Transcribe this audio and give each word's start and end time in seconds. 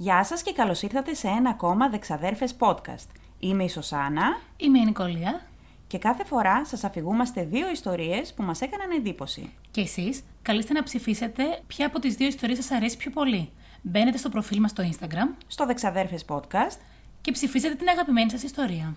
Γεια 0.00 0.24
σας 0.24 0.42
και 0.42 0.52
καλώς 0.52 0.82
ήρθατε 0.82 1.14
σε 1.14 1.28
ένα 1.28 1.50
ακόμα 1.50 1.88
Δεξαδέρφες 1.88 2.54
podcast. 2.58 3.06
Είμαι 3.38 3.64
η 3.64 3.68
Σωσάνα 3.68 4.40
Είμαι 4.56 4.78
η 4.78 4.84
Νικολία 4.84 5.40
και 5.86 5.98
κάθε 5.98 6.24
φορά 6.24 6.64
σας 6.64 6.84
αφηγούμαστε 6.84 7.44
δύο 7.44 7.70
ιστορίες 7.70 8.34
που 8.34 8.42
μας 8.42 8.60
έκαναν 8.60 8.90
εντύπωση. 8.90 9.52
και 9.70 9.80
εσείς 9.80 10.22
καλείστε 10.42 10.72
να 10.72 10.82
ψηφίσετε 10.82 11.62
ποια 11.66 11.86
από 11.86 11.98
τις 11.98 12.14
δύο 12.14 12.26
ιστορίες 12.26 12.58
σας 12.58 12.70
αρέσει 12.70 12.96
πιο 12.96 13.10
πολύ. 13.10 13.50
Μπαίνετε 13.82 14.16
στο 14.16 14.28
προφίλ 14.28 14.60
μας 14.60 14.70
στο 14.70 14.84
Instagram 14.92 15.34
Στο 15.46 15.66
Δεξαδέρφες 15.66 16.24
podcast, 16.28 16.76
και 17.20 17.30
ψηφίσετε 17.32 17.74
την 17.74 17.88
αγαπημένη 17.88 18.30
σας 18.30 18.42
ιστορία. 18.42 18.94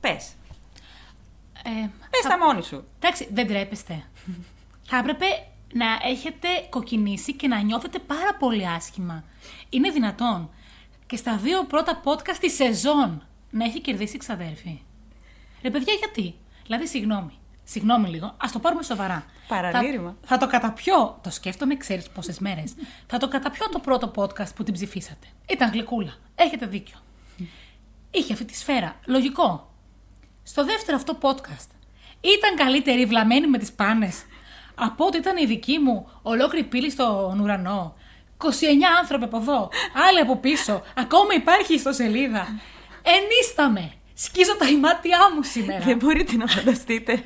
πες. 0.00 0.32
Ε, 1.64 1.70
Πες 2.10 2.20
θα- 2.22 2.28
τα 2.28 2.38
μόνη 2.38 2.62
σου. 2.62 2.84
Εντάξει, 2.98 3.28
δεν 3.32 3.46
τρέπεστε. 3.46 4.02
θα 4.88 4.96
έπρεπε 4.96 5.24
να 5.74 5.86
έχετε 6.02 6.48
κοκκινήσει 6.70 7.32
και 7.32 7.48
να 7.48 7.60
νιώθετε 7.60 7.98
πάρα 7.98 8.34
πολύ 8.38 8.68
άσχημα. 8.68 9.24
Είναι 9.68 9.90
δυνατόν. 9.90 10.50
Και 11.06 11.16
στα 11.16 11.36
δύο 11.36 11.64
πρώτα 11.64 12.00
podcast 12.04 12.36
της 12.40 12.54
σεζόν 12.54 13.26
να 13.50 13.64
έχει 13.64 13.80
κερδίσει 13.80 14.18
ξαδέρφη. 14.18 14.80
Ρε 15.62 15.70
παιδιά, 15.70 15.92
γιατί; 15.92 16.34
Δηλαδή, 16.62 16.86
συγγνώμη. 16.86 17.32
Συγγνώμη 17.64 18.08
λίγο, 18.08 18.34
ας 18.36 18.52
το 18.52 18.58
πάρουμε 18.58 18.82
σοβαρά. 18.82 19.24
Παραλήρημα. 19.48 20.16
Θα, 20.20 20.26
θα 20.26 20.36
το 20.36 20.46
καταπιώ. 20.46 21.18
Το 21.22 21.30
σκέφτομαι, 21.30 21.76
ξέρεις 21.76 22.08
πόσες 22.08 22.38
μέρες. 22.38 22.74
θα 23.06 23.18
το 23.18 23.28
καταπιώ 23.28 23.68
το 23.68 23.78
πρώτο 23.78 24.12
podcast 24.14 24.54
που 24.54 24.62
την 24.62 24.74
ψηφίσατε. 24.74 25.26
Ήταν 25.48 25.70
γλυκούλα. 25.70 26.14
Έχετε 26.34 26.66
δίκιο. 26.66 26.96
Είχε 28.10 28.32
αυτή 28.32 28.44
τη 28.44 28.56
σφαίρα. 28.56 29.00
Λογικό. 29.06 29.74
Στο 30.42 30.64
δεύτερο 30.64 30.96
αυτό 30.96 31.18
podcast 31.20 31.68
ήταν 32.20 32.56
καλύτερη 32.56 33.06
βλαμμένη 33.06 33.46
με 33.46 33.58
τις 33.58 33.72
πάνες; 33.72 34.24
Από 34.74 35.04
ότι 35.04 35.16
ήταν 35.16 35.36
η 35.36 35.46
δική 35.46 35.78
μου 35.78 36.08
ολόκληρη 36.22 36.64
πύλη 36.64 36.90
στον 36.90 37.40
ουρανό. 37.40 37.94
29 38.38 38.46
άνθρωποι 39.00 39.24
από 39.24 39.36
εδώ, 39.36 39.70
άλλοι 40.08 40.18
από 40.20 40.36
πίσω, 40.36 40.82
ακόμα 40.96 41.34
υπάρχει 41.34 41.78
στο 41.78 41.92
σελίδα. 41.92 42.46
Ενίσταμε. 43.02 43.92
Σκίζω 44.14 44.56
τα 44.56 44.68
ημάτια 44.68 45.18
μου 45.34 45.42
σήμερα. 45.42 45.84
Δεν 45.84 45.96
μπορείτε 45.96 46.36
να 46.36 46.46
φανταστείτε. 46.46 47.24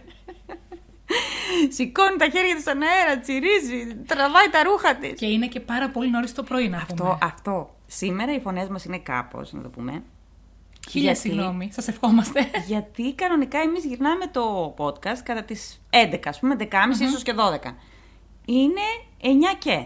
Σηκώνει 1.68 2.16
τα 2.16 2.28
χέρια 2.28 2.54
της 2.54 2.62
στον 2.62 2.82
αέρα, 2.82 3.20
τσιρίζει, 3.20 3.94
τραβάει 4.06 4.48
τα 4.50 4.62
ρούχα 4.62 4.96
της. 4.96 5.18
Και 5.18 5.26
είναι 5.26 5.46
και 5.46 5.60
πάρα 5.60 5.88
πολύ 5.90 6.10
νωρίς 6.10 6.34
το 6.34 6.42
πρωί 6.42 6.68
να 6.68 6.76
Αυτό, 6.76 6.94
πούμε. 6.94 7.18
αυτό. 7.22 7.70
Σήμερα 7.86 8.34
οι 8.34 8.40
φωνές 8.40 8.68
μας 8.68 8.84
είναι 8.84 8.98
κάπως, 8.98 9.52
να 9.52 9.62
το 9.62 9.68
πούμε. 9.68 10.02
Χίλια 10.90 11.12
γιατί- 11.12 11.28
συγγνώμη, 11.28 11.70
σας 11.72 11.88
ευχόμαστε. 11.88 12.50
Γιατί 12.66 13.12
κανονικά 13.14 13.58
εμείς 13.58 13.84
γυρνάμε 13.84 14.26
το 14.26 14.74
podcast 14.78 15.18
κατά 15.24 15.42
τις 15.42 15.80
11, 15.90 16.18
ας 16.24 16.38
πούμε, 16.38 16.56
10.30 16.58 16.66
ίσως 17.00 17.22
και 17.22 17.34
12. 17.34 17.74
Είναι 18.44 18.80
9 19.22 19.26
και. 19.58 19.84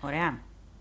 Ωραία. 0.00 0.38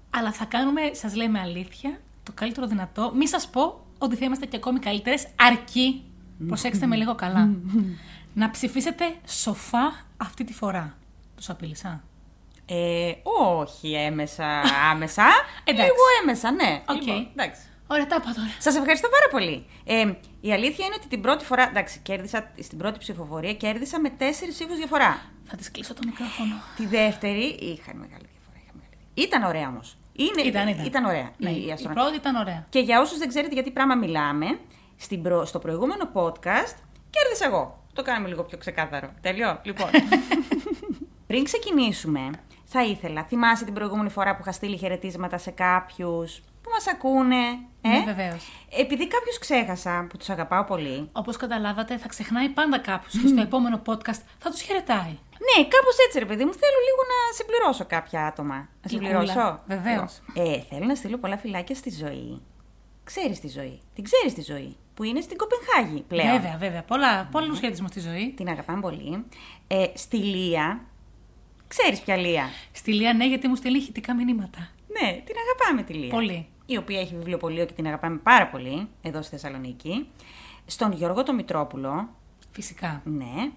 Αλλά 0.10 0.32
θα 0.32 0.46
κάνουμε, 0.46 0.82
σας 0.94 1.16
λέμε 1.16 1.40
αλήθεια, 1.40 2.00
το 2.24 2.32
καλύτερο 2.36 2.68
δυνατό. 2.68 3.12
Μη 3.16 3.28
σας 3.28 3.48
πω 3.50 3.86
ότι 3.98 4.16
θα 4.16 4.26
είμαστε 4.26 4.46
και 4.46 4.56
ακόμη 4.56 4.80
καλύτερες, 4.80 5.28
αρκεί, 5.36 6.04
προσέξτε 6.48 6.86
με 6.86 6.96
λίγο 6.96 7.16
καλά, 7.16 7.50
να 8.34 8.50
ψηφίσετε 8.50 9.16
σοφά 9.28 10.06
αυτή 10.18 10.44
τη 10.44 10.54
φορά. 10.54 10.98
Τους 11.36 11.50
απειλήσα. 11.50 12.04
Ε, 12.66 13.12
όχι 13.58 13.94
έμεσα, 13.94 14.62
άμεσα. 14.92 15.24
Εντάξει. 15.64 15.84
Λίγο 15.92 16.04
έμμεσα, 16.22 16.52
ναι. 16.52 16.82
Οκ. 16.88 16.96
Λοιπόν, 17.02 17.28
εντάξει. 17.36 17.62
Ωραία, 17.94 18.08
τα 18.08 18.16
είπα 18.16 18.32
τώρα. 18.36 18.48
Σας 18.60 18.76
ευχαριστώ 18.76 19.08
πάρα 19.10 19.28
πολύ. 19.32 19.66
Ε, 19.84 20.14
η 20.42 20.54
αλήθεια 20.54 20.86
είναι 20.86 20.96
ότι 20.98 21.08
την 21.08 21.22
πρώτη 21.22 21.46
φορά. 21.46 21.64
Εντάξει, 21.70 22.00
κέρδισα 22.00 22.52
στην 22.62 22.78
πρώτη 22.78 22.98
ψηφοφορία, 23.00 23.54
κέρδισα 23.54 24.00
με 24.00 24.10
τέσσερις 24.10 24.54
ψήφους 24.54 24.78
διαφορά. 24.78 25.22
Θα 25.44 25.56
της 25.56 25.72
κλείσω 25.72 25.94
το 25.94 26.02
μικρόφωνο. 26.06 26.56
Τη 26.76 26.86
δεύτερη 26.86 27.44
είχα 27.44 27.92
μεγάλη 27.96 28.28
διαφορά. 28.34 28.58
Είχα 28.64 28.74
μεγάλη... 28.76 28.98
Ήταν 29.14 29.44
ωραία 29.44 29.68
όμως. 29.68 29.98
Είναι... 30.14 30.42
Ήταν, 30.42 30.68
ήταν. 30.86 31.06
ωραία. 31.06 31.32
Ναι, 31.38 31.50
η 31.50 31.66
η 31.68 31.72
αστρονα- 31.72 32.02
πρώτη 32.02 32.16
ήταν 32.16 32.36
ωραία. 32.36 32.66
Και 32.70 32.80
για 32.80 33.02
όσους 33.02 33.18
δεν 33.18 33.28
ξέρετε 33.28 33.54
γιατί 33.54 33.72
πράγμα 33.72 33.96
μιλάμε, 33.96 34.60
στην 34.98 35.22
προ... 35.22 35.46
στο 35.46 35.60
προηγούμενο 35.60 36.10
podcast 36.14 36.76
κέρδισα 37.10 37.46
εγώ. 37.46 37.84
Το 37.94 38.02
κάναμε 38.02 38.28
λίγο 38.28 38.44
πιο 38.44 38.58
ξεκάθαρο. 38.58 39.10
Τέλειο. 39.22 39.60
Λοιπόν. 39.64 39.90
Πριν 41.28 41.44
ξεκινήσουμε, 41.44 42.30
θα 42.66 42.84
ήθελα, 42.84 43.24
θυμάσαι 43.24 43.66
την 43.66 43.74
προηγούμενη 43.74 44.10
φορά 44.10 44.36
που 44.36 44.42
είχα 44.42 44.52
στείλει 44.52 44.78
χαιρετίσματα 44.78 45.38
σε 45.38 45.52
κάποιους 45.52 46.42
που 46.62 46.70
μας 46.74 46.88
ακούνε; 46.88 47.60
Ε; 47.82 47.90
Ναι, 47.90 48.04
βεβαίως. 48.06 48.48
Επειδή 48.80 49.08
κάποιου 49.08 49.34
ξέχασα 49.40 50.06
που 50.10 50.18
τους 50.18 50.30
αγαπάω 50.30 50.64
πολύ. 50.64 51.10
Όπως 51.12 51.38
καταλάβατε, 51.38 51.98
θα 51.98 52.08
ξεχνάει 52.08 52.50
πάντα 52.50 52.78
κάποιος 52.80 53.14
και 53.22 53.28
στο 53.28 53.42
επόμενο 53.42 53.82
podcast 53.86 54.22
θα 54.40 54.50
τους 54.52 54.62
χαιρετάει. 54.62 55.18
Ναι, 55.48 55.64
κάπως 55.68 55.96
έτσι 56.06 56.20
ρε 56.20 56.26
παιδί 56.26 56.46
μου. 56.46 56.54
Θέλω 56.54 56.80
λίγο 56.88 57.02
να 57.12 57.34
συμπληρώσω 57.36 57.86
κάποια 57.86 58.26
άτομα. 58.26 58.56
Να 58.56 58.68
Γλυκούλα, 58.90 59.20
συμπληρώσω. 59.20 59.60
βεβαίως. 59.68 60.22
Ε, 60.34 60.62
θέλω 60.70 60.86
να 60.86 60.96
στείλω 60.96 61.18
πολλά 61.18 61.38
φυλάκια 61.38 61.76
στη 61.76 61.90
ζωή. 61.90 62.42
Ξέρεις 63.04 63.40
τη 63.40 63.48
ζωή. 63.48 63.80
Την 63.96 64.04
ξέρεις 64.04 64.34
τη 64.34 64.42
ζωή. 64.42 64.76
Που 64.94 65.04
είναι 65.04 65.22
στην 65.22 65.38
Κοπενχάγη 65.38 66.02
πλέον. 66.08 66.32
Βέβαια, 66.32 66.58
βέβαια. 66.58 66.84
Πολλά, 66.84 67.28
πολλούς 67.32 67.60
χαιρετισμούς 67.60 67.90
στη 67.90 68.00
ζωή. 68.00 68.34
Την 68.38 68.48
αγαπάμε 68.50 68.82
πολύ. 68.82 69.26
Ε, 69.68 69.86
στη 69.94 70.18
Λία. 70.18 70.82
Ξέρεις 71.68 72.00
ποια 72.02 72.16
Λία; 72.16 72.50
Στη 72.72 72.94
Λία, 72.94 73.14
ναι, 73.14 73.28
γιατί 73.28 73.48
μου 73.48 73.56
στέλνει 73.56 73.78
ηχητικά 73.78 74.16
μηνύματα. 74.16 74.70
Ναι, 74.88 75.22
την 75.26 75.36
αγαπάμε 75.46 75.84
τη 75.84 75.94
Λία. 75.94 76.10
Πολύ. 76.10 76.48
Η 76.72 76.78
οποία 76.78 77.00
έχει 77.00 77.16
βιβλιοπωλείο 77.16 77.66
και 77.66 77.74
την 77.74 77.88
αγαπάμε 77.88 78.18
πάρα 78.18 78.48
πολύ 78.48 78.88
εδώ 79.02 79.22
στη 79.22 79.32
Θεσσαλονίκη. 79.32 80.08
Στον 80.66 80.92
Γιώργο 80.92 81.24
το 81.24 81.34
Μητρόπουλο. 81.34 82.10
Φυσικά. 82.52 83.02
Ναι. 83.06 83.52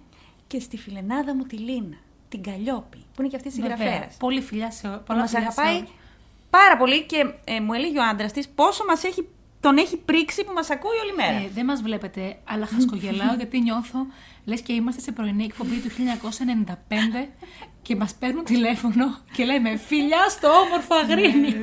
Και 0.47 0.59
στη 0.59 0.77
φιλενάδα 0.77 1.35
μου 1.35 1.43
τη 1.43 1.57
Λίνα. 1.57 1.97
Την 2.29 2.43
Καλλιόπη. 2.43 2.97
Που 2.97 3.21
είναι 3.21 3.29
και 3.29 3.35
αυτή 3.35 3.49
Βέβαια. 3.49 3.77
συγγραφέας. 3.77 4.17
Πολύ 4.17 4.41
φιλιά 4.41 4.71
σε 4.71 4.87
όλα. 4.87 4.99
που 4.99 5.13
μας 5.13 5.33
αγαπάει 5.33 5.83
πάρα 6.49 6.77
πολύ 6.77 7.03
και 7.03 7.33
ε, 7.43 7.59
μου 7.59 7.73
έλεγε 7.73 7.99
ο 7.99 8.03
άντρας 8.03 8.31
της 8.31 8.49
πόσο 8.49 8.85
μας 8.85 9.03
έχει, 9.03 9.27
τον 9.59 9.77
έχει 9.77 9.97
πρίξει 9.97 10.43
που 10.43 10.53
μας 10.53 10.69
ακούει 10.69 10.97
όλη 11.03 11.13
μέρα. 11.15 11.45
Ε, 11.45 11.49
δεν 11.53 11.65
μας 11.65 11.81
βλέπετε, 11.81 12.37
αλλά 12.43 12.65
χασκογελάω 12.65 13.35
γιατί 13.41 13.61
νιώθω 13.61 13.99
λες 14.45 14.61
και 14.61 14.73
είμαστε 14.73 15.01
σε 15.01 15.11
πρωινή 15.11 15.43
εκπομπή 15.43 15.79
του 15.79 15.89
1995 15.89 17.27
και 17.81 17.95
μας 17.95 18.13
παίρνουν 18.13 18.43
τηλέφωνο 18.43 19.17
και 19.31 19.45
λέμε 19.45 19.77
φιλιά 19.77 20.29
στο 20.29 20.47
όμορφο 20.47 20.95
αγρίνιο. 20.95 21.61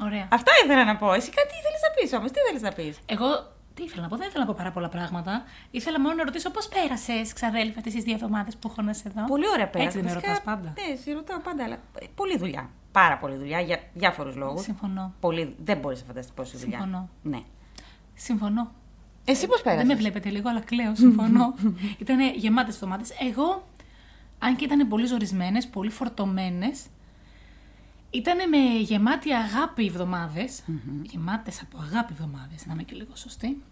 Ωραία. 0.00 0.28
Αυτά 0.30 0.52
ήθελα 0.64 0.84
να 0.84 0.96
πω. 0.96 1.12
Εσύ 1.12 1.30
κάτι 1.30 1.52
ήθελες 1.58 1.80
να 1.82 1.90
πεις 1.94 2.12
όμως. 2.12 2.30
Τι 2.30 2.40
ήθελες 2.40 2.62
να 2.62 2.72
πεις; 2.72 2.98
Εγώ 3.06 3.56
τι 3.74 3.82
ήθελα 3.84 4.02
να 4.02 4.08
πω, 4.08 4.16
δεν 4.16 4.28
ήθελα 4.28 4.44
να 4.44 4.50
πω 4.50 4.56
πάρα 4.58 4.72
πολλά 4.72 4.88
πράγματα. 4.88 5.44
Ήθελα 5.70 6.00
μόνο 6.00 6.14
να 6.14 6.24
ρωτήσω 6.24 6.50
πώς 6.50 6.68
πέρασες, 6.68 7.32
ξαδέλφια, 7.32 7.74
αυτές 7.76 7.92
τις 7.92 8.02
δύο 8.02 8.14
εβδομάδες 8.14 8.56
που 8.56 8.68
έχω 8.70 8.82
να 8.82 8.92
σε 8.92 9.08
δω. 9.14 9.24
Πολύ 9.24 9.48
ωραία 9.48 9.68
πέρα. 9.68 9.84
Έτσι 9.84 9.96
δεν 9.96 10.06
με 10.06 10.12
Βασικά, 10.12 10.32
ρωτάς 10.32 10.44
πάντα. 10.44 10.74
Ναι, 10.78 10.96
σε 10.96 11.12
ρωτάω 11.12 11.38
πάντα, 11.38 11.64
αλλά 11.64 11.74
ε, 11.74 12.06
πολλή 12.14 12.38
δουλειά. 12.38 12.70
Πάρα 12.92 13.18
πολλή 13.18 13.36
δουλειά 13.36 13.60
για 13.60 13.80
διάφορους 13.94 14.36
λόγους. 14.36 14.62
Συμφωνώ. 14.62 15.12
Πολύ, 15.20 15.54
δεν 15.64 15.78
μπορείς 15.78 16.00
να 16.00 16.06
φανταστείς 16.06 16.32
πόση 16.34 16.56
δουλειά. 16.56 16.78
Συμφωνώ. 16.78 17.08
Ναι. 17.22 17.40
Συμφωνώ. 18.14 18.70
Εσύ 19.30 19.46
πώς 19.46 19.62
πέρασες. 19.62 19.86
Δεν 19.86 19.96
με 19.96 20.02
βλέπετε 20.02 20.28
λίγο, 20.28 20.48
αλλά 20.48 20.60
κλαίω, 20.60 20.94
συμφωνώ. 20.94 21.54
ήταν 22.02 22.34
γεμάτες 22.34 22.74
εβδομάδε. 22.74 23.04
Εγώ, 23.30 23.68
αν 24.38 24.56
και 24.56 24.64
ήταν 24.64 24.88
πολύ 24.88 25.06
ζορισμένες, 25.06 25.66
πολύ 25.66 25.90
φορτωμένες, 25.90 26.86
ήταν 28.10 28.48
με 28.48 28.78
γεμάτη 28.80 29.32
αγάπη 29.32 29.86
εβδομάδες, 29.86 30.62
Γεμάτες 31.02 31.60
από 31.60 31.78
αγάπη 31.78 32.12
εβδομάδε, 32.12 32.54
να 32.66 32.72
είμαι 32.72 32.82
και 32.82 32.94
λίγο 32.94 33.10
σωστή. 33.14 33.62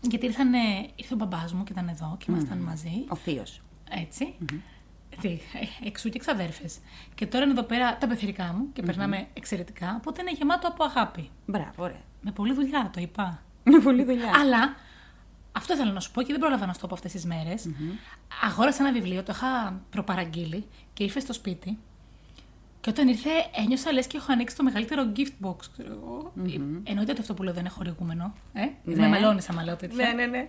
Γιατί 0.00 0.26
ήρθανε, 0.26 0.58
ήρθε 0.94 1.14
ο 1.14 1.16
μπαμπάς 1.16 1.52
μου 1.52 1.64
και 1.64 1.72
ήταν 1.72 1.88
εδώ 1.88 2.16
και 2.18 2.26
ήμασταν 2.28 2.58
μαζί. 2.58 3.04
Ο 3.08 3.14
θείος. 3.14 3.60
Έτσι. 3.90 4.34
Τι, 5.20 5.28
ε, 5.28 5.86
εξού 5.86 6.08
και 6.08 6.18
ξαδέρφες. 6.18 6.78
Και 7.14 7.26
τώρα 7.26 7.44
είναι 7.44 7.52
εδώ 7.52 7.62
πέρα 7.62 7.96
τα 7.96 8.06
πεθερικά 8.06 8.44
μου 8.44 8.72
και 8.72 8.82
περνάμε 8.82 9.26
εξαιρετικά. 9.34 9.94
Οπότε 9.98 10.20
είναι 10.20 10.32
γεμάτο 10.32 10.68
από 10.68 10.84
αγάπη. 10.84 11.30
Μπράβο, 11.46 11.82
ωραία. 11.82 12.02
Με 12.20 12.30
πολλή 12.32 12.52
δουλειά, 12.52 12.90
το 12.92 13.00
είπα. 13.00 13.43
Είναι 13.64 13.80
πολλή 13.80 14.04
δουλειά. 14.04 14.30
Αλλά 14.40 14.74
αυτό 15.52 15.76
θέλω 15.76 15.92
να 15.92 16.00
σου 16.00 16.10
πω 16.10 16.22
και 16.22 16.32
δεν 16.32 16.40
πρόλαβα 16.40 16.66
να 16.66 16.72
σου 16.72 16.80
το 16.80 16.86
πω 16.86 16.94
αυτές 16.94 17.12
τις 17.12 17.24
μέρες. 17.24 17.68
Αγόρασα 18.44 18.84
ένα 18.84 18.92
βιβλίο, 18.92 19.22
το 19.22 19.32
είχα 19.34 19.80
προπαραγγείλει 19.90 20.66
και 20.92 21.04
ήρθε 21.04 21.20
στο 21.20 21.32
σπίτι. 21.32 21.78
Και 22.80 22.90
όταν 22.90 23.08
ήρθε, 23.08 23.30
ένιωσα 23.56 23.92
λες 23.92 24.06
και 24.06 24.16
έχω 24.16 24.32
ανοίξει 24.32 24.56
το 24.56 24.62
μεγαλύτερο 24.62 25.12
gift 25.16 25.46
box, 25.46 25.56
ξέρω 25.72 25.90
εγώ. 25.92 26.32
Εννοείται 26.84 27.10
ότι 27.12 27.20
αυτό 27.20 27.34
που 27.34 27.42
λέω 27.42 27.52
δεν 27.52 27.60
είναι 27.62 27.70
χορηγούμενο. 27.70 28.34
Ε; 28.52 28.60
Ναι. 28.84 28.94
Με 28.96 29.08
μαλώνεις 29.08 29.48
άμα 29.48 29.64
λέω 29.64 29.76
τέτοια. 29.76 30.06
ναι, 30.06 30.12
ναι, 30.12 30.26
ναι. 30.26 30.48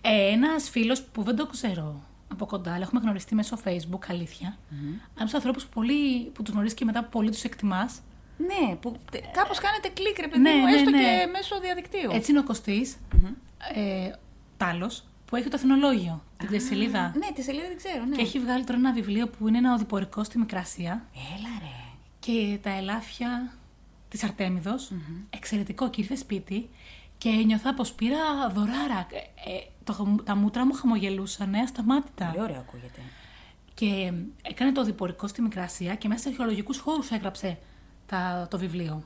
Ε, 0.00 0.32
Ένας 0.32 0.68
φίλος 0.70 1.02
που 1.02 1.22
δεν 1.22 1.36
το 1.36 1.46
ξέρω 1.46 2.00
από 2.32 2.46
κοντά, 2.46 2.72
αλλά 2.74 2.82
έχουμε 2.82 3.00
γνωριστεί 3.00 3.34
μέσω 3.34 3.58
Facebook, 3.64 3.98
αλήθεια. 4.08 4.56
Από 5.14 5.24
τους 5.24 5.34
ανθρώπους 5.34 5.64
που, 5.64 5.70
πολύ- 5.74 6.30
που 6.34 6.42
τους 6.42 6.52
γνωρίζεις 6.52 6.76
και 6.78 6.84
μετά 6.84 7.04
πολύ 7.04 7.30
τους 7.30 7.44
εκτιμάς. 7.44 8.00
Ναι, 8.46 8.76
που 8.76 8.96
κάπως 9.32 9.58
κάνετε 9.58 9.88
κλικ, 9.88 10.18
ρε 10.18 10.28
παιδί 10.28 10.42
Ναι, 10.42 10.54
μου, 10.54 10.64
ναι, 10.64 10.74
έστω 10.74 10.90
ναι. 10.90 10.98
και 10.98 11.26
μέσω 11.32 11.60
διαδικτύου. 11.60 12.10
Έτσι 12.12 12.30
είναι 12.30 12.40
ο 12.40 12.44
Κωστής, 12.44 12.96
ε, 13.74 14.10
Τάλος, 14.56 15.04
που 15.24 15.36
έχει 15.36 15.48
το 15.48 15.56
Αθηνολόγιο, 15.56 16.24
την 16.48 16.60
σελίδα. 16.60 17.12
Ναι, 17.16 17.32
τη 17.34 17.42
σελίδα 17.42 17.66
δεν 17.66 17.76
ξέρω, 17.76 18.04
ναι. 18.04 18.16
Και 18.16 18.22
έχει 18.22 18.38
βγάλει 18.38 18.64
τώρα 18.64 18.78
ένα 18.78 18.92
βιβλίο 18.92 19.28
που 19.28 19.48
είναι 19.48 19.58
ένα 19.58 19.74
οδηπορικό 19.74 20.24
στη 20.24 20.38
Μικρασία 20.38 21.04
Έλα 21.14 21.48
ρε. 21.60 21.74
και 22.18 22.58
τα 22.62 22.70
ελάφια 22.70 23.52
της 24.08 24.24
αρτεμιδος 24.24 24.92
Εξαιρετικό 25.30 25.90
και 25.90 26.00
ήρθε 26.00 26.16
σπίτι 26.16 26.68
και 27.18 27.30
νιώθα 27.30 27.74
πως 27.74 27.92
πήρα 27.92 28.48
δωράρα. 28.54 29.06
Ε, 29.10 29.50
ε, 29.50 29.62
το, 29.84 30.16
τα 30.24 30.36
μούτρα 30.36 30.66
μου 30.66 30.72
χαμογελούσαν 30.72 31.54
ασταμάτητα. 31.54 32.26
Πολύ 32.26 32.42
ωραίο 32.42 32.58
ακούγεται. 32.58 33.00
Και 33.74 34.12
έκανε 34.42 34.72
το 34.72 34.80
οδηπορικό 34.80 35.26
στη 35.26 35.42
Μικρασία 35.42 35.94
και 35.94 36.08
μέσα 36.08 36.22
σε 36.22 36.28
αρχαιολογικούς 36.28 36.78
χώρους 36.78 37.10
έγραψε 37.10 37.58
τα, 38.10 38.46
το 38.50 38.58
βιβλίο. 38.58 39.02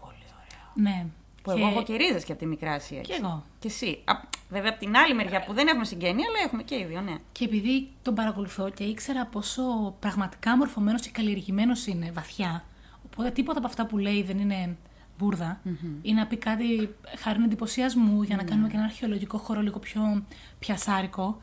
Πολύ 0.00 0.24
ωραίο. 0.24 0.72
Ναι. 0.74 1.06
Που 1.42 1.50
εγώ 1.50 1.66
έχω 1.66 1.82
και 1.82 1.96
ρίζες 1.96 2.24
και 2.24 2.32
από 2.32 2.40
τη 2.40 2.46
Μικρά 2.46 2.72
Ασία. 2.72 3.00
Και 3.00 3.12
εγώ. 3.22 3.44
Και 3.58 3.68
εσύ. 3.68 4.02
Α, 4.04 4.12
βέβαια 4.48 4.70
από 4.70 4.78
την 4.78 4.96
άλλη 4.96 5.14
μεριά 5.14 5.44
που 5.44 5.52
δεν 5.52 5.66
έχουμε 5.66 5.84
συγγένεια, 5.84 6.24
αλλά 6.28 6.44
έχουμε 6.46 6.62
και 6.62 6.74
οι 6.74 6.84
δύο, 6.84 7.00
ναι. 7.00 7.14
Και 7.32 7.44
επειδή 7.44 7.88
τον 8.02 8.14
παρακολουθώ 8.14 8.70
και 8.70 8.84
ήξερα 8.84 9.26
πόσο 9.26 9.62
πραγματικά 10.00 10.56
μορφωμένος 10.56 11.00
και 11.02 11.10
καλλιεργημένος 11.10 11.86
είναι 11.86 12.10
βαθιά, 12.12 12.64
οπότε 13.04 13.30
τίποτα 13.30 13.58
από 13.58 13.66
αυτά 13.66 13.86
που 13.86 13.98
λέει 13.98 14.22
δεν 14.22 14.38
είναι 14.38 14.76
μπουρδα, 15.18 15.60
ή 16.02 16.12
να 16.12 16.26
πει 16.26 16.36
κάτι 16.36 16.94
χάρη 17.18 17.42
εντυπωσιασμού 17.42 18.22
για 18.22 18.36
να 18.36 18.42
κάνουμε 18.44 18.68
και 18.68 18.76
ένα 18.76 18.84
αρχαιολογικό 18.84 19.38
χώρο 19.38 19.60
λίγο 19.60 19.78
πιο 19.78 20.24
πιασάρικο. 20.58 21.40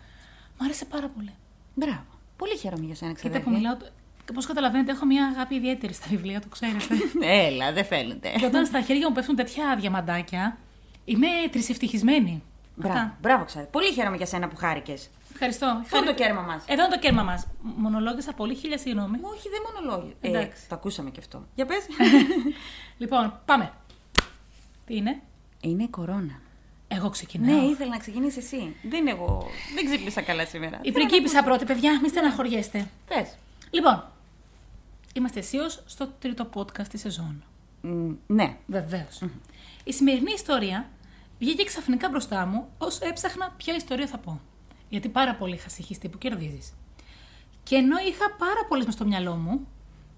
Μ' 0.59 0.63
άρεσε 0.63 0.85
πάρα 0.85 1.07
πολύ. 1.09 1.33
Μπράβο. 1.73 2.05
Πολύ 2.37 2.57
χαίρομαι 2.57 2.85
για 2.85 2.95
σένα, 2.95 3.11
Κοίτα 3.11 3.21
ξαδέρφη. 3.21 3.49
που 3.49 3.55
μιλάω, 3.55 3.77
Πώ 4.33 4.41
καταλαβαίνετε, 4.41 4.91
έχω 4.91 5.05
μια 5.05 5.25
αγάπη 5.35 5.55
ιδιαίτερη 5.55 5.93
στα 5.93 6.05
βιβλία, 6.09 6.41
το 6.41 6.47
ξέρετε. 6.47 6.95
Έλα, 7.45 7.71
δεν 7.73 7.85
φαίνεται. 7.85 8.29
και 8.37 8.45
όταν 8.45 8.65
στα 8.65 8.81
χέρια 8.81 9.07
μου 9.07 9.13
πέφτουν 9.13 9.35
τέτοια 9.35 9.75
διαμαντάκια, 9.79 10.57
είμαι 11.05 11.27
τρισευτυχισμένη. 11.51 12.43
Μπράβο, 12.75 12.93
Αυτά. 12.97 13.17
μπράβο 13.21 13.43
ξαδέρφη. 13.45 13.71
Πολύ 13.71 13.91
χαίρομαι 13.91 14.17
για 14.17 14.25
σένα 14.25 14.47
που 14.47 14.55
χάρηκες. 14.55 15.09
Ευχαριστώ. 15.31 15.83
Πού 15.89 15.97
είναι 15.97 16.05
το 16.05 16.13
κέρμα 16.13 16.41
μας; 16.41 16.63
Εδώ 16.67 16.83
είναι 16.83 16.93
το 16.93 16.99
κέρμα 16.99 17.23
μας. 17.23 17.47
Μονολόγησα 17.61 18.33
πολύ, 18.33 18.55
χίλια 18.55 18.77
συγγνώμη. 18.77 19.17
Όχι, 19.21 19.49
δεν 19.49 19.61
μονολόγιο. 19.65 20.15
Ε, 20.21 20.27
Εντάξει. 20.27 20.67
το 20.69 20.75
ακούσαμε 20.75 21.09
και 21.09 21.19
αυτό. 21.19 21.47
Για 21.55 21.65
πες. 21.65 21.85
Λοιπόν, 22.97 23.39
πάμε. 23.45 23.71
Τι 24.85 24.95
είναι, 24.95 25.21
είναι 25.61 25.83
η 25.83 25.87
κορώνα. 25.87 26.39
Εγώ 26.87 27.09
ξεκινάω. 27.09 27.55
Ναι, 27.61 27.65
ήθελα 27.65 27.89
να 27.89 27.97
ξεκινήσεις 27.97 28.43
εσύ. 28.43 28.75
Δεν 28.89 29.07
εγώ. 29.07 29.47
Δεν 29.75 29.85
ξύπνησα 29.85 30.21
καλά 30.21 30.45
σήμερα. 30.45 30.79
Η 30.81 30.91
πριγκίπισσα 30.91 31.43
πρώτη, 31.43 31.65
παιδιά, 31.65 31.99
μην 32.01 32.09
στεναχωριέστε. 32.09 32.87
Πες. 33.07 33.37
Λοιπόν, 33.73 34.03
είμαστε 35.13 35.39
αισίως 35.39 35.83
στο 35.85 36.07
τρίτο 36.19 36.49
podcast 36.53 36.87
της 36.87 37.01
σεζόν. 37.01 37.43
Μ, 37.81 38.11
Ναι. 38.27 38.57
Βεβαίως. 38.67 39.21
Η 39.83 39.93
σημερινή 39.93 40.31
ιστορία 40.33 40.89
βγήκε 41.39 41.63
ξαφνικά 41.63 42.09
μπροστά 42.09 42.45
μου 42.45 42.69
όσο 42.77 43.05
έψαχνα 43.07 43.53
ποια 43.57 43.75
ιστορία 43.75 44.07
θα 44.07 44.17
πω. 44.17 44.41
Γιατί 44.89 45.09
πάρα 45.09 45.35
πολύ 45.35 45.53
είχα 45.55 45.69
συγχυστεί 45.69 46.09
που 46.09 46.17
κερδίζεις. 46.17 46.73
Και 47.63 47.75
ενώ 47.75 47.97
είχα 48.07 48.31
πάρα 48.37 48.65
πολλές 48.67 48.85
μες 48.85 48.93
στο 48.93 49.05
μυαλό 49.05 49.35
μου, 49.35 49.67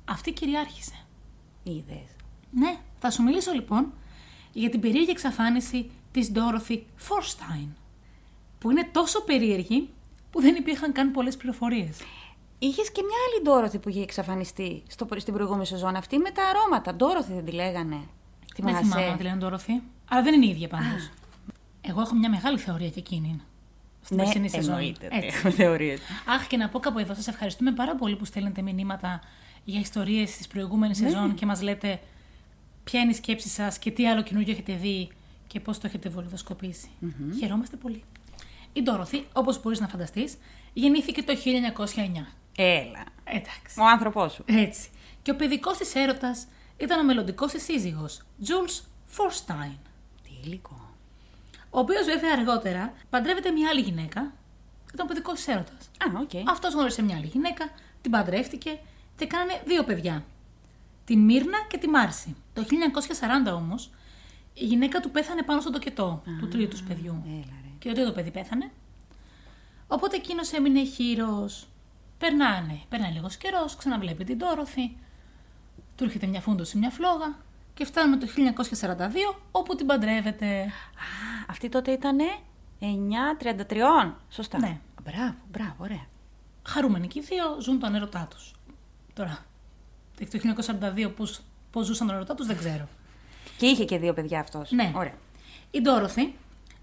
αυτή 0.06 0.32
κυριάρχησε. 0.32 0.96
Είδες. 1.64 2.10
Ναι, 2.52 2.78
θα 3.00 3.10
σου 3.12 3.24
μιλήσω 3.24 3.52
λοιπόν 3.52 3.94
για 4.54 4.70
την 4.70 4.80
περίεργη 4.80 5.12
εξαφάνιση 5.12 5.92
της 6.12 6.32
Dorothy 6.36 6.74
Forstein, 6.78 7.68
που 8.60 8.72
είναι 8.72 8.90
τόσο 8.92 9.24
περίεργη 9.24 9.90
που 10.32 10.42
δεν 10.42 10.56
υπήρχαν 10.56 10.92
καν 10.92 11.12
πολλές 11.12 11.38
πληροφορίες. 11.38 11.98
Είχες 12.60 12.92
και 12.92 13.02
μια 13.02 13.18
άλλη 13.28 13.44
Ντόροθι 13.44 13.78
που 13.80 13.90
είχε 13.90 14.02
εξαφανιστεί 14.02 14.84
στο, 14.90 15.08
στην 15.18 15.34
προηγούμενη 15.34 15.66
σεζόν. 15.66 15.96
Αυτή 15.96 16.18
με 16.18 16.32
τα 16.32 16.44
αρώματα. 16.48 16.96
Ντόροθι 16.96 17.34
δεν 17.34 17.46
τη 17.46 17.52
λέγανε. 17.52 17.96
Δεν 17.96 18.66
Θυμάσαι. 18.66 18.84
θυμάμαι 18.84 19.08
να 19.10 19.16
τη 19.18 19.24
λένε 19.24 19.38
Dorothy, 19.48 19.82
αλλά 20.10 20.22
δεν 20.22 20.34
είναι 20.34 20.46
η 20.46 20.50
ίδια 20.50 20.68
πάντως. 20.68 21.10
Εγώ 21.82 22.02
έχω 22.02 22.16
μια 22.16 22.30
μεγάλη 22.30 22.58
θεωρία 22.58 22.88
για 22.88 22.96
εκείνη. 22.98 23.42
Στην 24.02 24.18
Ναι, 24.18 24.24
περσινή 24.24 24.50
σεζόν. 24.50 24.74
εννοείται. 24.74 25.06
ότι 25.06 25.16
Έτσι. 25.16 25.38
Έχουμε 25.38 25.52
θεωρίες. 25.54 26.00
Αχ, 26.28 26.48
και 26.48 26.58
να 26.58 26.70
πω 26.70 26.80
κάπου 26.80 27.00
εδώ, 27.00 27.14
σας 27.14 27.28
ευχαριστούμε 27.28 27.72
πάρα 27.72 27.96
πολύ 27.96 28.16
που 28.16 28.26
στέλνετε 28.26 28.62
μηνύματα 28.62 29.20
για 29.64 29.80
ιστορίες 29.80 30.38
της 30.38 30.48
προηγούμενης 30.48 31.00
Ναι. 31.00 31.10
σεζόν 31.10 31.34
και 31.34 31.46
μας 31.46 31.62
λέτε 31.62 32.00
ποια 32.84 33.00
είναι 33.02 33.12
η 33.12 33.16
σκέψη 33.16 33.50
σας 33.50 33.78
και 33.80 33.92
τι 33.92 34.08
άλλο 34.08 34.24
καινούργιο 34.24 34.52
έχετε 34.54 34.74
δει 34.74 35.08
και 35.48 35.60
πώς 35.60 35.78
το 35.80 35.88
έχετε 35.88 36.10
βολιδοσκοπήσει. 36.10 36.88
Χαιρόμαστε 37.40 37.76
πολύ. 37.76 38.04
Η 38.74 38.82
Ντόροθι, 38.82 39.26
όπως 39.34 39.62
μπορείς 39.62 39.80
να 39.80 39.88
φανταστείς, 39.88 40.38
γεννήθηκε 40.74 41.24
το 41.24 41.34
1909. 41.36 42.28
Έλα. 42.56 43.04
Εντάξει. 43.24 43.80
Ο 43.80 43.86
άνθρωπός 43.86 44.34
σου. 44.34 44.44
Έτσι. 44.48 44.90
Και 45.22 45.32
ο 45.32 45.36
παιδικός 45.36 45.78
της 45.78 45.96
έρωτας 45.96 46.48
ήταν 46.78 47.00
ο 47.00 47.04
μελλοντικός 47.04 47.52
της 47.52 47.64
σύζυγος, 47.64 48.22
Jules 48.46 48.82
Forstein. 49.18 49.76
Τι 50.24 50.30
υλικό. 50.44 50.90
Ο 51.70 51.80
οποίος 51.80 52.06
βέβαια 52.06 52.32
αργότερα 52.32 52.94
παντρεύεται 53.10 53.52
μια 53.52 53.70
άλλη 53.70 53.82
γυναίκα, 53.82 54.34
ήταν 54.94 55.06
ο 55.06 55.08
παιδικός 55.08 55.34
της 55.34 55.48
έρωτας. 55.48 55.90
Α, 55.98 56.20
οκ. 56.22 56.50
Αυτός 56.50 56.74
γνώρισε 56.74 57.02
μια 57.02 57.16
άλλη 57.16 57.26
γυναίκα, 57.26 57.70
την 58.02 58.12
παντρεύτηκε 58.12 58.80
και 59.16 59.26
κάνανε 59.28 59.62
δύο 59.66 59.84
παιδιά. 59.84 60.26
Την 61.06 61.20
Μύρνα 61.20 61.58
και 61.68 61.78
τη 61.78 61.88
Μάρση. 61.88 62.36
Το 62.54 62.64
1940 63.48 63.54
όμως 63.54 63.90
η 64.54 64.66
γυναίκα 64.66 65.00
του 65.00 65.12
πέθανε 65.12 65.44
πάνω 65.44 65.62
στο 65.62 65.72
τοκετό 65.72 66.22
του 66.40 66.48
τρίτου 66.48 66.84
παιδιού. 66.84 67.24
Έλα, 67.28 67.56
ρε. 67.64 67.70
Και 67.80 67.88
το 67.88 67.94
τρίτο 67.96 68.12
παιδί 68.12 68.32
πέθανε. 68.32 68.72
Οπότε 69.88 70.16
εκείνος 70.16 70.52
έμεινε 70.52 70.84
χείρος. 70.86 71.68
Περνάνε, 72.18 72.80
περνάει 72.90 73.12
λίγος 73.12 73.38
καιρός, 73.38 73.76
ξαναβλέπει 73.76 74.24
την 74.24 74.38
Τόροθη. 74.38 74.98
Του 75.96 76.04
έρχεται 76.04 76.28
μια 76.28 76.42
φούντωση, 76.42 76.78
μια 76.78 76.90
φλόγα. 76.90 77.36
Και 77.74 77.86
φτάνουμε 77.86 78.18
το 78.18 78.28
1942 78.28 79.40
όπου 79.52 79.76
την 79.76 79.86
παντρεύεται. 79.86 80.62
Α, 80.62 80.68
αυτή 81.48 81.70
τότε 81.70 81.92
ήταν 81.92 82.18
9-33. 82.80 84.14
Σωστά. 84.30 84.60
Ναι. 84.60 84.80
Μπράβο, 85.04 85.36
μπράβο, 85.52 85.76
ωραία. 85.78 86.06
χαρούμενοι 86.64 87.08
και 87.08 87.20
οι 87.20 87.22
δύο 87.22 87.62
ζουν 87.62 87.80
τον 87.80 87.96
έρωτά 87.96 88.28
τους. 88.30 88.54
Τώρα, 89.14 89.46
το 90.20 90.40
1942 91.06 91.10
πώς, 91.16 91.42
πώς 91.72 91.86
ζούσαν 91.86 92.08
τον 92.08 92.16
έρωτά 92.16 92.36
τους 92.36 92.48
δεν 92.48 92.58
ξέρω. 92.58 92.88
Και 93.58 93.66
είχε 93.66 93.86
και 93.86 93.98
δύο 93.98 94.14
παιδιά 94.14 94.40
αυτός. 94.40 94.72
Ναι. 94.72 94.92
Ωραία. 94.96 95.14
Η 95.72 95.82
Ντόροθι 95.82 96.34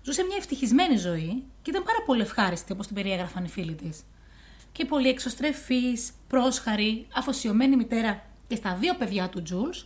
ζούσε 0.03 0.23
μια 0.23 0.37
ευτυχισμένη 0.37 0.97
ζωή 0.97 1.45
και 1.63 1.71
ήταν 1.71 1.83
πάρα 1.83 1.99
πολύ 2.07 2.21
ευχάριστη 2.21 2.73
όπως 2.73 2.87
την 2.87 2.95
περιέγραφαν 2.95 3.45
οι 3.45 3.49
φίλοι 3.49 3.75
της. 3.75 4.03
Και 4.73 4.85
πολύ 4.85 5.09
εξωστρεφής, 5.09 6.13
πρόσχαρη, 6.29 7.07
αφοσιωμένη 7.15 7.77
μητέρα 7.77 8.27
και 8.49 8.55
στα 8.55 8.75
δύο 8.75 8.95
παιδιά 8.95 9.29
του 9.29 9.43
Τζούλς, 9.43 9.83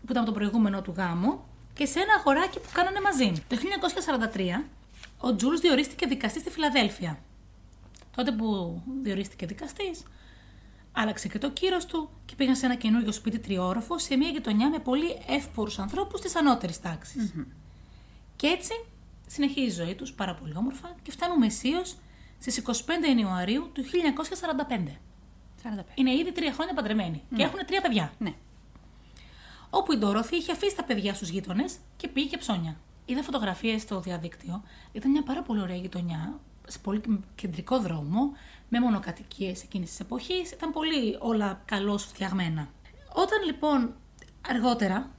που 0.00 0.10
ήταν 0.10 0.16
από 0.16 0.24
τον 0.24 0.34
προηγούμενο 0.34 0.82
του 0.82 0.94
γάμο, 0.96 1.44
και 1.74 1.86
σε 1.86 2.00
ένα 2.00 2.14
αγοράκι 2.18 2.58
που 2.58 2.68
κάνανε 2.72 3.00
μαζί. 3.00 3.32
Το 3.48 3.56
1943, 3.56 4.64
ο 5.18 5.36
Τζούλς 5.36 5.60
διορίστηκε 5.60 6.06
δικαστής 6.06 6.40
στη 6.40 6.50
Φιλαδέλφια. 6.50 7.18
Τότε 8.16 8.32
που 8.32 8.80
διορίστηκε 9.02 9.46
δικαστής, 9.46 10.02
άλλαξε 10.92 11.28
και 11.28 11.38
το 11.38 11.50
κύρος 11.50 11.86
του 11.86 12.10
και 12.24 12.34
πήγαν 12.34 12.56
σε 12.56 12.66
ένα 12.66 12.74
καινούριο 12.74 13.12
σπίτι 13.12 13.38
τριόροφο 13.38 13.98
σε 13.98 14.16
μια 14.16 14.28
γειτονιά 14.28 14.68
με 14.70 14.78
πολύ 14.78 15.18
εύπορους 15.28 15.78
ανθρώπους 15.78 16.20
της 16.20 16.36
ανώτερης 16.36 16.80
τάξης. 16.80 17.34
Και 18.36 18.46
έτσι 18.46 18.72
συνεχίζει 19.26 19.66
η 19.66 19.84
ζωή 19.84 19.94
τους 19.94 20.12
πάρα 20.12 20.34
πολύ 20.34 20.52
όμορφα 20.56 20.94
και 21.02 21.10
φτάνουμε 21.10 21.46
αισίως 21.46 21.96
στις 22.38 22.62
25 22.66 22.72
Ιανουαρίου 23.18 23.70
του 23.72 23.82
1945. 23.82 24.98
45. 25.62 25.82
Είναι 25.94 26.12
ήδη 26.14 26.32
τρία 26.32 26.52
χρόνια 26.52 26.74
παντρεμένοι 26.74 27.22
και 27.36 27.42
έχουν 27.42 27.58
τρία 27.66 27.80
παιδιά. 27.80 28.12
Ναι. 28.18 28.34
Όπου 29.70 29.92
η 29.92 29.96
Ντόροθι 29.96 30.36
είχε 30.36 30.52
αφήσει 30.52 30.76
τα 30.76 30.84
παιδιά 30.84 31.14
στους 31.14 31.28
γείτονες 31.28 31.76
και 31.96 32.08
πήγε 32.08 32.28
και 32.28 32.38
ψώνια. 32.38 32.76
Είδα 33.04 33.22
φωτογραφίες 33.22 33.82
στο 33.82 34.00
διαδίκτυο. 34.00 34.62
Ήταν 34.92 35.10
μια 35.10 35.22
πάρα 35.22 35.42
πολύ 35.42 35.60
ωραία 35.60 35.76
γειτονιά, 35.76 36.40
σε 36.66 36.78
πολύ 36.78 37.00
κεντρικό 37.34 37.80
δρόμο, 37.80 38.32
με 38.68 38.80
μονοκατοικίες 38.80 39.62
εκείνης 39.62 39.88
της 39.88 40.00
εποχής. 40.00 40.50
Ήταν 40.50 40.72
πολύ 40.72 41.16
όλα 41.20 41.62
καλώς 41.64 42.04
φτιαγμένα. 42.04 42.68
Όταν 43.12 43.44
λοιπόν 43.44 43.94
αργότερα 44.48 45.10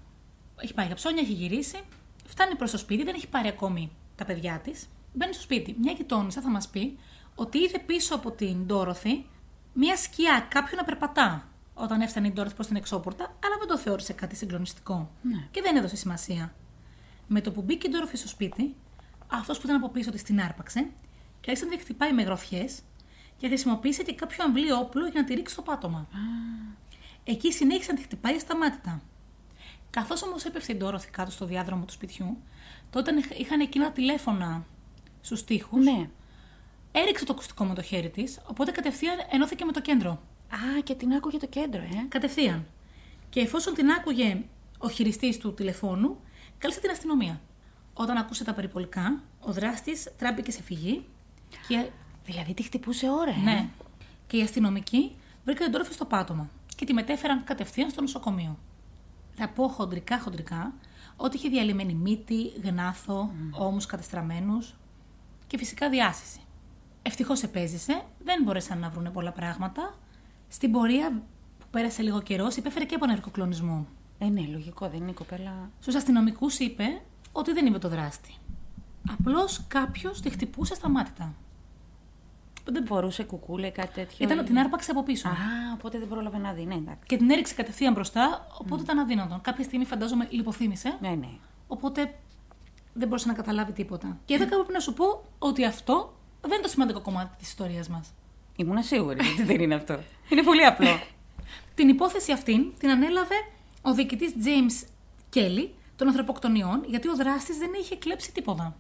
έχει 0.62 0.74
πάει 0.74 0.86
για 0.86 0.96
ψώνια, 0.96 1.22
έχει 1.22 1.32
γυρίσει, 1.32 1.80
φτάνει 2.26 2.56
προς 2.56 2.72
το 2.72 2.78
σπίτι, 2.78 3.04
δεν 3.04 3.16
έχει 3.16 3.28
πάρει 3.28 3.48
ακόμη 3.48 3.92
τα 4.16 4.26
παιδιά 4.26 4.60
της. 4.64 4.88
Μπαίνει 5.16 5.34
στο 5.34 5.42
σπίτι. 5.42 5.76
Μια 5.80 5.92
γειτόνισσα 5.92 6.42
θα 6.42 6.50
μας 6.50 6.68
πει 6.68 6.98
ότι 7.36 7.58
είδε 7.58 7.80
πίσω 7.80 8.16
από 8.16 8.32
την 8.32 8.66
Ντόροθι 8.66 9.26
μια 9.74 9.96
σκιά, 9.96 10.48
κάποιον 10.50 10.76
να 10.76 10.84
περπατά 10.84 11.48
όταν 11.74 12.02
έφτανε 12.02 12.28
η 12.28 12.32
Ντόροθι 12.32 12.56
προς 12.56 12.68
την 12.68 12.76
εξώπορτα, 12.76 13.24
αλλά 13.24 13.56
δεν 13.60 13.68
το 13.68 13.78
θεώρησε 13.78 14.14
κάτι 14.14 14.36
συγκλονιστικό. 14.36 15.12
Και 15.52 15.62
δεν 15.62 15.76
έδωσε 15.76 15.96
σημασία. 15.96 16.54
Με 17.28 17.42
το 17.42 17.52
που 17.52 17.62
μπήκε 17.62 17.88
η 17.88 17.90
Ντόροθι 17.90 18.18
στο 18.18 18.28
σπίτι, 18.28 18.76
αυτός 19.28 19.58
που 19.58 19.64
ήταν 19.66 19.76
από 19.76 19.90
πίσω 19.90 20.12
της 20.12 20.24
την 20.24 20.42
άρπαξε 20.42 20.90
και 21.42 21.50
άρχισε 21.50 21.66
να 21.66 21.76
τη 21.76 21.78
χτυπάει 21.78 22.14
με 22.14 22.24
γροθιές 22.24 22.82
και 23.38 23.48
χρησιμοποίησε 23.48 24.04
και 24.04 24.14
κάποιο 24.14 24.44
αμβλή 24.44 24.72
όπλο 24.72 25.08
για 25.08 25.22
να 25.22 25.28
τη 25.28 25.34
ρίξει 25.34 25.54
στο 25.54 25.62
πάτωμα. 25.62 26.08
Εκεί 27.24 27.52
συνέχισε 27.52 27.92
να 27.92 27.98
τη 27.98 28.04
χτυπάει 28.04 28.36
ασταμάτητα. 28.36 29.02
Καθώς 29.90 30.24
όμως 30.24 30.46
έπεφτε 30.46 30.74
η 30.74 30.76
Ντόροθι 30.76 31.10
κάτω 31.10 31.32
στο 31.32 31.46
διάδρομο 31.46 31.86
του 31.86 31.94
σπιτιού, 31.94 32.38
τότε 32.90 33.12
είχαν 33.38 33.60
εκείνα 33.60 33.92
τηλέφωνα 33.92 34.66
στους 35.26 35.44
τοίχους. 35.44 35.86
Ναι. 35.86 36.10
Έριξε 36.92 37.26
το 37.26 37.34
ακουστικό 37.34 37.66
με 37.66 37.74
το 37.74 37.82
χέρι 37.82 38.10
της, 38.10 38.40
οπότε 38.46 38.72
κατευθείαν 38.72 39.18
ενώθηκε 39.32 39.66
με 39.66 39.72
το 39.72 39.82
κέντρο. 39.82 40.10
Α, 40.50 40.82
και 40.84 40.96
την 40.96 41.14
άκουγε 41.14 41.38
το 41.38 41.48
κέντρο, 41.48 41.82
ε. 41.82 42.06
Κατευθείαν. 42.08 42.66
Και 43.30 43.40
εφόσον 43.40 43.74
την 43.74 43.90
άκουγε 43.90 44.44
ο 44.78 44.90
χειριστής 44.90 45.38
του 45.38 45.54
τηλεφώνου, 45.54 46.20
κάλεσε 46.58 46.80
την 46.80 46.90
αστυνομία. 46.90 47.42
Όταν 47.94 48.18
ακούσε 48.18 48.44
τα 48.44 48.54
περιπολικά, 48.54 49.22
ο 49.40 49.52
δράστης 49.52 50.14
τράπηκε 50.18 50.52
σε 50.52 50.62
φυγή 50.62 51.06
και, 51.68 51.90
Δηλαδή 52.26 52.54
τη 52.54 52.64
χτυπούσε 52.64 53.10
ώρα, 53.10 53.32
ε. 53.32 53.42
ναι, 53.44 53.70
και 54.28 54.38
οι 54.38 54.42
αστυνομικοί 54.42 55.16
βρήκαν 55.44 55.64
την 55.64 55.72
Ντόροθι 55.72 55.94
στο 55.94 56.06
πάτωμα 56.06 56.50
και 56.76 56.86
τη 56.86 56.94
μετέφεραν 56.94 57.44
κατευθείαν 57.44 57.90
στο 57.90 58.02
νοσοκομείο. 58.02 58.58
Θα 59.36 59.50
πω 59.50 59.68
χοντρικά 59.68 60.20
χοντρικά 60.20 60.74
ότι 61.16 61.38
είχε 61.38 61.50
διαλυμένη 61.50 61.94
μύτη, 61.94 62.48
γνάθο, 62.64 63.32
mm. 63.32 63.60
ώμους 63.60 63.86
κατεστραμμένους 63.86 64.76
και 65.48 65.58
φυσικά 65.58 65.90
διάσηση. 65.90 66.40
Ευτυχώς 67.02 67.44
επέζησε, 67.44 68.02
δεν 68.24 68.44
μπόρεσαν 68.44 68.80
να 68.80 68.90
βρουν 68.90 69.12
πολλά 69.12 69.32
πράγματα. 69.32 69.96
Στην 70.48 70.72
πορεία 70.72 71.22
που 71.60 71.66
πέρασε 71.72 72.02
λίγο 72.02 72.22
καιρός, 72.22 72.56
υπέφερε 72.56 72.86
και 72.86 72.96
από 72.96 73.06
νερκοκλονισμό. 73.06 73.88
Ε, 74.18 74.26
ναι, 74.26 74.42
λογικό, 74.42 74.90
δεν 74.90 75.02
είναι 75.02 75.10
η 75.10 75.14
κοπέλα. 75.14 75.70
Στους 75.80 75.96
αστυνομικούς 75.96 76.60
είπε 76.60 77.02
ότι 77.32 77.54
δεν 77.54 77.66
είπε 77.66 77.78
το 77.78 77.90
δράστη. 77.90 78.34
Απλώς 79.20 79.64
κάποιος 79.68 80.22
τη 80.22 80.30
χτυπούσε 80.30 80.76
στα 80.76 80.90
μάτια. 80.90 81.34
Δεν 82.66 82.86
φορούσε 82.86 83.24
κουκούλε, 83.24 83.70
κάτι 83.70 83.94
τέτοιο. 83.94 84.26
Ήταν, 84.26 84.46
την 84.46 84.60
άρπαξε 84.60 84.92
από 84.92 85.04
πίσω. 85.04 85.28
Α, 85.28 85.34
οπότε 85.74 86.00
δεν 86.00 86.08
πρόλαβε 86.08 86.38
να 86.38 86.54
δει, 86.54 86.66
ναι, 86.66 86.74
εντάξει. 86.74 87.04
Και 87.06 87.18
την 87.18 87.30
έριξε 87.30 87.54
κατευθείαν 87.54 87.94
μπροστά, 87.94 88.48
οπότε 88.58 88.82
ήταν 88.82 89.00
αδύνατον. 89.00 89.42
Κάποια 89.42 89.64
στιγμή 89.64 89.86
φαντάζομαι 89.86 90.28
λιποθύμησε. 90.30 90.98
Ναι, 91.02 91.10
ναι. 91.10 91.30
Οπότε 91.68 92.16
δεν 92.98 93.08
μπορούσε 93.08 93.28
να 93.28 93.34
καταλάβει 93.34 93.72
τίποτα. 93.72 94.18
Και 94.26 94.34
εδώ 94.34 94.48
κάπου 94.48 94.72
να 94.72 94.80
σου 94.80 94.94
πω 94.94 95.24
ότι 95.40 95.66
αυτό 95.66 96.14
δεν 96.42 96.52
είναι 96.52 96.62
το 96.62 96.68
σημαντικό 96.68 97.02
κομμάτι 97.02 97.38
της 97.38 97.48
ιστορίας 97.48 97.88
μας. 97.88 98.14
Ήμουν 98.56 98.84
σίγουρη 98.84 99.20
ότι 99.20 99.44
δεν 99.44 99.62
είναι 99.62 99.76
αυτό. 99.76 100.00
Είναι 100.30 100.44
πολύ 100.44 100.66
απλό. 100.66 101.00
Την 101.76 101.90
υπόθεση 101.90 102.32
αυτήν 102.32 102.74
την 102.80 102.90
ανέλαβε 102.90 103.36
ο 103.82 103.94
διοικητής 103.94 104.34
James 104.44 104.88
Kelly 105.36 105.70
των 105.96 106.08
ανθρωποκτονιών, 106.08 106.84
γιατί 106.88 107.10
ο 107.10 107.16
δράστης 107.16 107.58
δεν 107.58 107.70
είχε 107.80 107.96
κλέψει 107.96 108.32
τίποτα. 108.32 108.76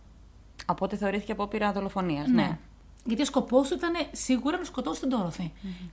Οπότε 0.65 0.95
θεωρήθηκε 0.95 1.31
απόπειρα 1.31 1.71
δολοφονίας. 1.71 2.27
Ναι. 2.27 2.57
Γιατί 3.05 3.21
ο 3.21 3.25
σκοπός 3.25 3.67
του 3.67 3.75
ήταν 3.75 3.93
σίγουρα 4.11 4.57
να 4.57 4.63
σκοτώσει 4.63 4.99
την 4.99 5.09
ντορθη 5.09 5.51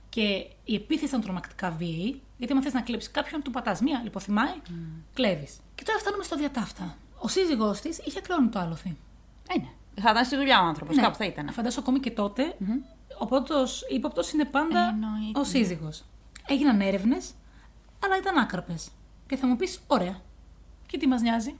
Και 0.09 0.21
η 0.63 0.75
επίθεση 0.75 1.05
ήταν 1.05 1.21
τρομακτικά 1.21 1.71
βίαιη, 1.71 2.21
γιατί 2.37 2.53
αν 2.53 2.61
θες 2.61 2.73
να 2.73 2.81
κλέψεις 2.81 3.11
κάποιον, 3.11 3.41
του 3.41 3.51
πατάς 3.51 3.81
μία, 3.81 4.01
λιποθυμάει, 4.03 4.53
mm. 4.67 4.71
κλέβεις. 5.13 5.59
Και 5.75 5.83
τώρα 5.83 5.99
φτάνουμε 5.99 6.23
στο 6.23 6.35
διατάφτα. 6.35 6.97
Ο 7.23 7.27
σύζυγός 7.27 7.79
της 7.79 7.97
είχε 7.97 8.19
κλώνει 8.21 8.47
το 8.49 8.59
άλοθη. 8.59 8.97
Ε, 9.49 9.57
ναι. 9.59 9.67
Θα 10.01 10.09
ήταν 10.11 10.25
στη 10.25 10.35
δουλειά 10.35 10.61
ο 10.61 10.65
άνθρωπος, 10.65 10.95
Ναι. 10.95 11.01
κάπου 11.01 11.15
θα 11.15 11.25
ήταν. 11.25 11.51
Φαντάσου 11.51 11.79
ακόμη 11.79 11.99
και 11.99 12.11
τότε, 12.11 12.55
ο 13.19 13.25
πρώτος 13.25 13.81
ύποπτος 13.89 14.31
είναι 14.31 14.45
πάντα 14.45 14.79
Εννοείται. 14.87 15.39
ο 15.39 15.43
σύζυγος. 15.43 16.03
Έγιναν 16.47 16.81
έρευνες, 16.81 17.31
αλλά 18.03 18.17
ήταν 18.17 18.37
άκραπε. 18.37 18.75
Και 19.27 19.35
θα 19.35 19.47
μου 19.47 19.55
πεις, 19.55 19.79
ωραία. 19.87 20.21
Και 20.87 20.97
τι 20.97 21.07
μας 21.07 21.21
νοιάζει; 21.21 21.55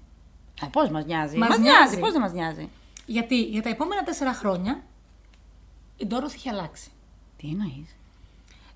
Πώς 0.72 0.90
μας 0.90 1.06
νοιάζει; 1.06 1.38
Μας 1.38 1.50
Μας 1.50 1.58
νοιάζει. 1.58 1.78
νοιάζει, 1.80 2.00
πώς 2.00 2.12
δεν 2.12 2.22
μας 2.22 2.34
νοιάζει; 2.34 2.70
Γιατί 3.06 3.42
για 3.44 3.62
τα 3.62 3.70
επόμενα 3.70 4.04
τέσσερα 4.04 4.34
χρόνια 4.34 4.82
η 5.98 6.06
Ντόροθ 6.06 6.36
είχε 6.36 6.50
αλλάξει. 6.50 6.92
Τι 7.38 7.48
εννοείς; 7.48 7.96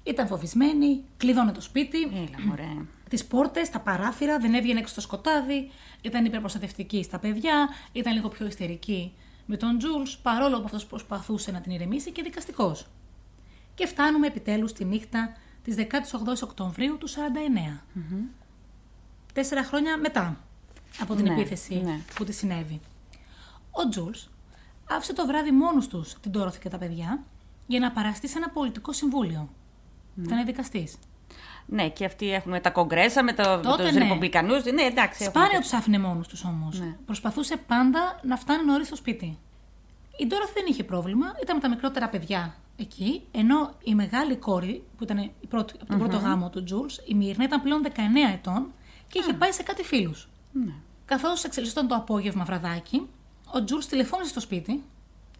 Ήταν 0.03 0.27
φοβισμένη, 0.27 1.03
κλειδώνε 1.17 1.51
το 1.51 1.61
σπίτι, 1.61 2.01
Έλα, 2.03 2.45
μωρέ. 2.45 2.67
Τις 3.09 3.25
πόρτες, 3.25 3.69
τα 3.69 3.79
παράθυρα, 3.79 4.39
δεν 4.39 4.53
έβγαινε 4.53 4.79
έξω 4.79 4.91
στο 4.91 5.01
σκοτάδι, 5.01 5.71
ήταν 6.01 6.25
υπερπροστατευτική 6.25 7.03
στα 7.03 7.19
παιδιά, 7.19 7.69
ήταν 7.91 8.13
λίγο 8.13 8.27
πιο 8.27 8.45
ιστερική 8.45 9.13
με 9.45 9.57
τον 9.57 9.77
Τζούλς, 9.77 10.17
παρόλο 10.17 10.57
που 10.57 10.65
αυτός 10.65 10.85
προσπαθούσε 10.85 11.51
να 11.51 11.61
την 11.61 11.71
ηρεμήσει 11.71 12.11
και 12.11 12.21
δικαστικός. 12.21 12.87
Και 13.75 13.87
φτάνουμε 13.87 14.27
επιτέλους 14.27 14.73
τη 14.73 14.85
νύχτα 14.85 15.33
της 15.63 15.75
18 15.75 16.41
Οκτωβρίου 16.43 16.97
του 16.97 17.07
49. 17.09 17.83
Τέσσερα 19.33 19.63
χρόνια 19.63 19.97
μετά 19.97 20.41
από 20.99 21.15
την 21.15 21.25
Ναι, 21.25 21.33
επίθεση 21.33 21.75
ναι. 21.75 21.99
που 22.15 22.23
τη 22.23 22.33
συνέβη. 22.33 22.79
Ο 23.71 23.89
Τζούλς 23.89 24.29
άφησε 24.89 25.13
το 25.13 25.25
βράδυ 25.25 25.51
μόνος 25.51 25.87
τους 25.87 26.13
την 26.21 26.31
Τόροθη 26.31 26.59
και 26.59 26.69
τα 26.69 26.77
παιδιά 26.77 27.23
για 27.67 27.79
να 27.79 27.91
παραστεί 27.91 28.27
σε 28.27 28.37
ένα 28.37 28.49
πολιτικό 28.49 28.93
συμβούλιο. 28.93 29.49
Ήταν 30.23 30.45
δικαστής. 30.45 30.97
Ναι, 31.65 31.89
και 31.89 32.05
αυτοί 32.05 32.33
έχουν 32.33 32.61
τα 32.61 32.69
κογκρέσα 32.69 33.23
με, 33.23 33.33
το, 33.33 33.43
με 33.43 33.61
Τότε 33.61 33.83
τους 33.83 33.93
ναι. 33.93 33.99
Ρεπουμπλικανούς. 33.99 34.63
Ναι, 34.63 34.81
εντάξει. 34.81 35.23
έχουν 35.23 35.33
Σπάνια 35.33 35.57
και- 35.57 35.59
τους 35.63 35.73
άφηνε 35.73 35.99
μόνο 35.99 36.21
τους 36.27 36.43
όμως. 36.43 36.79
Ναι. 36.79 36.95
Προσπαθούσε 37.05 37.57
πάντα 37.57 38.19
να 38.23 38.37
φτάνει 38.37 38.65
νωρίς 38.65 38.87
στο 38.87 38.95
σπίτι. 38.95 39.37
Η 40.17 40.25
Ντόροθ 40.27 40.53
δεν 40.53 40.65
είχε 40.69 40.83
πρόβλημα, 40.83 41.25
ήταν 41.41 41.55
με 41.55 41.61
τα 41.61 41.69
μικρότερα 41.69 42.09
παιδιά 42.09 42.55
εκεί, 42.77 43.21
ενώ 43.31 43.71
η 43.83 43.95
μεγάλη 43.95 44.35
κόρη, 44.35 44.83
που 44.97 45.03
ήταν 45.03 45.17
η 45.17 45.47
πρώτη, 45.49 45.73
από 45.81 45.85
τον 45.85 45.97
πρώτο 45.97 46.17
γάμο 46.17 46.49
του 46.49 46.63
Τζούλς, 46.63 47.01
η 47.05 47.13
Μύρνα, 47.13 47.43
ήταν 47.43 47.61
πλέον 47.61 47.81
19 47.83 47.89
ετών 48.33 48.71
και 49.07 49.19
είχε 49.19 49.33
πάει 49.33 49.51
σε 49.51 49.63
κάτι 49.63 49.83
φίλους. 49.83 50.29
Ναι. 50.51 50.73
Καθώς 51.05 51.43
εξελισσόταν 51.43 51.87
το 51.87 51.95
απόγευμα 51.95 52.43
βραδάκι, 52.43 53.07
ο 53.53 53.63
Τζούλς 53.63 53.87
τηλεφώνησε 53.87 54.29
στο 54.29 54.39
σπίτι, 54.39 54.83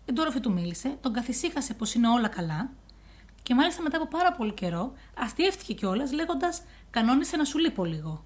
η 0.05 0.13
Ντόροφη 0.13 0.39
του 0.39 0.51
μίλησε, 0.51 0.97
τον 1.01 1.13
καθησύχασε 1.13 1.73
πως 1.73 1.93
είναι 1.93 2.07
όλα 2.07 2.27
καλά 2.27 2.69
και 3.47 3.55
μάλιστα 3.55 3.81
μετά 3.81 3.97
από 3.97 4.07
πάρα 4.07 4.31
πολύ 4.31 4.51
καιρό 4.51 4.93
αστείευτηκε 5.17 5.73
κιόλας 5.73 6.11
λέγοντας: 6.11 6.63
Κανόνισε 6.89 7.37
να 7.37 7.43
σου 7.43 7.57
λείπω 7.57 7.85
λίγο. 7.85 8.25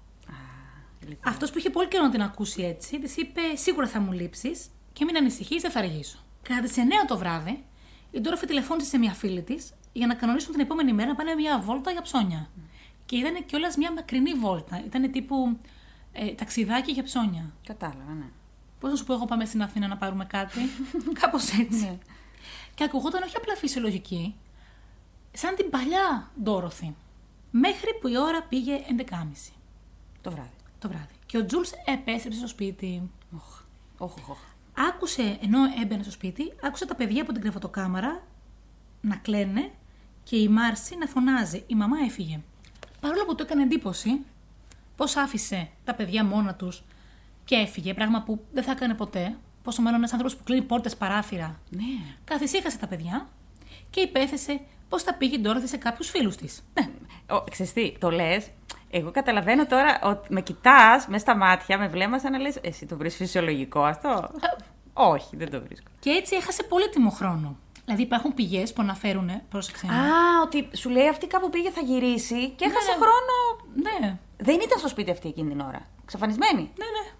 λοιπόν. 1.00 1.32
Αυτός 1.32 1.50
που 1.50 1.58
είχε 1.58 1.70
πολύ 1.70 1.88
καιρό 1.88 2.04
να 2.04 2.10
την 2.10 2.22
ακούσει 2.22 2.62
έτσι, 2.62 2.98
της 3.00 3.16
είπε: 3.16 3.40
Σίγουρα 3.54 3.86
θα 3.86 4.00
μου 4.00 4.12
λείψεις 4.12 4.66
και 4.92 5.04
μην 5.04 5.16
ανησυχείς, 5.16 5.62
δεν 5.62 5.70
θα 5.70 5.78
αργήσω. 5.78 6.18
Κατά 6.42 6.60
τις 6.60 6.74
9 6.76 6.80
το 7.06 7.18
βράδυ, 7.18 7.64
η 8.10 8.20
Ντόροφη 8.20 8.46
τηλεφώνησε 8.46 8.88
σε 8.88 8.98
μια 8.98 9.12
φίλη 9.12 9.42
της 9.42 9.72
για 9.92 10.06
να 10.06 10.14
κανονίσουν 10.14 10.52
την 10.52 10.60
επόμενη 10.60 10.92
μέρα 10.92 11.08
να 11.08 11.14
πάνε 11.14 11.34
μια 11.34 11.58
βόλτα 11.58 11.90
για 11.90 12.02
ψώνια. 12.02 12.50
Και 13.06 13.16
ήταν 13.16 13.44
κιόλας 13.46 13.76
μια 13.76 13.92
μακρινή 13.92 14.34
βόλτα. 14.34 14.82
Ήταν 14.84 15.10
τύπου 15.10 15.58
ε, 16.12 16.26
ταξιδάκι 16.26 16.92
για 16.92 17.02
ψώνια. 17.02 17.52
Κατάλαβα, 17.66 18.12
ναι. 18.12 18.26
Πώς 18.80 18.90
να 18.90 18.96
σου 18.96 19.04
πω, 19.04 19.12
εγώ 19.12 19.24
πάμε 19.24 19.44
στην 19.44 19.62
Αθήνα 19.62 19.86
να 19.86 19.96
πάρουμε 19.96 20.24
κάτι. 20.24 20.60
Κάπως 21.20 21.58
έτσι. 21.58 21.84
Ναι. 21.84 21.98
Και 22.74 22.84
ακουγόταν 22.84 23.22
όχι 23.22 23.36
απλά 23.36 23.54
φυσιολογική, 23.56 24.34
σαν 25.32 25.54
την 25.56 25.70
παλιά 25.70 26.30
Ντόροθι. 26.42 26.94
Μέχρι 27.50 27.90
που 28.00 28.08
η 28.08 28.18
ώρα 28.18 28.42
πήγε 28.42 28.78
11.30 28.98 29.52
Το 30.20 30.30
βράδυ. 30.30 30.50
το 30.78 30.88
βράδυ. 30.88 31.14
Και 31.26 31.38
ο 31.38 31.46
Τζούλς 31.46 31.70
επέστρεψε 31.84 32.38
στο 32.38 32.48
σπίτι. 32.48 33.10
Οχ, 33.36 33.62
οχ, 33.98 34.16
οχ, 34.16 34.28
οχ. 34.28 34.38
Άκουσε, 34.88 35.38
ενώ 35.42 35.58
έμπαινε 35.82 36.02
στο 36.02 36.12
σπίτι, 36.12 36.52
άκουσε 36.62 36.86
τα 36.86 36.94
παιδιά 36.94 37.22
από 37.22 37.32
την 37.32 37.40
κρεβατοκάμαρα 37.40 38.22
να 39.00 39.16
κλαίνε 39.16 39.70
και 40.22 40.36
η 40.36 40.48
Μάρση 40.48 40.96
να 40.96 41.06
φωνάζει. 41.06 41.64
Η 41.66 41.74
μαμά 41.74 41.96
έφυγε. 42.04 42.40
Παρόλο 43.00 43.24
που 43.24 43.34
του 43.34 43.42
έκανε 43.42 43.62
εντύπωση 43.62 44.20
πώς 44.96 45.16
άφησε 45.16 45.70
τα 45.84 45.94
παιδιά 45.94 46.24
μόνα 46.24 46.54
τους 46.54 46.82
και 47.44 47.54
έφυγε, 47.54 47.94
πράγμα 47.94 48.22
που 48.22 48.44
δεν 48.52 48.62
θα 48.64 48.70
έκανε 48.70 48.94
ποτέ, 48.94 49.36
πόσο 49.62 49.82
μάλλον 49.82 49.98
ένας 49.98 50.12
άνθρωπος 50.12 50.36
που 50.36 50.44
κλείνει 50.44 50.62
πόρτες 50.62 50.96
παράθυρα. 50.96 51.60
Ναι. 51.70 51.82
Καθησύχασε 52.24 52.78
τα 52.78 52.86
παιδιά 52.86 53.28
και 53.92 54.00
υπέθεσε 54.00 54.60
πώ 54.88 54.98
θα 55.00 55.14
πήγε 55.14 55.36
η 55.36 55.38
Ντόροθι 55.38 55.66
σε 55.66 55.76
κάποιους 55.76 56.10
φίλους 56.10 56.36
της. 56.36 56.62
Ναι. 56.74 56.90
Ο, 57.36 57.44
ξέρεις 57.50 57.72
τι, 57.72 57.98
το 57.98 58.10
λες. 58.10 58.50
Εγώ 58.90 59.10
καταλαβαίνω 59.10 59.66
τώρα 59.66 60.00
ότι 60.02 60.32
με 60.32 60.40
κοιτάς 60.40 61.06
μες 61.06 61.20
στα 61.20 61.36
μάτια, 61.36 61.78
με 61.78 61.88
βλέμμα 61.88 62.18
σαν 62.18 62.32
να 62.32 62.38
λες: 62.38 62.58
Εσύ 62.62 62.86
το 62.86 62.96
βρίσκει 62.96 63.22
φυσιολογικό 63.22 63.82
αυτό; 63.82 64.30
Όχι, 64.92 65.36
δεν 65.36 65.50
το 65.50 65.60
βρίσκω. 65.60 65.90
Και 65.98 66.10
έτσι 66.10 66.36
έχασε 66.36 66.62
πολύτιμο 66.62 67.10
χρόνο. 67.10 67.56
Δηλαδή 67.84 68.02
υπάρχουν 68.02 68.34
πηγές 68.34 68.72
που 68.72 68.82
αναφέρουν. 68.82 69.30
Πρόσεξε. 69.48 69.86
Α, 69.86 70.42
ότι 70.44 70.68
σου 70.76 70.88
λέει 70.90 71.08
αυτή 71.08 71.26
κάπου 71.26 71.50
πήγε, 71.50 71.70
θα 71.70 71.80
γυρίσει 71.80 72.48
και 72.48 72.64
έχασε 72.64 72.90
ναι. 72.90 72.96
χρόνο. 72.96 73.64
ναι, 73.82 74.18
Δεν 74.36 74.54
ήταν 74.54 74.78
στο 74.78 74.88
σπίτι 74.88 75.10
αυτή 75.10 75.28
εκείνη 75.28 75.50
την 75.50 75.60
ώρα. 75.60 75.88
Ξαφανισμένη. 76.04 76.60
ναι, 76.60 76.84
ναι. 76.84 77.10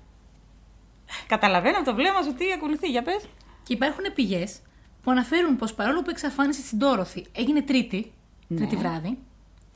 Καταλαβαίνω 1.26 1.76
από 1.76 1.86
το 1.86 1.94
βλέμμα 1.94 2.22
σου 2.22 2.34
τι 2.34 2.52
ακολουθεί, 2.52 2.90
για 2.90 3.02
πες. 3.02 3.24
Και 3.62 3.72
υπάρχουν 3.72 4.04
πηγές 4.14 4.60
που 5.02 5.10
αναφέρουν 5.10 5.56
πως 5.56 5.74
παρόλο 5.74 5.98
που 6.02 6.08
η 6.08 6.12
εξαφάνιση 6.12 6.62
στην 6.62 6.78
Τόροθη 6.78 7.24
έγινε 7.32 7.62
Τρίτη, 7.62 8.12
Ναι. 8.48 8.56
Τρίτη 8.58 8.76
βράδυ, 8.76 9.18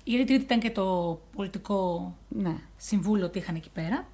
γιατί 0.05 0.25
Τρίτη 0.27 0.43
ήταν 0.43 0.61
και 0.61 0.71
το 0.71 1.21
πολιτικό 1.37 2.15
Ναι. 2.29 2.57
συμβούλιο 2.77 3.27
ότι 3.27 3.39
είχαν 3.39 3.55
εκεί 3.55 3.71
πέρα, 3.71 4.07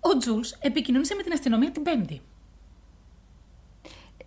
ο 0.00 0.16
Τζούλς 0.18 0.52
επικοινωνήσε 0.60 1.14
με 1.14 1.22
την 1.22 1.32
αστυνομία 1.32 1.70
την 1.70 1.82
Πέμπτη. 1.82 2.20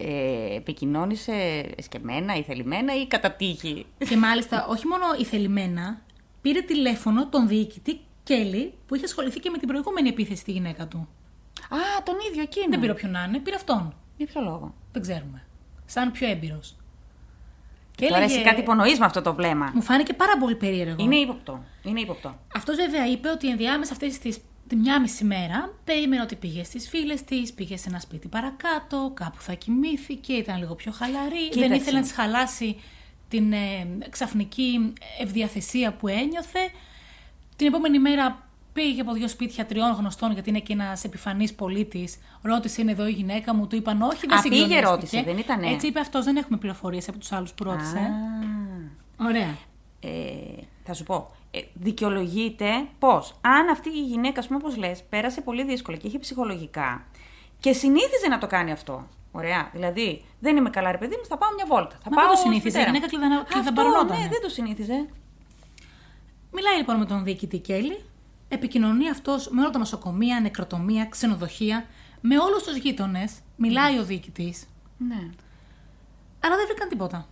Ε, 0.01 0.55
επικοινώνησε 0.55 1.33
εσκεμμένα 1.77 2.35
ή 2.35 2.43
θελημένα 2.43 2.95
ή 2.95 3.07
κατά 3.07 3.31
τύχη; 3.31 3.85
και 4.09 4.17
μάλιστα 4.17 4.67
όχι 4.67 4.87
μόνο 4.87 5.03
η 5.19 5.23
θελημένα, 5.23 6.01
πήρε 6.41 6.61
τηλέφωνο 6.61 7.29
τον 7.29 7.47
διοικητή 7.47 7.99
Κέλλη 8.23 8.73
που 8.87 8.95
είχε 8.95 9.05
ασχοληθεί 9.05 9.39
και 9.39 9.49
με 9.49 9.57
την 9.57 9.67
προηγούμενη 9.67 10.09
επίθεση 10.09 10.41
στη 10.41 10.51
γυναίκα 10.51 10.87
του. 10.87 10.97
Α, 11.69 11.77
τον 12.03 12.15
ίδιο 12.29 12.41
εκείνο. 12.41 12.69
Δεν 12.69 12.79
πήρε 12.79 12.91
όποιον 12.91 13.11
να 13.11 13.23
είναι, 13.23 13.39
πήρε 13.39 13.55
αυτόν. 13.55 13.93
Για 14.17 14.25
ποιο 14.25 14.41
λόγο; 14.41 14.73
Δεν 14.91 15.01
ξέρουμε. 15.01 15.43
Σαν 15.89 16.11
πιο 16.11 16.29
έμπειρος. 16.29 16.75
Και 17.95 18.07
Τώρα 18.07 18.23
εσύ 18.23 18.41
κάτι 18.41 18.59
υπονοείς 18.59 18.99
με 18.99 19.05
αυτό 19.05 19.21
το 19.21 19.33
βλέμμα. 19.33 19.71
Μου 19.73 19.81
φάνηκε 19.81 20.13
πάρα 20.13 20.37
πολύ 20.39 20.55
περίεργο. 20.55 21.03
Είναι 21.03 21.15
ύποπτο. 21.15 21.63
Είναι 21.83 21.99
ύποπτο. 21.99 22.35
Αυτός 22.55 22.75
βέβαια 22.75 23.07
είπε 23.07 23.29
ότι 23.29 23.49
ενδιάμεσα 23.49 23.91
αυτές 23.91 24.17
τις 24.17 24.37
τη 24.69 24.75
μια 24.75 25.01
μισή 25.01 25.23
μέρα 25.23 25.73
περίμενε 25.83 26.21
ότι 26.21 26.35
πήγε 26.35 26.63
στις 26.63 26.89
φίλες 26.89 27.23
της, 27.23 27.53
πήγε 27.53 27.77
σε 27.77 27.89
ένα 27.89 27.99
σπίτι 27.99 28.27
παρακάτω, 28.27 29.11
κάπου 29.13 29.41
θα 29.41 29.53
κοιμήθηκε, 29.53 30.33
ήταν 30.33 30.57
λίγο 30.57 30.75
πιο 30.75 30.91
χαλαρή. 30.91 31.49
Κοίταξε. 31.49 31.67
Δεν 31.67 31.77
ήθελε 31.77 31.97
να 31.97 32.03
της 32.03 32.11
χαλάσει 32.11 32.81
την 33.27 33.53
ε, 33.53 33.87
ξαφνική 34.09 34.93
ευδιαθεσία 35.19 35.93
που 35.93 36.07
ένιωθε. 36.07 36.71
Την 37.55 37.67
επόμενη 37.67 37.99
μέρα 37.99 38.48
πήγε 38.73 39.01
από 39.01 39.13
δύο 39.13 39.27
σπίτια 39.27 39.65
τριών 39.65 39.91
γνωστών, 39.91 40.31
γιατί 40.31 40.49
είναι 40.49 40.59
και 40.59 40.73
ένας 40.73 41.03
επιφανής 41.03 41.53
πολίτης. 41.53 42.17
Ρώτησε, 42.41 42.81
είναι 42.81 42.91
εδώ 42.91 43.07
η 43.07 43.11
γυναίκα 43.11 43.55
μου, 43.55 43.67
του 43.67 43.75
είπαν 43.75 44.01
όχι, 44.01 44.27
δεν 44.27 44.37
Α, 44.37 44.41
πήγε, 44.41 44.55
συγκλονίστηκε. 44.55 44.89
ρώτησε, 44.89 45.21
δεν 45.21 45.37
ήτανε. 45.37 45.67
Έτσι 45.71 45.87
είπε 45.87 45.99
αυτός, 45.99 46.25
δεν 46.25 46.35
έχουμε 46.35 46.57
πληροφορίες 46.57 47.07
από 47.09 47.17
τους 47.17 47.31
άλλους 47.31 47.53
που 47.53 47.63
ρώτησε. 47.63 47.97
Α, 47.97 49.25
Ωραία. 49.25 49.55
ε, 49.99 50.09
θα 50.83 50.93
σου 50.93 51.03
πω. 51.03 51.31
Ε, 51.51 51.59
δικαιολογείται 51.73 52.67
πώς, 52.99 53.35
αν 53.41 53.69
αυτή 53.69 53.89
η 53.89 54.01
γυναίκα, 54.03 54.39
ας 54.39 54.47
πούμε, 54.47 54.59
όπως 54.61 54.77
λες, 54.77 55.03
πέρασε 55.09 55.41
πολύ 55.41 55.63
δύσκολα 55.63 55.97
και 55.97 56.07
είχε 56.07 56.19
ψυχολογικά 56.19 57.05
και 57.59 57.73
συνήθιζε 57.73 58.27
να 58.29 58.37
το 58.37 58.47
κάνει 58.47 58.71
αυτό. 58.71 59.07
Ωραία. 59.31 59.69
Δηλαδή, 59.73 60.25
δεν 60.39 60.57
είμαι 60.57 60.69
καλά, 60.69 60.91
ρε 60.91 60.97
παιδί 60.97 61.15
μου, 61.15 61.25
θα 61.25 61.37
πάω 61.37 61.49
μια 61.55 61.65
βόλτα. 61.67 61.97
Θα 62.03 62.09
Μα 62.09 62.15
πάω 62.15 62.25
δεν 62.25 62.33
το 62.33 62.39
στη 62.39 62.47
συνήθιζε, 62.47 62.77
μητέρα 62.77 62.83
η 62.83 62.97
γυναίκα 62.97 63.05
μου. 63.05 63.19
κλειδανα- 63.21 63.41
Αυτό, 63.41 63.53
κλειδαμπαρωνόταν. 63.53 64.19
Ναι, 64.19 64.27
δεν 64.27 64.41
το 64.41 64.49
συνήθιζε. 64.49 65.07
Μιλάει 66.51 66.77
λοιπόν 66.77 66.97
με 66.97 67.05
τον 67.05 67.23
διοικητή 67.23 67.57
Κέλλη, 67.57 68.05
επικοινωνεί 68.49 69.09
αυτός 69.09 69.49
με 69.49 69.61
όλα 69.61 69.69
τα 69.69 69.79
νοσοκομεία, 69.79 70.39
νεκροτομεία, 70.39 71.05
ξενοδοχεία, 71.05 71.85
με 72.21 72.37
όλους 72.37 72.63
τους 72.63 72.75
γείτονες. 72.75 73.33
Μιλάει 73.55 73.97
ο 73.97 74.03
διοικητής. 74.03 74.65
Ναι. 74.97 75.29
Αλλά 76.39 76.55
δεν 76.55 76.65
βρήκαν 76.67 76.89
τίποτα. 76.89 77.27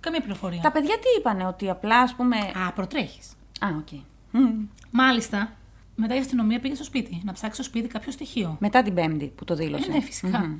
Καμία 0.00 0.20
πληροφορία. 0.20 0.60
Τα 0.60 0.72
παιδιά 0.72 0.94
τι 0.94 1.18
είπανε, 1.18 1.46
ότι 1.46 1.70
απλά 1.70 1.98
ας 1.98 2.14
πούμε. 2.14 2.36
Α, 2.36 2.72
προτρέχεις. 2.72 3.28
Α, 3.60 3.68
οκ. 3.78 3.88
Μμμ. 4.30 4.66
Μάλιστα, 4.90 5.52
μετά 5.94 6.14
η 6.14 6.18
αστυνομία 6.18 6.60
πήγε 6.60 6.74
στο 6.74 6.84
σπίτι 6.84 7.22
να 7.24 7.32
ψάξει 7.32 7.62
στο 7.62 7.70
σπίτι 7.70 7.88
κάποιο 7.88 8.12
στοιχείο. 8.12 8.56
Μετά 8.60 8.82
την 8.82 8.94
Πέμπτη 8.94 9.32
που 9.36 9.44
το 9.44 9.54
δήλωσε. 9.54 9.90
Ε, 9.90 9.92
ναι, 9.92 10.00
φυσικά. 10.00 10.38
Μμμ. 10.38 10.58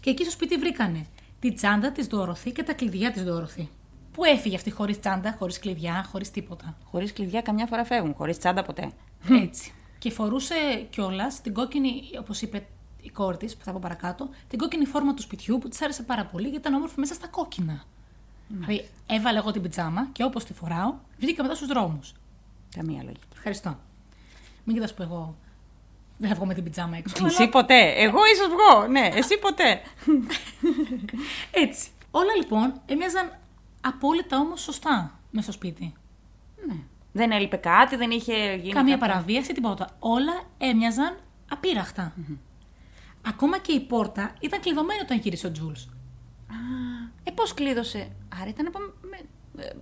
Και 0.00 0.10
εκεί 0.10 0.22
στο 0.22 0.32
σπίτι 0.32 0.56
βρήκανε 0.56 1.06
τη 1.40 1.52
τσάντα 1.52 1.92
της 1.92 2.06
Ντόροθι 2.06 2.52
και 2.52 2.62
τα 2.62 2.72
κλειδιά 2.72 3.12
της 3.12 3.22
Ντόροθι. 3.22 3.68
Πού 4.16 4.24
έφυγε 4.24 4.56
αυτή 4.56 4.70
χωρίς 4.70 5.00
τσάντα, 5.00 5.36
χωρίς 5.38 5.58
κλειδιά, 5.58 6.06
χωρίς 6.10 6.30
τίποτα; 6.30 6.76
Χωρίς 6.84 7.12
κλειδιά 7.12 7.40
καμιά 7.42 7.66
φορά 7.66 7.84
φεύγουν, 7.84 8.14
χωρίς 8.14 8.38
τσάντα 8.38 8.62
ποτέ. 8.62 8.90
Έτσι. 9.30 9.72
Και 9.98 10.10
φορούσε 10.10 10.54
κιόλας 10.90 11.40
την 11.40 11.52
κόκκινη, 11.52 12.02
όπως 12.18 12.42
είπε 12.42 12.66
η 13.02 13.10
κόρη 13.10 13.36
τη, 13.36 13.46
που 13.46 13.64
θα 13.64 13.72
πω 13.72 13.78
παρακάτω, 13.82 14.28
την 14.48 14.58
κόκκινη 14.58 14.84
φόρμα 14.84 15.14
του 15.14 15.22
σπιτιού 15.22 15.58
που 15.58 15.68
της 15.68 15.82
άρεσε 15.82 16.02
πάρα 16.02 16.24
πολύ 16.24 16.42
γιατί 16.42 16.56
ήταν 16.56 16.74
όμορφη 16.74 17.00
μέσα 17.00 17.14
στα 17.14 17.26
κόκκινα. 17.26 17.84
Δηλαδή, 18.48 18.88
έβαλε 19.06 19.38
εγώ 19.38 19.50
την 19.50 19.62
πιτζάμα 19.62 20.08
και 20.12 20.24
όπως 20.24 20.44
τη 20.44 20.52
φοράω, 20.52 20.94
βγήκα 21.18 21.42
μετά 21.42 21.54
στους 21.54 21.68
δρόμους. 21.68 22.12
Καμία 22.76 23.02
λογική. 23.02 23.26
Ευχαριστώ. 23.34 23.78
Μην 24.64 24.74
κοιτάς 24.74 24.94
που 24.94 25.02
εγώ 25.02 25.36
δεν 26.16 26.28
θα 26.28 26.34
βγω 26.34 26.46
με 26.46 26.54
την 26.54 26.64
πιτζάμα 26.64 26.96
έξω. 26.96 27.26
Εσύ 27.26 27.48
ποτέ. 27.48 27.92
Εγώ 27.96 28.18
ίσως 28.32 28.48
βγω. 28.48 28.86
Ναι, 28.86 29.10
εσύ 29.14 29.38
ποτέ. 29.38 29.80
Έτσι. 31.64 31.88
Όλα 32.10 32.34
λοιπόν 32.36 32.80
έμοιαζαν 32.86 33.30
απόλυτα 33.86 34.38
όμως 34.38 34.60
σωστά 34.62 35.18
μέσα 35.30 35.42
στο 35.42 35.52
σπίτι. 35.52 35.94
ναι. 36.66 36.74
Δεν 37.12 37.30
έλειπε 37.30 37.56
κάτι, 37.56 37.96
δεν 37.96 38.10
είχε 38.10 38.34
γίνει. 38.54 38.72
Καμία 38.72 38.94
κάποιο- 38.96 39.08
παραβίαση, 39.08 39.52
τίποτα. 39.52 39.96
Όλα 39.98 40.32
έμοιαζαν 40.58 41.16
απείραχτα. 41.50 42.14
Ακόμα 43.26 43.58
και 43.58 43.72
η 43.72 43.80
πόρτα 43.80 44.34
ήταν 44.40 44.60
κλειδωμένη 44.60 45.00
όταν 45.00 45.18
γύρισε 45.18 45.46
ο 45.46 45.52
Τζούλς. 45.52 45.88
Ε, 47.24 47.30
πώς 47.30 47.54
κλείδωσε; 47.54 48.10
Άρα 48.40 48.48
ήταν 48.48 48.66
από. 48.66 48.78
Με... 49.10 49.18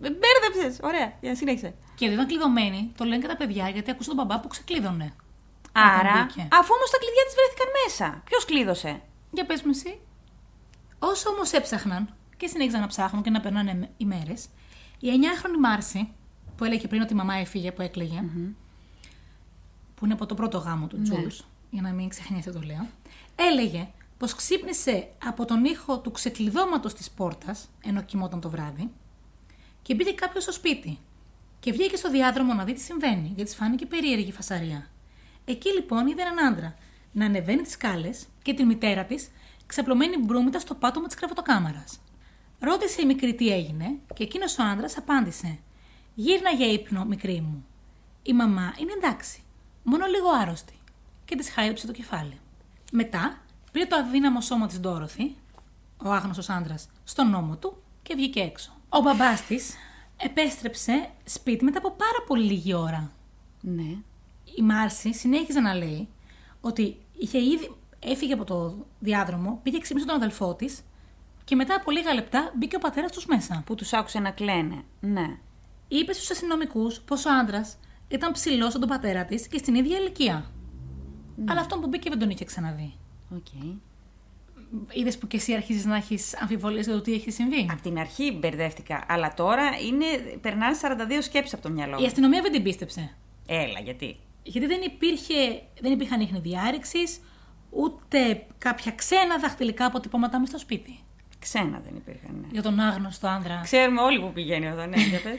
με 0.00 0.10
μπέρδεψες. 0.18 0.80
Ωραία, 0.82 1.12
για 1.20 1.34
συνέχισε. 1.36 1.74
Και 1.94 2.04
δεν 2.06 2.14
ήταν 2.14 2.26
κλειδωμένη, 2.26 2.92
το 2.96 3.04
λένε 3.04 3.20
και 3.22 3.26
τα 3.28 3.36
παιδιά, 3.36 3.68
γιατί 3.68 3.90
ακούσαν 3.90 4.16
τον 4.16 4.26
μπαμπά 4.26 4.40
που 4.40 4.48
ξεκλείδωνε. 4.48 5.14
Άρα, 5.72 5.98
Όταν 6.10 6.26
μπήκε. 6.26 6.48
αφού 6.52 6.70
όμως 6.76 6.90
τα 6.90 6.98
κλειδιά 6.98 7.24
της 7.26 7.34
βρέθηκαν 7.34 7.68
μέσα. 7.84 8.22
Ποιος 8.24 8.44
κλείδωσε; 8.44 9.02
Για 9.30 9.44
πες 9.46 9.62
μου 9.62 9.70
εσύ. 9.70 10.00
Όσο 10.98 11.30
όμως 11.30 11.52
έψαχναν 11.52 12.14
και 12.44 12.50
συνέχιζαν 12.50 12.80
να 12.80 12.86
ψάχνουν 12.86 13.22
και 13.22 13.30
να 13.30 13.40
περνάνε 13.40 13.90
ημέρε, 13.96 14.32
η 15.00 15.08
9χρονη 15.08 15.58
Μάρση, 15.60 16.08
που 16.56 16.64
έλεγε 16.64 16.86
πριν 16.88 17.02
ότι 17.02 17.12
η 17.12 17.16
μαμά 17.16 17.34
έφυγε, 17.34 17.72
που 17.72 17.82
εκλαιγε 17.82 18.24
που 19.94 20.04
είναι 20.04 20.14
από 20.14 20.26
το 20.26 20.34
πρώτο 20.34 20.58
γάμο 20.58 20.86
του 20.86 21.02
Τζούλς, 21.02 21.46
για 21.70 21.82
να 21.82 21.92
μην 21.92 22.08
ξεχνιέται 22.08 22.50
το 22.50 22.60
λέω, 22.60 22.86
έλεγε 23.36 23.88
πως 24.18 24.34
ξύπνησε 24.34 25.08
από 25.24 25.44
τον 25.44 25.64
ήχο 25.64 25.98
του 25.98 26.10
ξεκλειδώματος 26.10 26.94
της 26.94 27.10
πόρτας, 27.10 27.68
ενώ 27.84 28.02
κοιμόταν 28.02 28.40
το 28.40 28.50
βράδυ, 28.50 28.90
και 29.82 29.94
μπήκε 29.94 30.12
κάποιος 30.12 30.42
στο 30.42 30.52
σπίτι. 30.52 30.98
Και 31.60 31.72
βγήκε 31.72 31.96
στο 31.96 32.10
διάδρομο 32.10 32.54
να 32.54 32.64
δει 32.64 32.72
τι 32.72 32.80
συμβαίνει, 32.80 33.26
γιατί 33.26 33.42
της 33.42 33.54
φάνηκε 33.54 33.86
περίεργη 33.86 34.28
η 34.28 34.32
φασαρία. 34.32 34.86
Εκεί 35.44 35.72
λοιπόν 35.72 36.06
είδε 36.06 36.22
έναν 36.22 36.46
άντρα 36.46 36.74
να 37.12 37.24
ανεβαίνει 37.24 37.62
τις 37.62 37.72
σκάλες 37.72 38.26
και 38.42 38.54
τη 38.54 38.64
μητέρα 38.64 39.04
της 39.04 39.30
ξαπλωμένη 39.66 40.18
μπρούμητα 40.18 40.58
στο 40.58 40.74
πάτωμα 40.74 41.06
της 41.06 41.16
κρεβατοκάμαρας. 41.16 41.98
Ρώτησε 42.64 43.02
η 43.02 43.06
μικρή 43.06 43.34
τι 43.34 43.48
έγινε 43.48 43.98
και 44.14 44.22
εκείνος 44.22 44.58
ο 44.58 44.62
άντρας 44.62 44.96
απάντησε: 44.96 45.58
Γύρνα 46.14 46.50
για 46.50 46.72
ύπνο, 46.72 47.04
μικρή 47.04 47.40
μου. 47.40 47.66
Η 48.22 48.32
μαμά 48.32 48.74
είναι 48.78 48.92
εντάξει, 48.92 49.42
μόνο 49.82 50.06
λίγο 50.06 50.28
άρρωστη. 50.30 50.78
Και 51.24 51.36
της 51.36 51.50
χάιδεψε 51.50 51.86
το 51.86 51.92
κεφάλι. 51.92 52.38
Μετά 52.92 53.38
πήρε 53.72 53.86
το 53.86 53.96
αδύναμο 53.96 54.40
σώμα 54.40 54.66
της 54.66 54.80
Ντόροθη, 54.80 55.34
ο 56.04 56.10
άγνωστος 56.10 56.48
άντρας, 56.48 56.88
στον 57.04 57.30
νόμο 57.30 57.56
του 57.56 57.82
και 58.02 58.14
βγήκε 58.14 58.40
έξω. 58.40 58.72
Ο 58.88 59.00
μπαμπάς 59.00 59.42
της 59.42 59.74
επέστρεψε 60.16 61.10
σπίτι 61.24 61.64
μετά 61.64 61.78
από 61.78 61.90
πάρα 61.90 62.24
πολύ 62.26 62.44
λίγη 62.44 62.74
ώρα. 62.74 63.10
Ναι. 63.60 63.96
Η 64.56 64.62
Μάρση 64.62 65.14
συνέχιζε 65.14 65.60
να 65.60 65.74
λέει 65.74 66.08
ότι 66.60 66.96
είχε 67.18 67.38
ήδη 67.38 67.74
έφυγε 67.98 68.32
από 68.32 68.44
το 68.44 68.74
διάδρομο, 68.98 69.60
πήγε 69.62 69.78
ξύπνησε 69.78 70.06
τον 70.06 70.16
αδελφό 70.16 70.54
της 70.54 70.82
και 71.44 71.54
μετά 71.54 71.74
από 71.74 71.90
λίγα 71.90 72.14
λεπτά 72.14 72.52
μπήκε 72.56 72.76
ο 72.76 72.78
πατέρας 72.78 73.12
τους 73.12 73.26
μέσα. 73.26 73.62
Που 73.66 73.74
τους 73.74 73.92
άκουσε 73.92 74.18
να 74.18 74.30
κλαίνε. 74.30 74.82
Ναι. 75.00 75.36
Είπε 75.88 76.12
στους 76.12 76.30
αστυνομικούς 76.30 77.00
πως 77.00 77.24
ο 77.24 77.30
άντρας 77.30 77.78
ήταν 78.08 78.32
ψηλός 78.32 78.72
σαν 78.72 78.80
τον 78.80 78.88
πατέρα 78.88 79.24
της 79.24 79.48
και 79.48 79.58
στην 79.58 79.74
ίδια 79.74 79.98
ηλικία. 79.98 80.50
Αλλά 81.44 81.60
αυτόν 81.60 81.80
που 81.80 81.88
μπήκε 81.88 82.10
δεν 82.10 82.18
τον 82.18 82.30
είχε 82.30 82.44
ξαναδεί. 82.44 82.94
Οκ. 83.34 83.46
Είδες 84.92 85.18
που 85.18 85.26
και 85.26 85.36
εσύ 85.36 85.54
αρχίζεις 85.54 85.84
να 85.84 85.96
έχεις 85.96 86.36
αμφιβολίες 86.36 86.84
για 86.86 86.94
το 86.94 87.00
τι 87.00 87.12
έχει 87.12 87.30
συμβεί; 87.30 87.68
Από 87.70 87.82
την 87.82 87.98
αρχή 87.98 88.32
μπερδεύτηκα, 88.32 89.04
αλλά 89.08 89.34
τώρα 89.34 89.62
είναι, 89.86 90.04
περνάνε 90.40 90.76
42 90.80 91.22
σκέψεις 91.22 91.54
από 91.54 91.62
το 91.62 91.70
μυαλό 91.70 91.96
Η 91.96 92.00
μου. 92.00 92.06
αστυνομία 92.06 92.42
δεν 92.42 92.52
την 92.52 92.62
πίστεψε. 92.62 93.14
Έλα, 93.46 93.80
γιατί; 93.80 94.16
Γιατί 94.42 94.66
δεν, 94.66 94.82
υπήρχε, 94.82 95.62
δεν 95.80 95.92
υπήρχαν 95.92 96.20
ίχνη 96.20 96.38
διάρρηξης, 96.38 97.20
ούτε 97.70 98.46
κάποια 98.58 98.92
ξένα 98.92 99.38
δαχτυλικά 99.38 99.86
αποτυπώματα 99.86 100.38
μέσα 100.38 100.50
στο 100.50 100.60
σπίτι. 100.60 100.98
Ξένα 101.44 101.80
δεν 101.84 101.96
υπήρχαν. 101.96 102.38
Ναι. 102.40 102.46
Για 102.52 102.62
τον 102.62 102.80
άγνωστο 102.80 103.26
άνδρα. 103.28 103.60
Ξέρουμε 103.62 104.00
όλοι 104.00 104.20
που 104.20 104.32
πηγαίνει 104.32 104.66
εδώ, 104.66 104.86
ναι, 104.86 104.96
για 104.96 105.20
πες. 105.20 105.38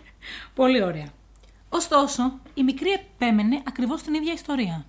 Πολύ 0.54 0.82
ωραία. 0.82 1.06
Ωστόσο, 1.68 2.38
η 2.54 2.62
μικρή 2.62 2.90
επέμενε 2.90 3.62
ακριβώς 3.66 4.02
την 4.02 4.14
ίδια 4.14 4.32
ιστορία. 4.32 4.86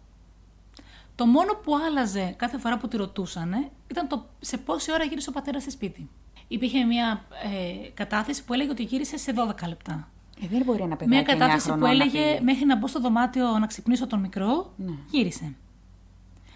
Το 1.16 1.26
μόνο 1.26 1.54
που 1.54 1.76
άλλαζε 1.76 2.34
κάθε 2.38 2.58
φορά 2.58 2.78
που 2.78 2.88
τη 2.88 2.98
ρωτούσαν 2.98 3.70
ήταν 3.88 4.08
το 4.08 4.26
σε 4.40 4.58
πόση 4.58 4.92
ώρα 4.92 5.04
γύρισε 5.04 5.30
ο 5.30 5.32
πατέρας 5.32 5.62
στη 5.62 5.72
σπίτι. 5.72 6.10
Υπήρχε 6.48 6.84
μια 6.84 7.26
ε, 7.44 7.90
κατάθεση 7.94 8.44
που 8.44 8.54
έλεγε 8.54 8.70
ότι 8.70 8.84
γύρισε 8.84 9.18
σε 9.18 9.34
12 9.64 9.68
λεπτά. 9.68 10.10
Ε, 10.44 10.48
δεν 10.48 10.62
μπορεί 10.64 10.82
ένα 10.82 10.96
παιδί 10.96 11.10
Μια 11.10 11.24
κατάθεση 11.24 11.74
που 11.74 11.86
έλεγε 11.86 12.40
μέχρι 12.42 12.66
να 12.66 12.76
μπω 12.78 12.88
στο 12.88 13.00
δωμάτιο 13.00 13.60
να 13.60 13.68
ξυπνήσω 13.68 14.08
τον 14.08 14.20
μικρό, 14.20 14.74
Ναι. 14.76 14.94
γύρισε. 15.12 15.54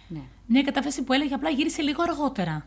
Ναι. 0.08 0.20
Μια 0.46 0.62
κατάθεση 0.62 1.02
που 1.04 1.12
έλεγε 1.12 1.34
απλά 1.34 1.50
γύρισε 1.50 1.82
λίγο 1.82 2.02
αργότερα. 2.02 2.66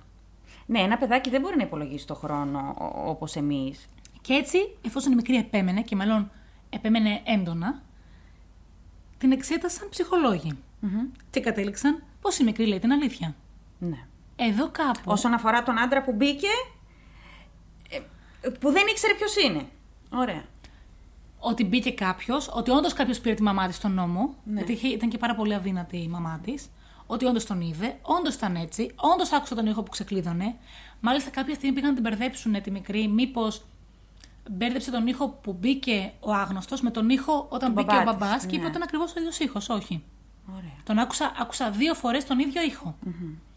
Ναι, 0.70 0.80
ένα 0.80 0.98
παιδάκι 0.98 1.30
δεν 1.30 1.42
μπορεί 1.42 1.56
να 1.58 1.64
υπολογίσει 1.64 2.08
το 2.08 2.16
χρόνο 2.16 2.74
όπως 3.06 3.36
εμείς. 3.36 3.90
Και 4.22 4.34
έτσι, 4.34 4.58
εφόσον 4.86 5.12
η 5.12 5.16
μικρή 5.16 5.36
επέμενε 5.36 5.82
και 5.82 5.96
μάλλον 5.96 6.32
επέμενε 6.70 7.22
έντονα, 7.24 7.82
την 9.18 9.32
εξέτασαν 9.32 9.90
ψυχολόγοι. 9.90 10.52
Και 11.30 11.40
κατέληξαν 11.40 12.04
πως 12.22 12.38
η 12.38 12.44
μικρή 12.44 12.66
λέει 12.66 12.80
την 12.80 12.92
αλήθεια. 12.92 13.36
Ναι. 13.80 13.98
Εδώ 14.36 14.70
κάπου. 14.70 15.02
Όσον 15.06 15.34
αφορά 15.34 15.64
τον 15.64 15.80
άντρα 15.80 16.04
που 16.04 16.14
μπήκε, 16.14 16.48
ε, 17.90 18.50
που 18.50 18.72
δεν 18.72 18.84
ήξερε 18.90 19.14
ποιος 19.14 19.36
είναι. 19.36 19.66
Ωραία. 20.14 20.44
Ότι 21.40 21.64
μπήκε 21.66 21.92
κάποιος, 21.92 22.50
ότι 22.54 22.72
όντως 22.72 22.94
κάποιος 22.94 23.20
πήρε 23.20 23.36
τη 23.36 23.42
μαμά 23.44 23.68
της 23.68 23.76
στον 23.76 23.92
νόμο, 23.94 24.36
Ναι. 24.44 24.54
γιατί 24.54 24.72
είχε- 24.72 24.88
ήταν 24.88 25.10
και 25.10 25.18
πάρα 25.18 25.36
πολύ 25.36 25.54
αδύνατη 25.54 25.98
η 25.98 26.08
μαμά 26.08 26.40
της, 26.44 26.70
ότι 27.12 27.26
όντως 27.26 27.46
τον 27.46 27.62
είδε, 27.62 27.98
όντως 28.02 28.36
ήταν 28.36 28.56
έτσι, 28.56 28.92
όντως 28.96 29.32
άκουσε 29.32 29.56
τον 29.56 29.66
ήχο 29.66 29.84
που 29.84 29.92
ξεκλείδωνε. 29.92 30.56
Μάλιστα, 31.00 31.30
κάποια 31.30 31.56
στιγμή 31.56 31.76
πήγαν 31.76 31.90
να 31.90 31.96
την 31.96 32.10
μπερδέψουν 32.10 32.62
τη 32.62 32.72
μικρή, 32.72 33.08
μήπως 33.08 33.66
μπέρδεψε 34.50 34.92
τον 34.92 35.08
ήχο 35.08 35.28
που 35.30 35.54
μπήκε 35.54 36.14
ο 36.20 36.34
άγνωστος 36.34 36.82
με 36.82 36.92
τον 36.92 37.10
ήχο 37.10 37.46
όταν 37.50 37.74
Του 37.74 37.82
μπήκε 37.82 37.96
ο 37.96 38.04
μπαμπάς 38.04 38.16
της, 38.16 38.20
μπαμπάς 38.20 38.46
και 38.46 38.56
είπε 38.56 38.58
ναι. 38.58 38.62
ότι 38.62 38.70
ήταν 38.72 38.82
ακριβώς 38.82 39.16
ο 39.16 39.20
ίδιος 39.20 39.40
ήχος. 39.40 39.70
Όχι. 39.70 40.04
Ωραία. 40.56 40.78
Τον 40.84 41.00
άκουσα, 41.00 41.32
άκουσα 41.40 41.72
δύο 41.72 41.94
φορές 41.94 42.26
τον 42.26 42.40
ίδιο 42.40 42.62
ήχο. 42.62 42.96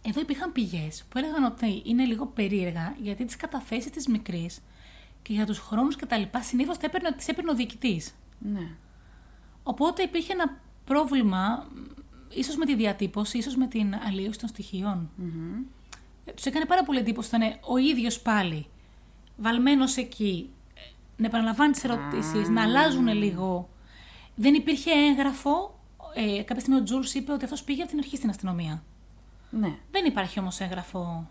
Εδώ 0.02 0.20
υπήρχαν 0.20 0.52
πηγές 0.52 1.04
που 1.08 1.18
έλεγαν 1.18 1.44
ότι 1.44 1.82
είναι 1.84 2.04
λίγο 2.04 2.26
περίεργα 2.26 2.94
γιατί 3.00 3.24
τις 3.24 3.36
καταθέσεις 3.36 3.90
της 3.90 4.06
μικρής 4.06 4.60
και 5.22 5.32
για 5.32 5.46
τους 5.46 5.58
χρόνους 5.58 5.96
κτλ. 5.96 6.22
συνήθως 6.40 6.76
τις 7.16 7.28
έπαιρνε 7.28 7.50
ο 7.50 7.54
διοικητής. 7.54 8.14
Ναι. 8.38 8.68
Οπότε 9.62 10.02
υπήρχε 10.02 10.32
ένα 10.32 10.58
πρόβλημα, 10.84 11.66
μ, 11.70 12.01
ίσως 12.34 12.56
με 12.56 12.64
τη 12.66 12.74
διατύπωση, 12.74 13.38
ίσως 13.38 13.56
με 13.56 13.66
την 13.66 13.94
αλλίωση 14.06 14.38
των 14.38 14.48
στοιχειων 14.48 15.10
Ε, 16.24 16.32
Τους 16.32 16.44
έκανε 16.44 16.64
πάρα 16.66 16.82
πολύ 16.84 16.98
εντύπωση, 16.98 17.28
ήταν 17.36 17.54
ο 17.68 17.76
ίδιος 17.76 18.20
πάλι, 18.20 18.66
βαλμένος 19.36 19.96
εκεί, 19.96 20.50
ε, 20.74 20.80
να 21.16 21.26
επαναλαμβάνει 21.26 21.72
τις 21.72 21.84
ερωτήσεις, 21.84 22.48
να 22.48 22.62
αλλάζουν 22.62 23.06
λίγο. 23.08 23.68
Δεν 24.34 24.54
υπήρχε 24.54 24.90
έγγραφο, 24.90 25.78
ε, 26.14 26.42
κάποια 26.42 26.60
στιγμή 26.60 26.78
ο 26.80 26.82
Τζούλς 26.82 27.14
είπε 27.14 27.32
ότι 27.32 27.44
αυτός 27.44 27.62
πήγε 27.64 27.82
από 27.82 27.90
την 27.90 27.98
αρχή 27.98 28.16
στην 28.16 28.28
αστυνομία. 28.30 28.82
ναι. 29.50 29.74
Δεν 29.90 30.04
υπάρχει 30.04 30.38
όμως 30.38 30.60
έγγραφο 30.60 31.28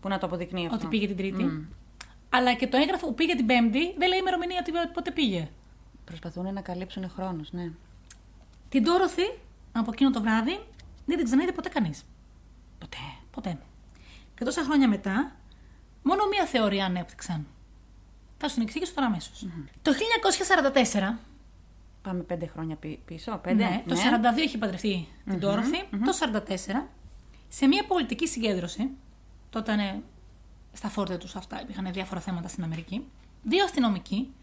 Που 0.00 0.08
να 0.08 0.18
το 0.18 0.26
αποδεικνύει 0.26 0.64
αυτό. 0.64 0.76
ότι 0.76 0.86
πήγε 0.86 1.06
την 1.06 1.16
Τρίτη. 1.16 1.68
Αλλά 2.28 2.54
και 2.54 2.66
το 2.66 2.76
έγγραφο 2.76 3.06
που 3.06 3.14
πήγε 3.14 3.34
την 3.34 3.46
Πέμπτη 3.46 3.94
δεν 3.98 4.08
λέει 4.08 4.18
ημερομηνία 4.18 4.62
τι- 4.62 4.72
πότε 4.94 5.10
πήγε. 5.10 5.48
Προσπαθούν 6.04 6.52
να 6.52 6.60
καλύψουν 6.60 7.08
χρόνους, 7.10 7.52
ναι. 7.52 7.70
Την 8.68 8.84
Τόροθη, 8.84 9.22
από 9.78 9.90
εκείνο 9.92 10.10
το 10.10 10.20
βράδυ, 10.20 10.66
δεν 11.06 11.16
την 11.16 11.24
ξαναείδε 11.24 11.52
ποτέ 11.52 11.68
κανείς. 11.68 12.04
Ποτέ. 12.78 12.96
Ποτέ. 13.30 13.58
Και 14.38 14.44
τόσα 14.44 14.62
χρόνια 14.62 14.88
μετά, 14.88 15.32
μόνο 16.02 16.26
μία 16.26 16.44
θεωρία 16.46 16.84
ανέπτυξαν. 16.84 17.46
Θα 18.38 18.48
σου 18.48 18.54
την 18.54 18.62
εξηγήσω 18.62 18.94
τώρα 18.94 19.06
αμέσως. 19.06 19.46
Το 19.82 19.92
1944, 19.92 21.18
Πάμε 22.02 22.22
πέντε 22.22 22.46
χρόνια 22.46 22.76
πι- 22.76 22.98
πίσω. 23.04 23.36
Πέντε. 23.42 23.64
Ναι, 23.64 23.82
το 23.86 23.94
42 23.94 24.38
είχε 24.44 24.58
παντρευτεί 24.58 25.08
την 25.24 25.38
Ντόροφη, 25.38 25.84
το 26.04 26.12
44 26.12 26.88
σε 27.48 27.66
μια 27.66 27.84
πολιτική 27.86 28.26
συγκέντρωση. 28.28 28.90
Τότε 29.50 29.72
ήταν 29.72 30.02
στα 30.72 30.88
φόρτε 30.88 31.16
τους 31.16 31.36
αυτά, 31.36 31.60
υπήρχαν 31.62 31.92
διάφορα 31.92 32.20
θέματα 32.20 32.48
στην 32.48 32.62
Αμερική. 32.64 33.06
Δύο 33.42 33.64
αστυνομικοί 33.64 34.34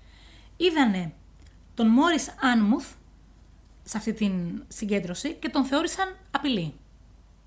είδανε 0.57 1.13
τον 1.73 1.87
Μόρις 1.87 2.35
Άνμουθ 2.41 2.93
σε 3.83 3.97
αυτή 3.97 4.13
την 4.13 4.63
συγκέντρωση 4.67 5.33
και 5.33 5.49
τον 5.49 5.65
θεώρησαν 5.65 6.15
απειλή. 6.31 6.73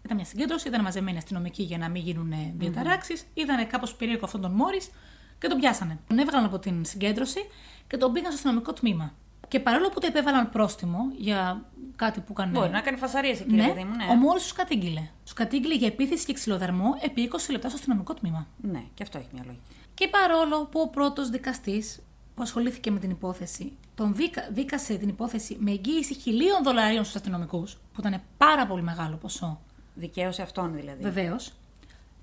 Ήταν 0.02 0.16
μια 0.16 0.26
συγκέντρωση, 0.26 0.68
ήταν 0.68 0.82
μαζεμένοι 0.82 1.16
αστυνομικοί 1.16 1.62
για 1.62 1.78
να 1.78 1.88
μην 1.88 2.02
γίνουν 2.02 2.32
διαταράξεις. 2.56 3.24
Είδανε 3.34 3.64
κάπως 3.64 3.94
περίεργο 3.94 4.24
αυτόν 4.24 4.40
τον 4.40 4.50
Μόρις 4.50 4.90
και 5.38 5.48
τον 5.48 5.58
πιάσανε. 5.58 5.98
Τον 6.08 6.18
έβγαλαν 6.18 6.44
από 6.44 6.58
την 6.58 6.84
συγκέντρωση 6.84 7.40
και 7.86 7.96
τον 7.96 8.12
πήγαν 8.12 8.30
στο 8.30 8.34
αστυνομικό 8.34 8.72
τμήμα. 8.72 9.14
Και 9.48 9.60
παρόλο 9.60 9.88
που 9.88 10.00
το 10.00 10.06
επέβαλαν 10.06 10.50
πρόστιμο 10.50 10.98
για 11.16 11.64
κάτι 11.96 12.20
που 12.20 12.32
έκανε. 12.32 12.58
Μπορεί 12.58 12.70
να 12.70 12.80
κάνει 12.80 12.96
φασαρίες 12.96 13.40
εκεί, 13.40 13.54
ναι, 13.54 13.66
ρε 13.66 13.72
παιδί 13.72 13.84
μου. 13.84 13.96
Ναι. 13.96 14.06
ο 14.10 14.14
Μόρις 14.14 14.42
τους 14.42 14.52
κατήγγειλε. 14.52 15.08
Τους 15.24 15.32
κατήγγειλε 15.32 15.74
για 15.74 15.86
επίθεση 15.86 16.24
και 16.24 16.32
ξυλοδαρμό 16.32 16.94
επί 17.00 17.30
20 17.32 17.36
λεπτά 17.50 17.68
στο 17.68 17.76
αστυνομικό 17.76 18.14
τμήμα. 18.14 18.46
ναι, 18.60 18.82
και 18.94 19.02
αυτό 19.02 19.18
έχει 19.18 19.28
μια 19.32 19.42
λογική. 19.46 19.62
Και 19.94 20.08
παρόλο 20.08 20.64
που 20.64 20.80
ο 20.80 20.88
πρώτος 20.88 21.30
δικαστής 21.30 22.00
που 22.36 22.42
ασχολήθηκε 22.42 22.90
με 22.90 22.98
την 22.98 23.10
υπόθεση 23.10 23.72
τον 23.94 24.14
δίκα, 24.14 24.48
δίκασε 24.52 24.94
την 24.96 25.08
υπόθεση 25.08 25.56
με 25.60 25.70
εγγύηση 25.70 26.14
χιλίων 26.14 26.62
δολαρίων 26.62 27.02
στους 27.04 27.16
αστυνομικούς, 27.16 27.72
που 27.74 28.00
ήταν 28.00 28.22
πάρα 28.36 28.66
πολύ 28.66 28.82
μεγάλο 28.82 29.16
ποσό, 29.16 29.60
Δικαίωσε 29.94 30.42
αυτόν 30.42 30.74
δηλαδή. 30.74 31.02
βεβαίως, 31.02 31.52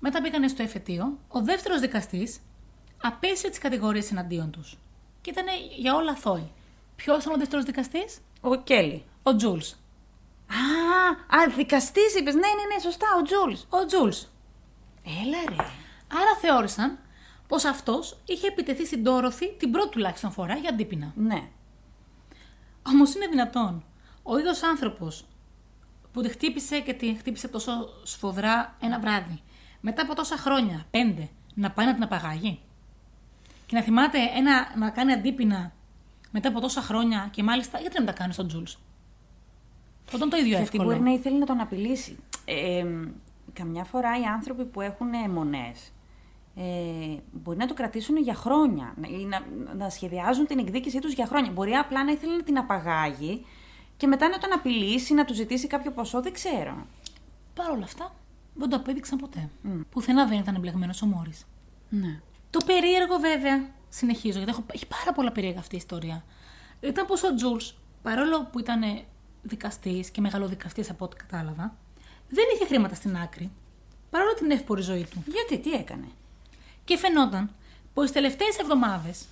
μετά 0.00 0.22
πήγανε 0.22 0.48
στο 0.48 0.62
εφετείο, 0.62 1.18
ο 1.28 1.42
δεύτερος 1.42 1.80
δικαστής 1.80 2.40
απέσυρε 3.02 3.48
τις 3.48 3.58
κατηγορίες 3.58 4.10
εναντίον 4.10 4.50
τους. 4.50 4.78
Και 5.20 5.30
ήταν 5.30 5.46
για 5.78 5.94
όλα 5.94 6.10
αθώοι. 6.10 6.50
Ποιος 6.96 7.22
ήταν 7.22 7.32
ο 7.34 7.36
δεύτερος 7.38 7.64
δικαστής, 7.64 8.18
Ο 8.40 8.54
Κέλλη. 8.54 9.04
ο 9.22 9.36
Τζούλς. 9.36 9.70
Α, 9.70 11.36
α 11.38 11.48
δικαστής 11.56 12.14
είπες. 12.14 12.34
Ναι, 12.34 12.40
ναι, 12.40 12.74
ναι, 12.74 12.80
σωστά, 12.82 13.06
ο 13.18 13.22
Τζούλς. 13.22 13.66
Ο 13.70 13.86
Τζούλς. 13.86 14.28
Έλα 15.22 15.38
ρε. 15.48 15.64
Άρα 16.20 16.36
θεώρησαν 16.40 16.98
πως 17.54 17.64
αυτός 17.64 18.18
είχε 18.24 18.46
επιτεθεί 18.46 18.86
στην 18.86 19.04
Τόροθη 19.04 19.52
την 19.56 19.70
πρώτη 19.70 19.88
τουλάχιστον 19.88 20.32
φορά 20.32 20.54
για 20.54 20.70
αντίπεινα. 20.70 21.12
Ναι. 21.16 21.48
Όμως 22.82 23.14
είναι 23.14 23.26
δυνατόν 23.26 23.84
ο 24.22 24.38
ίδιος 24.38 24.62
άνθρωπος 24.62 25.26
που 26.12 26.22
τη 26.22 26.28
χτύπησε 26.28 26.80
και 26.80 26.92
τη 26.94 27.14
χτύπησε 27.14 27.48
τόσο 27.48 27.72
σφοδρά 28.02 28.76
ένα 28.80 29.00
βράδυ, 29.00 29.42
μετά 29.80 30.02
από 30.02 30.14
τόσα 30.14 30.36
χρόνια, 30.36 30.86
πέντε, 30.90 31.28
να 31.54 31.70
πάει 31.70 31.86
να 31.86 31.94
την 31.94 32.02
απαγάγει; 32.02 32.60
Και 33.66 33.76
να 33.76 33.82
θυμάται 33.82 34.18
ένα, 34.36 34.72
να 34.76 34.90
κάνει 34.90 35.12
αντίπεινα 35.12 35.72
μετά 36.30 36.48
από 36.48 36.60
τόσα 36.60 36.80
χρόνια 36.80 37.28
και 37.30 37.42
μάλιστα 37.42 37.78
γιατί 37.78 37.94
να 37.94 38.02
μην 38.02 38.12
τα 38.12 38.18
κάνει 38.18 38.32
στον 38.32 38.48
Τζούλς; 38.48 38.78
Όταν 40.14 40.30
το 40.30 40.36
ίδιο 40.36 40.48
Γιατί 40.48 40.62
εύκολο. 40.62 40.84
μπορεί 40.84 41.00
να 41.00 41.12
ήθελε 41.12 41.38
να 41.38 41.46
τον 41.46 41.60
απειλήσει. 41.60 42.18
Ε, 42.44 42.78
ε, 42.78 42.86
καμιά 43.52 43.84
φορά 43.84 44.20
οι 44.20 44.24
άνθρωποι 44.24 44.64
που 44.64 44.80
έχουν 44.80 45.12
αιμονέ 45.12 45.72
ε, 46.56 46.62
μπορεί 47.32 47.56
να 47.58 47.66
το 47.66 47.74
κρατήσουν 47.74 48.16
για 48.16 48.34
χρόνια 48.34 48.94
να- 48.96 49.08
ή 49.08 49.24
να, 49.24 49.46
να 49.76 49.90
σχεδιάζουν 49.90 50.46
την 50.46 50.58
εκδίκησή 50.58 50.98
τους 50.98 51.12
για 51.12 51.26
χρόνια. 51.26 51.50
Μπορεί 51.50 51.72
απλά 51.72 52.04
να 52.04 52.12
ήθελε 52.12 52.36
να 52.36 52.42
την 52.42 52.58
απαγάγει 52.58 53.44
και 53.96 54.06
μετά 54.06 54.28
να 54.28 54.38
τον 54.38 54.52
απειλήσει, 54.52 55.14
να 55.14 55.24
του 55.24 55.34
ζητήσει 55.34 55.66
κάποιο 55.66 55.90
ποσό, 55.90 56.22
δεν 56.22 56.32
ξέρω. 56.32 56.86
Παρ' 57.54 57.70
όλα 57.70 57.84
αυτά 57.84 58.14
δεν 58.54 58.68
το 58.68 58.76
απέδειξαν 58.76 59.18
ποτέ. 59.18 59.48
Πουθενά 59.90 60.26
δεν 60.26 60.38
ήταν 60.38 60.54
εμπλεγμένος 60.54 61.02
ο 61.02 61.06
Μόρις. 61.06 61.46
Ναι. 61.88 62.20
Το 62.50 62.58
περίεργο 62.66 63.18
βέβαια, 63.18 63.70
συνεχίζω 63.88 64.36
γιατί 64.36 64.50
έχω, 64.52 64.64
έχει 64.72 64.86
πάρα 64.86 65.12
πολλά 65.12 65.32
περίεργα 65.32 65.58
αυτή 65.58 65.74
η 65.74 65.78
ιστορία. 65.78 66.24
Ήταν 66.80 67.06
πω 67.06 67.14
ο 67.28 67.34
Τζούλς, 67.34 67.74
παρόλο 68.02 68.44
που 68.52 68.58
ήταν 68.58 68.82
δικαστής 69.42 70.10
και 70.10 70.20
μεγαλοδικαστής 70.20 70.90
από 70.90 71.04
ό,τι 71.04 71.16
κατάλαβα, 71.16 71.76
δεν 72.28 72.44
είχε 72.54 72.66
χρήματα 72.66 72.94
στην 72.94 73.16
άκρη, 73.16 73.50
παρόλο 74.10 74.34
την 74.34 74.50
εύπορη 74.50 74.82
ζωή 74.82 75.06
του. 75.10 75.24
Γιατί, 75.26 75.58
τι 75.58 75.70
έκανε; 75.72 76.06
Και 76.84 76.96
φαινόταν 76.96 77.50
πως 77.94 78.06
τι 78.06 78.12
τελευταίες 78.12 78.58
εβδομάδες 78.58 79.24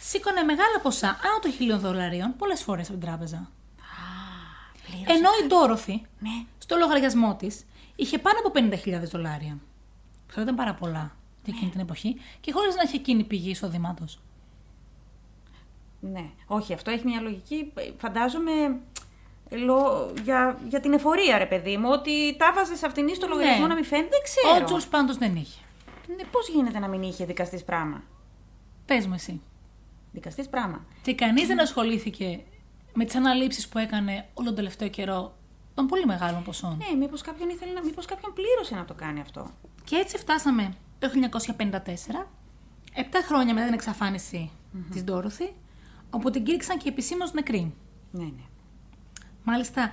σήκωνε 0.00 0.42
μεγάλα 0.42 0.80
ποσά 0.82 1.08
άνω 1.08 1.38
των 1.42 1.52
χιλίων 1.52 1.78
δολαρίων 1.80 2.34
πολλές 2.38 2.62
φορές 2.62 2.88
από 2.88 2.98
την 2.98 3.06
τράπεζα. 3.08 3.50
Πλήρωσε. 4.86 5.12
Ενώ 5.18 5.28
η 5.42 5.46
Ντόροφη, 5.46 6.02
Ναι. 6.18 6.44
στο 6.58 6.76
λογαριασμό 6.76 7.34
της, 7.34 7.64
είχε 7.96 8.18
πάνω 8.18 8.38
από 8.38 8.50
50.000 8.50 9.08
δολάρια. 9.10 9.58
Αυτό 10.28 10.40
ήταν 10.40 10.54
πάρα 10.54 10.74
πολλά 10.74 11.16
για 11.44 11.54
εκείνη 11.56 11.70
την 11.70 11.80
εποχή 11.80 12.16
και 12.40 12.52
χωρίς 12.52 12.74
να 12.74 12.82
έχει 12.82 12.96
εκείνη 12.96 13.24
πηγή 13.24 13.50
εισοδήματο. 13.50 14.04
Ναι. 16.00 16.24
Όχι, 16.46 16.72
αυτό 16.72 16.90
έχει 16.90 17.06
μια 17.06 17.20
λογική. 17.20 17.72
ε, 17.74 17.90
Φαντάζομαι 17.98 18.52
ε, 19.48 19.56
λο- 19.56 20.12
για, 20.24 20.58
για 20.68 20.80
την 20.80 20.92
εφορία, 20.92 21.38
ρε 21.38 21.46
παιδί 21.46 21.76
μου, 21.76 21.88
ότι 21.92 22.36
τα 22.36 22.52
βάζε 22.54 22.76
σε 22.76 22.86
αυτήν 22.86 23.14
στο 23.14 23.26
λογαριασμό 23.26 23.62
Ναι. 23.62 23.68
να 23.68 23.74
μην 23.74 23.84
φαίνεται. 23.84 24.08
Δεν 24.08 24.20
ξέρω. 24.22 24.62
Ο 24.62 24.64
Τζούλς 24.64 24.86
πάντως 24.86 25.16
δεν 25.16 25.36
είχε. 25.36 25.60
Ναι, 26.08 26.24
Πώς 26.30 26.48
γίνεται 26.48 26.78
να 26.78 26.88
μην 26.88 27.02
είχε 27.02 27.24
δικαστής 27.24 27.64
πράγμα. 27.64 28.02
Πες 28.86 29.06
μου 29.06 29.14
εσύ. 29.14 29.40
Δικαστής 30.12 30.48
πράγμα. 30.48 30.84
Και 31.02 31.14
κανείς 31.14 31.46
δεν 31.46 31.60
ασχολήθηκε 31.60 32.42
με 32.94 33.04
τις 33.04 33.14
αναλήψεις 33.14 33.68
που 33.68 33.78
έκανε 33.78 34.28
όλο 34.34 34.46
τον 34.46 34.54
τελευταίο 34.56 34.88
καιρό 34.88 35.34
των 35.74 35.86
πολύ 35.86 36.06
μεγάλων 36.06 36.42
ποσών; 36.42 36.76
Ναι, 36.76 36.96
μήπως 36.98 37.20
κάποιον 37.20 37.48
ήθελε 37.48 37.72
να. 37.72 37.84
Μήπως 37.84 38.06
κάποιον 38.06 38.32
πλήρωσε 38.32 38.74
να 38.74 38.84
το 38.84 38.94
κάνει 38.94 39.20
αυτό. 39.20 39.50
Και 39.84 39.96
έτσι 39.96 40.18
φτάσαμε 40.18 40.74
το 40.98 41.08
1954, 41.08 42.26
επτά 42.94 43.22
χρόνια 43.22 43.54
μετά 43.54 43.64
την 43.66 43.74
εξαφάνιση 43.74 44.50
της 44.90 45.04
Ντόροθη, 45.04 45.54
όπου 46.10 46.30
την 46.30 46.44
κήρυξαν 46.44 46.78
και 46.78 46.88
επισήμως 46.88 47.32
νεκρή. 47.32 47.74
Ναι, 48.10 48.24
ναι. 48.24 48.44
Μάλιστα, 49.44 49.92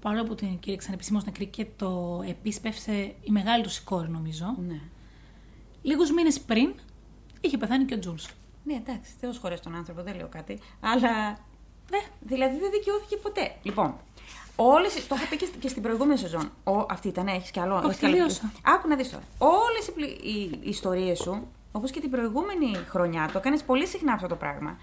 παρόλο 0.00 0.24
που 0.24 0.34
την 0.34 0.58
κήρυξαν 0.58 0.92
επισήμως 0.92 1.24
νεκρή 1.24 1.46
και 1.46 1.66
το 1.76 2.22
επίσπευσε 2.28 2.92
η 3.20 3.30
μεγάλη 3.30 3.62
του 3.62 3.70
κόρη, 3.84 4.08
νομίζω, 4.08 4.56
Ναι, 4.66 4.80
λίγους 5.84 6.10
μήνες 6.12 6.40
πριν 6.40 6.74
είχε 7.40 7.56
πεθάνει 7.56 7.84
και 7.84 7.94
ο 7.94 7.98
Τζούλς. 7.98 8.28
ναι 8.64 8.74
εντάξει, 8.74 9.12
Θεό 9.20 9.32
χωρί 9.40 9.60
τον 9.60 9.74
άνθρωπο, 9.74 10.02
δεν 10.02 10.16
λέω 10.16 10.28
κάτι. 10.28 10.60
Αλλά. 10.80 11.38
Ναι. 11.90 11.98
Δηλαδή 12.20 12.58
δεν 12.58 12.70
δικαιώθηκε 12.70 13.16
ποτέ. 13.16 13.54
Λοιπόν, 13.62 13.94
όλες. 14.56 15.06
Το 15.06 15.14
είχα 15.14 15.26
πει 15.28 15.36
και, 15.36 15.46
στη- 15.46 15.58
και 15.58 15.68
στην 15.68 15.82
προηγούμενη 15.82 16.18
σεζόν. 16.18 16.50
Ο, 16.64 16.86
αυτή 16.90 17.08
ήταν, 17.08 17.26
έχεις 17.26 17.50
κι 17.50 17.60
άλλο. 17.60 17.76
Όχι, 17.76 17.86
έχεις 17.86 17.98
κι 17.98 18.04
άλλο. 18.04 18.14
τελείωσα. 18.14 18.52
Άκου 18.64 18.88
να 18.88 18.96
δεις 18.96 19.10
τώρα. 19.10 19.22
Όλες 19.38 19.86
οι, 19.88 19.92
πλη- 19.92 20.24
οι, 20.24 20.40
οι 20.62 20.68
ιστορίες 20.68 21.18
σου, 21.18 21.46
όπως 21.72 21.90
και 21.90 22.00
την 22.00 22.10
προηγούμενη 22.10 22.74
χρονιά, 22.74 23.28
το 23.32 23.38
έκανε 23.38 23.58
πολύ 23.58 23.86
συχνά 23.86 24.12
αυτό 24.12 24.26
το 24.26 24.36
πράγμα. 24.36 24.78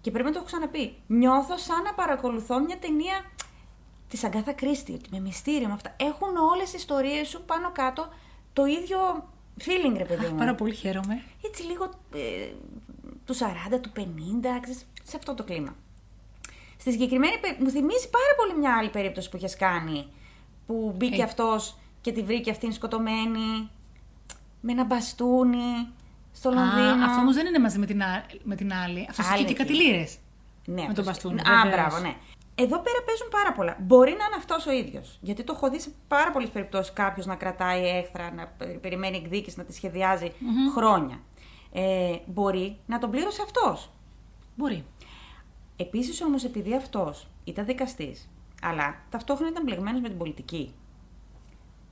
Και 0.00 0.10
πρέπει 0.10 0.26
να 0.26 0.32
το 0.32 0.38
έχω 0.38 0.46
ξαναπεί. 0.46 0.94
Νιώθω 1.06 1.56
σαν 1.58 1.82
να 1.82 1.94
παρακολουθώ 1.94 2.60
μια 2.60 2.78
ταινία 2.78 3.24
της 4.08 4.24
Αγκάθα 4.24 4.52
Κρίστη, 4.52 4.92
ότι 4.92 5.08
με 5.10 5.20
μυστήριο 5.20 5.66
με 5.68 5.74
αυτά. 5.74 5.94
Έχουν 5.98 6.36
όλες 6.52 6.72
οι 6.72 6.76
ιστορίες 6.76 7.28
σου 7.28 7.42
πάνω 7.44 7.70
κάτω 7.72 8.08
το 8.52 8.64
ίδιο 8.64 8.98
feeling, 9.66 9.94
ρε 9.96 10.04
παιδί 10.04 10.26
μου. 10.26 10.34
Πάρα 10.38 10.54
πολύ 10.54 10.74
χαίρομαι. 10.74 11.22
Έτσι 11.44 11.62
λίγο 11.62 11.84
ε, 12.14 12.52
του 13.26 13.34
40, 13.36 13.38
του 13.80 13.90
50, 13.96 14.00
ξέρεις, 14.60 14.86
σε 15.04 15.16
αυτό 15.16 15.34
το 15.34 15.44
κλίμα. 15.44 15.76
Στη 16.76 16.90
συγκεκριμένη 16.90 17.38
πε- 17.40 17.60
μου 17.60 17.70
θυμίζει 17.70 18.10
πάρα 18.10 18.34
πολύ 18.36 18.58
μια 18.60 18.76
άλλη 18.76 18.88
περίπτωση 18.90 19.28
που 19.28 19.36
είχες 19.36 19.56
κάνει. 19.56 20.06
Που 20.66 20.94
μπήκε 20.96 21.20
Ε. 21.20 21.24
αυτός 21.24 21.76
και 22.00 22.12
τη 22.12 22.22
βρήκε 22.22 22.50
αυτήν 22.50 22.72
σκοτωμένη. 22.72 23.70
Με 24.60 24.72
ένα 24.72 24.84
μπαστούνι 24.84 25.88
στο 26.32 26.50
Λονδίνο. 26.50 27.02
Α, 27.02 27.04
αυτό 27.04 27.20
όμως 27.20 27.34
δεν 27.34 27.46
είναι 27.46 27.58
μαζί 27.58 27.78
με 27.78 27.86
την, 27.86 28.02
α- 28.02 28.24
με 28.42 28.54
την 28.54 28.72
άλλη. 28.72 29.06
Αυτός 29.10 29.26
Άλλη 29.26 29.34
είχε 29.44 29.44
και 29.54 29.62
εκεί. 29.62 29.72
κατηλήρες. 29.72 30.16
Ναι, 30.64 30.74
με 30.74 30.80
τον 30.80 30.88
αυτός- 30.88 31.04
μπαστούνι, 31.06 31.40
Α, 31.40 31.44
βεβαίως. 31.62 31.74
μπράβο, 31.74 31.98
ναι. 31.98 32.14
Εδώ 32.62 32.78
πέρα 32.78 32.98
παίζουν 33.06 33.28
πάρα 33.30 33.52
πολλά. 33.52 33.76
Μπορεί 33.80 34.10
να 34.10 34.24
είναι 34.24 34.34
αυτός 34.36 34.66
ο 34.66 34.72
ίδιος. 34.72 35.18
Γιατί 35.20 35.44
το 35.44 35.52
έχω 35.56 35.70
δει 35.70 35.80
σε 35.80 35.92
πάρα 36.08 36.30
πολλές 36.30 36.48
περιπτώσεις 36.48 36.92
κάποιος 36.92 37.26
να 37.26 37.34
κρατάει 37.36 37.86
έχθρα, 37.88 38.32
να 38.32 38.46
πε- 38.46 38.78
περιμένει 38.78 39.16
εκδίκηση, 39.16 39.58
να 39.58 39.64
τη 39.64 39.74
σχεδιαζει 39.74 40.32
χρόνια. 40.74 41.20
Ε, 41.72 42.16
μπορεί 42.26 42.76
να 42.86 42.98
τον 42.98 43.10
πλήρωσε 43.10 43.42
αυτός. 43.42 43.90
Μπορεί. 44.56 44.84
Επίσης 45.76 46.22
όμως, 46.22 46.44
επειδή 46.44 46.74
αυτός 46.74 47.26
ήταν 47.44 47.66
δικαστής, 47.66 48.28
αλλά 48.62 49.02
ταυτόχρονα 49.10 49.50
ήταν 49.50 49.62
μπλεγμένος 49.64 50.00
με 50.00 50.08
την 50.08 50.18
πολιτική, 50.18 50.74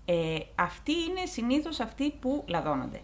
ε, 0.04 0.38
αυτοί 0.54 0.92
είναι 0.92 1.24
συνήθως 1.26 1.80
αυτοί 1.80 2.10
που 2.10 2.44
λαδώνονται. 2.48 3.00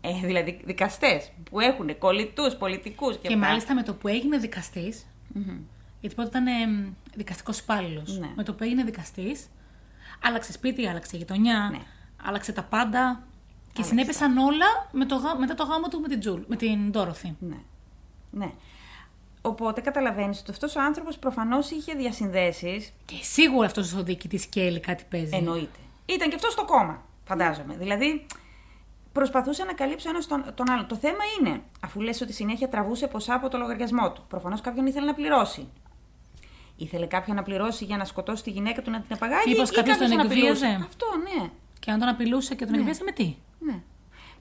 Ε, 0.00 0.12
δηλαδή 0.26 0.60
δικαστές 0.64 1.32
που 1.50 1.60
έχουν 1.60 1.98
κολλητούς 1.98 2.54
πολιτικούς 2.54 3.16
και, 3.18 3.28
Και, 3.28 3.34
αυτά. 3.34 3.46
μάλιστα 3.46 3.74
με 3.74 3.82
το 3.82 3.94
που 3.94 4.08
έγινε 4.08 4.38
δικαστής, 4.38 5.06
Μμμ. 5.34 5.58
Γιατί 6.00 6.14
πρώτα 6.16 6.38
ήταν 6.38 6.46
δικαστικός 7.14 7.58
υπάλληλος. 7.58 8.18
Ναι. 8.18 8.30
Με 8.36 8.42
το 8.42 8.54
που 8.54 8.64
έγινε 8.64 8.84
δικαστής, 8.84 9.46
άλλαξε 10.22 10.52
σπίτι, 10.52 10.86
άλλαξε 10.88 11.16
γειτονιά, 11.16 11.68
Ναι. 11.72 11.78
άλλαξε 12.26 12.52
τα 12.52 12.62
πάντα. 12.62 13.22
Και 13.72 13.82
Άλλαξε 13.82 13.88
συνέπεσαν 13.88 14.38
όλα 14.38 14.66
με 14.92 15.04
το, 15.06 15.16
γα- 15.16 15.38
μετά 15.38 15.54
το 15.54 15.64
γάμο 15.64 15.88
του 15.88 16.00
με 16.00 16.08
την, 16.08 16.20
Τζουλ, 16.20 16.40
με 16.46 16.56
την 16.56 16.90
Ντόροθι. 16.90 17.36
Ναι. 17.40 17.56
ναι. 18.30 18.50
Οπότε 19.42 19.80
καταλαβαίνεις 19.80 20.40
ότι 20.40 20.50
αυτός 20.50 20.76
ο 20.76 20.80
άνθρωπος 20.80 21.18
προφανώς 21.18 21.70
είχε 21.70 21.94
διασυνδέσεις. 21.94 22.92
Και 23.04 23.14
σίγουρα 23.22 23.66
αυτός 23.66 23.94
ο 23.94 24.02
διοικητής 24.02 24.46
Κέλλη 24.46 24.80
κάτι 24.80 25.04
παίζει. 25.10 25.36
Εννοείται. 25.36 25.78
Ήταν 26.06 26.28
και 26.28 26.34
αυτός 26.34 26.52
στο 26.52 26.64
κόμμα, 26.64 27.02
φαντάζομαι. 27.24 27.76
Δηλαδή, 27.76 28.26
προσπαθούσε 29.12 29.64
να 29.64 29.72
καλύψει 29.72 30.06
ο 30.06 30.10
ένας 30.10 30.26
τον, 30.26 30.44
τον 30.54 30.70
άλλον. 30.70 30.86
Το 30.86 30.96
θέμα 30.96 31.18
είναι, 31.40 31.60
αφού 31.80 32.00
λες 32.00 32.20
ότι 32.20 32.32
συνέχεια 32.32 32.68
τραβούσε 32.68 33.06
ποσά 33.06 33.34
από 33.34 33.48
το 33.48 33.58
λογαριασμό 33.58 34.12
του, 34.12 34.24
προφανώς 34.28 34.60
κάποιον 34.60 34.86
ήθελε 34.86 35.06
να 35.06 35.14
πληρώσει. 35.14 35.68
Ήθελε 36.76 37.06
κάποιον 37.06 37.36
να 37.36 37.42
πληρώσει 37.42 37.84
για 37.84 37.96
να 37.96 38.04
σκοτώσει 38.04 38.42
τη 38.42 38.50
γυναίκα 38.50 38.82
του 38.82 38.90
να 38.90 39.00
την 39.00 39.14
απαγάγει. 39.14 39.50
Μήπως 39.50 39.70
ή 39.70 39.74
κάποιος 39.74 39.96
τον 39.96 40.08
να 40.08 40.22
απειλούσε. 40.22 40.48
εκβίαζε; 40.48 40.84
Αυτό, 40.86 41.06
ναι. 41.22 41.50
Και 41.78 41.90
αν 41.90 41.98
τον 41.98 42.08
απειλούσε 42.08 42.54
και 42.54 42.64
τον 42.64 42.72
Ναι. 42.74 42.78
εκβίασε 42.78 43.02
με 43.04 43.12
τι; 43.12 43.36
ναι. 43.58 43.80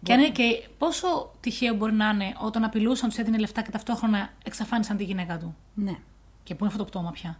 Και, 0.03 0.13
αν 0.13 0.19
είναι- 0.19 0.29
και 0.29 0.67
πόσο 0.77 1.31
τυχαίο 1.39 1.73
μπορεί 1.73 1.93
να 1.93 2.09
είναι 2.09 2.33
όταν 2.41 2.63
απειλούσαν, 2.63 3.09
τους 3.09 3.17
έδινε 3.17 3.37
λεφτά 3.37 3.61
και 3.61 3.71
ταυτόχρονα 3.71 4.29
εξαφάνισαν 4.43 4.97
τη 4.97 5.03
γυναίκα 5.03 5.37
του; 5.37 5.55
ναι. 5.73 5.95
Και 6.43 6.55
πού 6.55 6.63
είναι 6.63 6.73
αυτό 6.73 6.83
το 6.83 6.89
πτώμα 6.89 7.11
πια; 7.11 7.39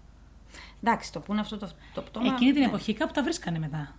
Εντάξει, 0.84 1.12
το 1.12 1.20
που 1.20 1.32
είναι 1.32 1.42
αυτό 1.42 1.58
το, 1.58 1.70
το 1.94 2.02
πτώμα. 2.02 2.34
Εκείνη 2.34 2.52
την 2.52 2.62
ναι. 2.62 2.68
εποχή 2.68 2.94
κάπου 2.94 3.14
τα 3.14 3.24
βρίσκανε 3.24 3.60
μετά. 3.60 3.96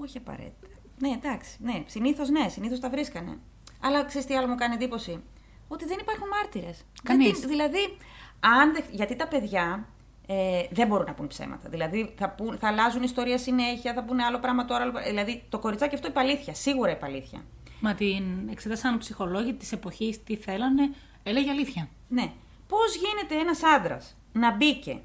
Όχι 0.00 0.18
απαραίτητα. 0.18 0.66
Ναι, 0.98 1.08
εντάξει. 1.08 1.56
Ναι, 1.60 1.82
συνήθως 1.86 2.28
ναι, 2.28 2.48
συνήθως 2.48 2.80
τα 2.80 2.90
βρίσκανε. 2.90 3.38
Αλλά 3.80 4.04
ξέρεις 4.04 4.26
τι 4.26 4.34
άλλο 4.36 4.46
μου 4.46 4.54
κάνει 4.54 4.74
εντύπωση; 4.74 5.22
Ότι 5.68 5.84
δεν 5.84 5.98
υπάρχουν 6.00 6.28
μάρτυρες. 6.28 6.82
Κανείς. 7.02 7.40
Δηλαδή, 7.40 7.96
αν 8.44 8.72
δεν- 8.72 8.84
γιατί 8.90 9.16
τα 9.16 9.28
παιδιά 9.28 9.86
ε, 10.26 10.62
δεν 10.70 10.86
μπορούν 10.86 11.06
να 11.06 11.12
πούν 11.12 11.26
ψέματα. 11.26 11.68
Δηλαδή, 11.68 12.14
θα, 12.18 12.28
πούν, 12.30 12.58
θα 12.58 12.68
αλλάζουν 12.68 13.02
ιστορία 13.02 13.38
συνέχεια, 13.38 13.92
θα 13.92 14.02
πούνε 14.04 14.24
άλλο 14.24 14.38
πράγμα 14.38 14.64
τώρα. 14.64 14.82
Άλλο... 14.82 14.92
πράγμα. 14.92 15.10
Δηλαδή, 15.10 15.42
το 15.48 15.58
κοριτσάκι 15.58 15.94
αυτό 15.94 16.08
υπαλήθεια. 16.08 16.54
Σίγουρα 16.54 16.90
υπαλήθεια. 16.90 17.44
Μα 17.80 17.94
την 17.94 18.24
εξέτασαν 18.50 18.98
ψυχολόγοι 18.98 19.54
της 19.54 19.72
εποχής, 19.72 20.22
τι 20.24 20.36
θέλανε, 20.36 20.94
έλεγε 21.22 21.50
αλήθεια. 21.50 21.88
Ναι. 22.08 22.32
Πώς 22.68 22.96
γίνεται 22.96 23.40
ένας 23.42 23.62
άντρας 23.62 24.16
να 24.32 24.52
μπήκε, 24.56 25.00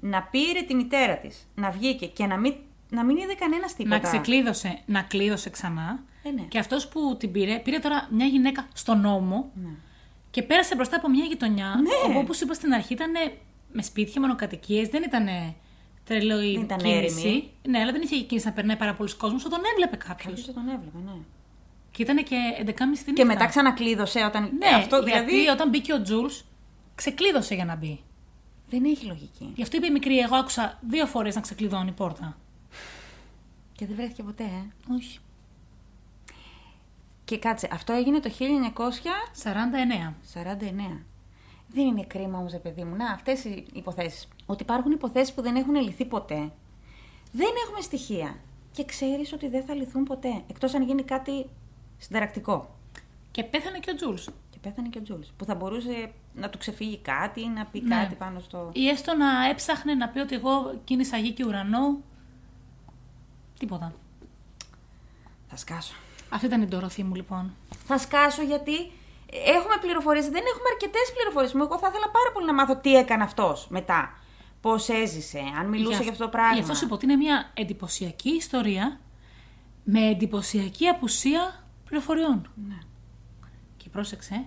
να 0.00 0.22
πήρε 0.22 0.62
τη 0.62 0.74
μητέρα 0.74 1.16
της, 1.16 1.48
να 1.54 1.70
βγήκε 1.70 2.06
και 2.06 2.26
να 2.26 2.36
μην, 2.36 2.54
να 2.90 3.04
μην 3.04 3.16
είδε 3.16 3.34
κανένας 3.34 3.74
τίποτα; 3.74 3.96
Να 3.96 4.02
ξεκλείδωσε, 4.02 4.78
να 4.86 5.02
κλείδωσε 5.02 5.50
ξανά. 5.50 5.98
Ε, 6.22 6.30
ναι. 6.30 6.42
Και 6.42 6.58
αυτός 6.58 6.88
που 6.88 7.16
την 7.18 7.32
πήρε, 7.32 7.58
πήρε 7.58 7.78
τώρα 7.78 8.08
μια 8.10 8.26
γυναίκα 8.26 8.68
στον 8.72 9.00
νόμο 9.00 9.50
Ναι. 9.54 9.68
Και 10.36 10.42
πέρασε 10.42 10.74
μπροστά 10.74 10.96
από 10.96 11.08
μια 11.08 11.24
γειτονιά. 11.24 11.80
Ναι. 11.82 12.10
Όπου, 12.10 12.18
όπως 12.18 12.40
είπα 12.40 12.54
στην 12.54 12.72
αρχή, 12.72 12.92
ήταν 12.92 13.12
με 13.72 13.82
σπίτια, 13.82 14.20
μονοκατοικίες, 14.20 14.88
δεν 14.88 15.02
ήταν 15.02 15.26
τρελό 16.04 16.42
η 16.42 16.52
Δεν 16.52 16.62
ήταν 16.62 16.78
κίνηση. 16.78 17.20
έρημη. 17.20 17.50
Ναι, 17.68 17.78
αλλά 17.78 17.92
δεν 17.92 18.00
είχε 18.02 18.16
κίνηση 18.16 18.46
να 18.46 18.52
περνάει 18.52 18.76
πάρα 18.76 18.94
πολλού 18.94 19.10
κόσμου, 19.18 19.40
θα 19.40 19.48
τον 19.48 19.58
έβλεπε 19.72 19.96
κάποιος. 19.96 20.34
Κάποιος 20.34 20.54
τον 20.54 20.68
έβλεπε, 20.68 20.98
ναι. 21.04 21.12
Και 21.90 22.02
ήταν 22.02 22.16
και 22.24 22.36
11.30 22.58 22.64
τη 22.74 22.86
νύχτα. 22.86 23.12
Και 23.12 23.24
μετά 23.24 23.46
ξανακλείδωσε 23.46 24.24
όταν. 24.24 24.42
Ναι, 24.58 24.66
αυτό 24.76 25.02
δηλαδή. 25.02 25.30
γιατί 25.36 25.48
όταν 25.48 25.68
μπήκε 25.68 25.92
ο 25.92 26.02
Τζούλς, 26.02 26.44
ξεκλείδωσε 26.94 27.54
για 27.54 27.64
να 27.64 27.76
μπει. 27.76 28.00
Δεν 28.68 28.84
έχει 28.84 29.06
λογική. 29.06 29.52
Γι' 29.54 29.62
αυτό 29.62 29.76
είπε 29.76 29.86
η 29.86 29.90
μικρή, 29.90 30.18
εγώ 30.18 30.36
άκουσα 30.36 30.78
δύο 30.88 31.06
φορές 31.06 31.34
να 31.34 31.40
ξεκλειδώνει 31.40 31.88
η 31.88 31.92
πόρτα. 31.92 32.36
Και 33.72 33.86
δεν 33.86 33.96
βρέθηκε 33.96 34.22
ποτέ, 34.22 34.42
ε. 34.44 34.94
Όχι. 34.96 35.18
Και 37.26 37.38
κάτσε, 37.38 37.68
αυτό 37.72 37.92
έγινε 37.92 38.20
το 38.20 38.30
49. 38.30 38.72
1949. 40.32 41.04
Δεν 41.68 41.86
είναι 41.86 42.04
κρίμα 42.04 42.38
όμως, 42.38 42.54
παιδί 42.62 42.84
μου. 42.84 42.96
Να, 42.96 43.10
αυτές 43.12 43.44
οι 43.44 43.66
υποθέσεις. 43.72 44.28
Ότι 44.46 44.62
υπάρχουν 44.62 44.92
υποθέσεις 44.92 45.34
που 45.34 45.42
δεν 45.42 45.56
έχουν 45.56 45.74
λυθεί 45.74 46.04
ποτέ. 46.04 46.52
Δεν 47.32 47.48
έχουμε 47.64 47.80
στοιχεία. 47.80 48.36
Και 48.72 48.84
ξέρεις 48.84 49.32
ότι 49.32 49.48
δεν 49.48 49.64
θα 49.64 49.74
λυθούν 49.74 50.04
ποτέ. 50.04 50.42
Εκτός 50.50 50.74
αν 50.74 50.82
γίνει 50.82 51.02
κάτι 51.02 51.46
συνταρακτικό. 51.98 52.74
Και 53.30 53.44
πέθανε 53.44 53.78
και 53.78 53.90
ο 53.90 53.94
Τζούλς. 53.94 54.24
Και 54.50 54.58
πέθανε 54.62 54.88
και 54.88 54.98
ο 54.98 55.02
Τζούλς. 55.02 55.32
Που 55.36 55.44
θα 55.44 55.54
μπορούσε 55.54 56.12
να 56.34 56.50
του 56.50 56.58
ξεφύγει 56.58 56.98
κάτι 56.98 57.40
ή 57.40 57.48
να 57.48 57.64
πει 57.64 57.80
Ναι. 57.80 57.94
κάτι 57.94 58.14
πάνω 58.14 58.40
στο. 58.40 58.70
Ή 58.72 58.88
έστω 58.88 59.14
να 59.14 59.48
έψαχνε 59.48 59.94
να 59.94 60.08
πει 60.08 60.18
ότι 60.18 60.34
εγώ 60.34 60.80
κίνησα 60.84 61.16
γη 61.16 61.32
και 61.32 61.44
ουρανό. 61.44 61.98
Τίποτα. 63.58 63.94
Θα 65.48 65.56
σκάσω. 65.56 65.94
Αυτή 66.28 66.46
ήταν 66.46 66.62
η 66.62 66.66
ντορωθή 66.66 67.02
μου 67.02 67.14
λοιπόν. 67.14 67.54
Θα 67.86 67.98
σκάσω 67.98 68.42
γιατί 68.42 68.76
έχουμε 69.30 69.74
πληροφορίες. 69.80 70.24
Δεν 70.24 70.42
έχουμε 70.52 70.68
αρκετές 70.72 71.12
πληροφορίες. 71.14 71.54
Εγώ 71.54 71.78
θα 71.78 71.88
ήθελα 71.90 72.10
πάρα 72.10 72.30
πολύ 72.32 72.46
να 72.46 72.54
μάθω 72.54 72.76
τι 72.76 72.96
έκανε 72.96 73.22
αυτός 73.22 73.66
μετά. 73.68 74.18
Πώς 74.60 74.88
έζησε, 74.88 75.40
αν 75.58 75.68
μιλούσε 75.68 76.02
για 76.02 76.10
αυτό 76.10 76.24
το 76.24 76.30
πράγμα. 76.30 76.54
Γι' 76.54 76.60
αυτό 76.60 76.74
σου 76.74 76.84
είπα 76.84 76.94
ότι 76.94 77.04
είναι 77.04 77.16
μια 77.16 77.50
εντυπωσιακή 77.54 78.30
ιστορία 78.30 79.00
με 79.84 80.00
εντυπωσιακή 80.00 80.86
απουσία 80.86 81.64
πληροφοριών. 81.84 82.50
Ναι. 82.68 82.78
Και 83.76 83.88
πρόσεξε, 83.88 84.44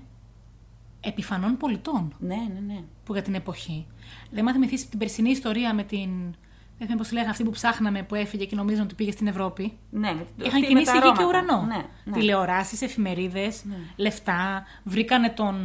επιφανών 1.00 1.58
πολιτών 1.58 2.16
ναι, 2.20 2.36
ναι, 2.36 2.74
ναι. 2.74 2.84
που 3.04 3.14
για 3.14 3.22
την 3.22 3.34
εποχή. 3.34 3.88
Δεν 4.32 4.44
μάθει 4.44 4.58
θυμηθείς 4.58 4.90
την 4.90 5.00
περσινή 5.00 5.30
ιστορία 5.30 5.74
με 5.74 5.84
την. 5.84 6.36
Δεν 6.80 6.88
θυμάμαι 6.88 7.04
πώ 7.04 7.08
τη 7.08 7.14
λέγανε 7.14 7.32
αυτή 7.32 7.44
που 7.44 7.50
ψάχναμε 7.52 8.04
που 8.04 8.16
έφυγε 8.16 8.46
και 8.46 8.56
νομίζαν 8.56 8.84
ότι 8.84 8.96
πήγε 8.96 9.12
στην 9.12 9.28
Ευρώπη. 9.28 9.78
ναι 9.90 10.14
με- 10.14 10.26
Είχαν 10.38 10.46
αυτή 10.48 10.60
με 10.60 10.66
κινήσει 10.68 10.86
τα 10.86 10.92
γη 10.94 11.00
και 11.00 11.08
αρώματα. 11.08 11.26
ουρανό. 11.26 11.66
Ναι, 11.66 11.82
ναι. 12.04 12.14
Τηλεοράσεις, 12.14 12.82
εφημερίδες, 12.82 13.64
λεφτά. 13.96 14.64
Βρήκανε 14.84 15.30
τον 15.30 15.56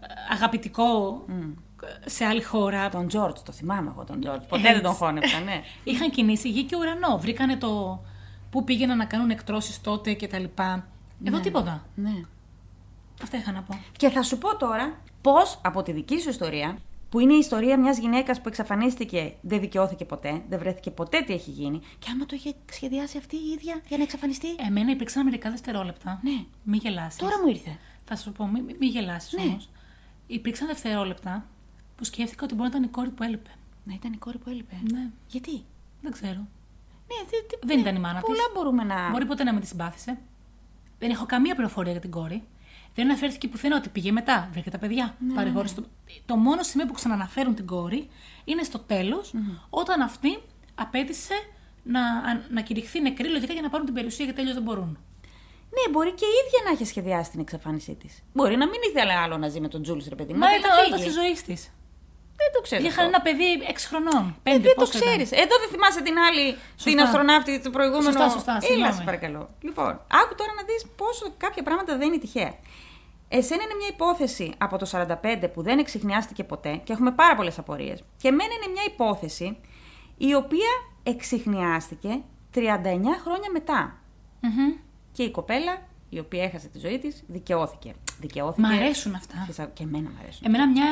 ε, 0.00 0.06
αγαπητικό 0.32 1.24
σε 2.04 2.24
άλλη 2.24 2.42
χώρα. 2.42 2.88
Τον 2.88 3.06
Τζόρτζ, 3.08 3.40
το 3.40 3.52
θυμάμαι 3.52 3.90
εγώ 3.94 4.04
τον 4.04 4.20
Τζόρτζ. 4.20 4.44
Ποτέ 4.44 4.62
δεν 4.62 4.70
Έτσι. 4.70 4.82
τον 4.82 4.92
χώνεψα, 4.92 5.40
ναι. 5.40 5.60
Είχαν 5.92 6.10
κινήσει 6.10 6.48
γη 6.50 6.62
και 6.64 6.76
ουρανό. 6.76 7.18
Βρήκανε 7.18 7.56
το 7.56 8.02
πού 8.50 8.64
πήγαιναν 8.64 8.96
να 8.96 9.04
κάνουν 9.04 9.30
εκτρώσεις 9.30 9.80
τότε 9.80 10.14
κτλ. 10.14 10.44
Εδώ 11.24 11.38
τίποτα. 11.40 11.86
ναι. 11.94 12.20
Αυτά 13.22 13.36
είχα 13.36 13.52
να 13.52 13.62
πω. 13.62 13.78
Και 13.96 14.08
θα 14.08 14.22
σου 14.22 14.38
πω 14.38 14.56
τώρα 14.56 14.92
πώς 15.20 15.58
από 15.62 15.82
τη 15.82 15.92
δική 15.92 16.20
σου 16.20 16.28
ιστορία, 16.28 16.78
που 17.08 17.18
είναι 17.20 17.34
η 17.34 17.38
ιστορία 17.38 17.78
μιας 17.78 17.98
γυναίκας 17.98 18.40
που 18.40 18.48
εξαφανίστηκε, 18.48 19.34
δεν 19.40 19.60
δικαιώθηκε 19.60 20.04
ποτέ, 20.04 20.42
δεν 20.48 20.58
βρέθηκε 20.58 20.90
ποτέ 20.90 21.20
τι 21.20 21.32
έχει 21.32 21.50
γίνει, 21.50 21.80
και 21.98 22.08
άμα 22.12 22.26
το 22.26 22.34
είχε 22.36 22.54
σχεδιάσει 22.70 23.18
αυτή 23.18 23.36
η 23.36 23.50
ίδια 23.54 23.80
για 23.88 23.96
να 23.96 24.02
εξαφανιστεί; 24.02 24.48
Εμένα 24.66 24.90
υπήρξαν 24.90 25.24
μερικά 25.24 25.50
δευτερόλεπτα. 25.50 26.20
Ναι. 26.22 26.44
Μη 26.62 26.76
γελάσεις. 26.76 27.18
Τώρα 27.20 27.40
μου 27.42 27.48
ήρθε. 27.48 27.78
Θα 28.04 28.16
σου 28.16 28.32
πω, 28.32 28.46
μη, 28.46 28.60
μη, 28.62 28.76
μη 28.78 28.86
γελάσεις 28.86 29.32
Ναι. 29.32 29.42
όμως. 29.42 29.68
Υπήρξαν 30.26 30.66
δευτερόλεπτα 30.66 31.46
που 31.96 32.04
σκέφτηκα 32.04 32.44
ότι 32.44 32.54
μπορεί 32.54 32.70
να 32.70 32.76
ήταν 32.76 32.88
η 32.88 32.92
κόρη 32.92 33.10
που 33.10 33.22
έλειπε. 33.22 33.50
Να 33.84 33.94
ήταν 33.94 34.12
η 34.12 34.16
κόρη 34.16 34.38
που 34.38 34.50
έλειπε. 34.50 34.74
Ναι. 34.92 35.08
Γιατί; 35.28 35.64
Δεν 36.02 36.12
ξέρω. 36.12 36.38
Ναι, 37.10 37.28
δε- 37.30 37.36
δε- 37.48 37.66
Δεν 37.66 37.78
ήταν 37.78 37.96
η 37.96 37.98
μάνα 37.98 38.20
Πολλά 38.20 38.36
της. 38.36 38.52
μπορούμε 38.54 38.84
να. 38.84 39.10
Μπορεί 39.10 39.26
ποτέ 39.26 39.44
να 39.44 39.54
με 39.54 39.60
τη 39.60 39.66
συμπάθησε. 39.66 40.18
Δεν 40.98 41.10
έχω 41.10 41.26
καμία 41.26 41.54
πληροφορία 41.54 41.92
για 41.92 42.00
την 42.00 42.10
κόρη. 42.10 42.42
Δεν 42.98 43.08
αναφέρθηκε 43.08 43.48
πουθενά 43.48 43.76
ότι 43.76 43.88
πήγε 43.88 44.12
μετά. 44.12 44.48
Βρήκε 44.52 44.70
τα 44.70 44.78
παιδιά. 44.78 45.16
Ναι, 45.18 45.34
Παρηγόρησε 45.34 45.74
το... 45.74 45.84
το 46.26 46.36
μόνο 46.36 46.62
σημείο 46.62 46.86
που 46.86 46.92
ξαναναφέρουν 46.92 47.54
την 47.54 47.66
κόρη 47.66 48.08
είναι 48.44 48.62
στο 48.62 48.78
τελο 48.78 49.24
όταν 49.70 50.00
αυτή 50.00 50.38
απέτησε 50.74 51.34
να, 51.82 52.00
να 52.50 52.60
κηρυχθεί 52.60 53.00
νεκρή 53.00 53.28
λογικά 53.28 53.52
για 53.52 53.62
να 53.62 53.68
πάρουν 53.68 53.86
την 53.86 53.94
περιουσία 53.94 54.24
γιατί 54.24 54.38
τέλειω 54.40 54.54
δεν 54.54 54.62
μπορούν. 54.62 54.98
Ναι, 55.76 55.92
μπορεί 55.92 56.12
και 56.12 56.24
η 56.24 56.34
ίδια 56.44 56.60
να 56.64 56.70
έχει 56.70 56.84
σχεδιάσει 56.84 57.30
την 57.30 57.40
εξαφάνισή 57.40 57.94
της. 57.94 58.22
Μπορεί 58.32 58.56
να 58.56 58.66
μην 58.66 58.80
ήθελε 58.88 59.12
άλλο 59.12 59.36
να 59.36 59.48
ζει 59.48 59.60
με 59.60 59.68
τον 59.68 59.82
Τζούλ, 59.82 59.98
ρε 60.08 60.14
παιδί 60.14 60.32
μου. 60.32 60.38
Μα 60.38 60.46
να 60.46 60.56
ήταν 60.56 60.70
φύγει. 60.70 60.92
όλα 60.92 61.04
τη 61.04 61.10
ζωή 61.10 61.32
της. 61.46 61.70
Δεν 62.40 62.50
το 62.54 62.60
ξέρω. 62.60 62.82
Είχαν 62.84 63.04
αυτό. 63.04 63.10
ένα 63.12 63.20
παιδί 63.20 63.48
6 63.68 63.74
χρονών. 63.90 64.24
Ε, 64.42 64.56
5, 64.56 64.60
δεν 64.60 64.74
το 64.82 64.86
ξέρεις. 64.96 65.28
Εδώ 65.32 65.54
δεν 65.62 65.68
θυμάσαι 65.72 66.02
την 66.02 66.16
άλλη, 66.26 66.56
την 66.84 67.00
αστροναύτη 67.00 67.60
του 67.64 67.70
προηγούμενου. 67.70 68.18
Σωστά, 68.18 68.28
σωστά, 68.28 68.52
Έλα, 68.52 68.60
συγγνώμη. 68.62 68.92
σε 68.92 69.02
παρακαλώ. 69.10 69.42
Λοιπόν, 69.60 69.92
άκου 70.20 70.34
τώρα 70.40 70.52
να 70.58 70.62
δεις 70.68 70.80
πόσο 70.96 71.24
κάποια 71.44 71.62
πράγματα 71.62 71.96
δεν 71.96 72.06
είναι 72.08 72.18
τυχαία. 72.18 72.52
Εσένα 73.28 73.62
είναι 73.62 73.74
μια 73.78 73.88
υπόθεση 73.92 74.52
από 74.58 74.78
το 74.78 74.86
45 74.92 75.48
που 75.54 75.62
δεν 75.62 75.78
εξηχνιάστηκε 75.78 76.44
ποτέ 76.44 76.76
και 76.84 76.92
έχουμε 76.92 77.10
πάρα 77.12 77.34
πολλές 77.34 77.58
απορίες. 77.58 78.02
Και 78.16 78.28
εμένα 78.28 78.50
είναι 78.54 78.72
μια 78.72 78.82
υπόθεση 78.92 79.56
η 80.16 80.34
οποία 80.34 80.68
εξηχνιάστηκε 81.02 82.20
39 82.54 82.60
χρόνια 83.22 83.50
μετά. 83.52 83.98
Και 85.12 85.22
η 85.22 85.30
κοπέλα, 85.30 85.78
η 86.08 86.18
οποία 86.18 86.42
έχασε 86.44 86.68
τη 86.68 86.78
ζωή 86.78 86.98
της, 86.98 87.22
δικαιώθηκε. 87.26 87.94
Δικαιώθηκε. 88.20 88.66
Μ' 88.66 88.70
αρέσουν 88.70 89.14
αυτά. 89.14 89.42
Φυσικά, 89.46 89.66
Και 89.66 89.82
εμένα 89.82 90.08
μου 90.10 90.16
αρέσουν. 90.22 90.42
Εμένα 90.46 90.68
μια 90.68 90.86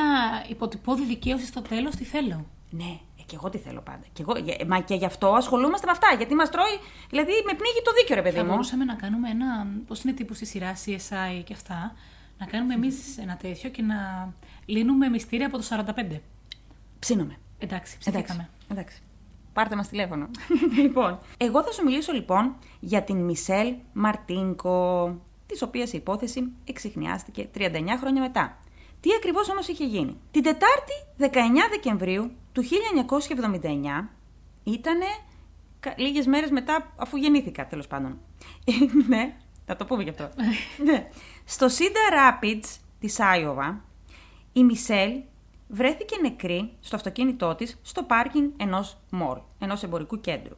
υποτυπώδη 0.49 1.05
δικαίωση 1.05 1.45
στο 1.45 1.61
τέλος 1.61 1.95
τη 1.95 2.03
θέλω. 2.03 2.45
Ναι, 2.69 2.99
ε, 3.19 3.21
και 3.25 3.35
εγώ 3.35 3.49
τι 3.49 3.57
θέλω 3.57 3.81
πάντα. 3.81 4.03
Και 4.13 4.21
εγώ, 4.21 4.37
για- 4.37 4.57
μα 4.67 4.79
και 4.79 4.95
γι' 4.95 5.05
αυτό 5.05 5.27
ασχολούμαστε 5.33 5.85
με 5.85 5.91
αυτά. 5.91 6.07
Γιατί 6.17 6.35
μας 6.35 6.49
τρώει. 6.49 6.79
Δηλαδή 7.09 7.31
με 7.31 7.53
πνίγει 7.53 7.81
το 7.83 7.91
δίκιο, 7.99 8.15
ρε 8.15 8.21
παιδί 8.21 8.35
Θα 8.37 8.43
μου. 8.43 8.49
μπορούσαμε 8.49 8.83
να 8.83 8.93
κάνουμε 8.95 9.29
ένα. 9.29 9.67
Πώς 9.87 10.03
είναι 10.03 10.13
τύπου 10.13 10.33
στη 10.33 10.45
σειρά 10.45 10.73
CSI 10.85 11.43
και 11.43 11.53
αυτά. 11.53 11.95
Να 12.37 12.45
κάνουμε 12.45 12.73
εμείς 12.73 13.17
ένα 13.17 13.37
τέτοιο 13.37 13.69
και 13.69 13.81
να 13.81 14.33
λύνουμε 14.65 15.09
μυστήρια 15.09 15.47
από 15.47 15.57
το 15.57 15.63
45. 15.69 16.19
Ψήνομαι. 16.99 17.37
Εντάξει, 17.59 17.59
Εντάξει. 17.59 17.97
ψηθήκαμε. 17.97 18.49
Εντάξει. 18.71 19.01
Πάρτε 19.53 19.75
μας 19.75 19.87
τηλέφωνο. 19.87 20.29
λοιπόν, 20.83 21.19
εγώ 21.37 21.63
θα 21.63 21.71
σου 21.71 21.83
μιλήσω 21.83 22.11
λοιπόν 22.11 22.55
για 22.79 23.03
την 23.03 23.17
Μισελ 23.17 23.75
Μαρτίνκο, 23.93 25.15
της 25.45 25.61
οποίας 25.61 25.93
η 25.93 25.97
υπόθεση 25.97 26.51
εξηχνιάστηκε 26.65 27.49
39 27.55 27.69
χρόνια 27.99 28.21
μετά. 28.21 28.57
Τι 28.99 29.09
ακριβώς 29.17 29.49
όμως 29.49 29.67
είχε 29.67 29.85
γίνει; 29.85 30.17
Την 30.31 30.43
Τετάρτη 30.43 30.93
19 31.19 31.25
Δεκεμβρίου 31.69 32.31
του 32.51 32.63
1979 32.63 34.09
ήταν 34.63 34.99
λίγες 35.95 36.25
μέρες 36.25 36.49
μετά 36.49 36.93
αφού 36.95 37.17
γεννήθηκα, 37.17 37.67
τέλος 37.67 37.87
πάντων. 37.87 38.17
ναι, 39.09 39.35
θα 39.65 39.75
το 39.75 39.85
πούμε 39.85 40.03
γι' 40.03 40.09
αυτό. 40.09 40.29
ναι. 40.87 41.09
Στο 41.49 41.69
Σίντα 41.69 41.99
Rapids 42.11 42.77
της 42.99 43.19
Άιωβα, 43.19 43.81
η 44.53 44.63
Μισελ 44.63 45.21
βρέθηκε 45.67 46.17
νεκρή 46.21 46.71
στο 46.79 46.95
αυτοκίνητό 46.95 47.55
της 47.55 47.79
στο 47.81 48.03
πάρκινγκ 48.03 48.51
ενός 48.57 48.97
μολ, 49.09 49.37
ενός 49.59 49.83
εμπορικού 49.83 50.19
κέντρου. 50.19 50.55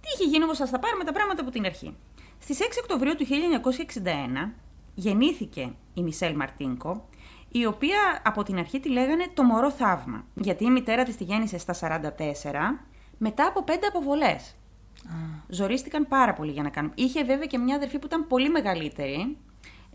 Τι 0.00 0.08
είχε 0.14 0.24
γίνει 0.24 0.44
όμως, 0.44 0.58
θα 0.58 0.68
τα 0.70 0.78
πάρουμε 0.78 1.04
τα 1.04 1.12
πράγματα 1.12 1.42
από 1.42 1.50
την 1.50 1.64
αρχή. 1.64 1.96
Στις 2.38 2.60
6 2.60 2.78
Οκτωβρίου 2.80 3.14
του 3.16 3.26
1961 3.26 4.52
γεννήθηκε 4.94 5.72
η 5.94 6.02
Μισελ 6.02 6.36
Μαρτίνκο, 6.36 7.08
η 7.48 7.66
οποία 7.66 8.22
από 8.24 8.42
την 8.42 8.58
αρχή 8.58 8.80
τη 8.80 8.88
λέγανε 8.88 9.26
το 9.34 9.42
μωρό 9.42 9.70
θαύμα. 9.70 10.24
Γιατί 10.34 10.64
η 10.64 10.70
μητέρα 10.70 11.04
της 11.04 11.16
τη 11.16 11.24
γέννησε 11.24 11.58
στα 11.58 11.74
44, 11.74 12.80
μετά 13.18 13.46
από 13.46 13.64
πέντε 13.64 13.86
αποβολές. 13.86 14.54
Ζορίστηκαν 15.48 16.08
πάρα 16.08 16.32
πολύ 16.32 16.52
για 16.52 16.62
να 16.62 16.70
κάνουν. 16.70 16.92
Είχε 16.94 17.24
βέβαια 17.24 17.46
και 17.46 17.58
μια 17.58 17.76
αδερφή 17.76 17.98
που 17.98 18.06
ήταν 18.06 18.26
πολύ 18.26 18.48
μεγαλύτερη. 18.48 19.36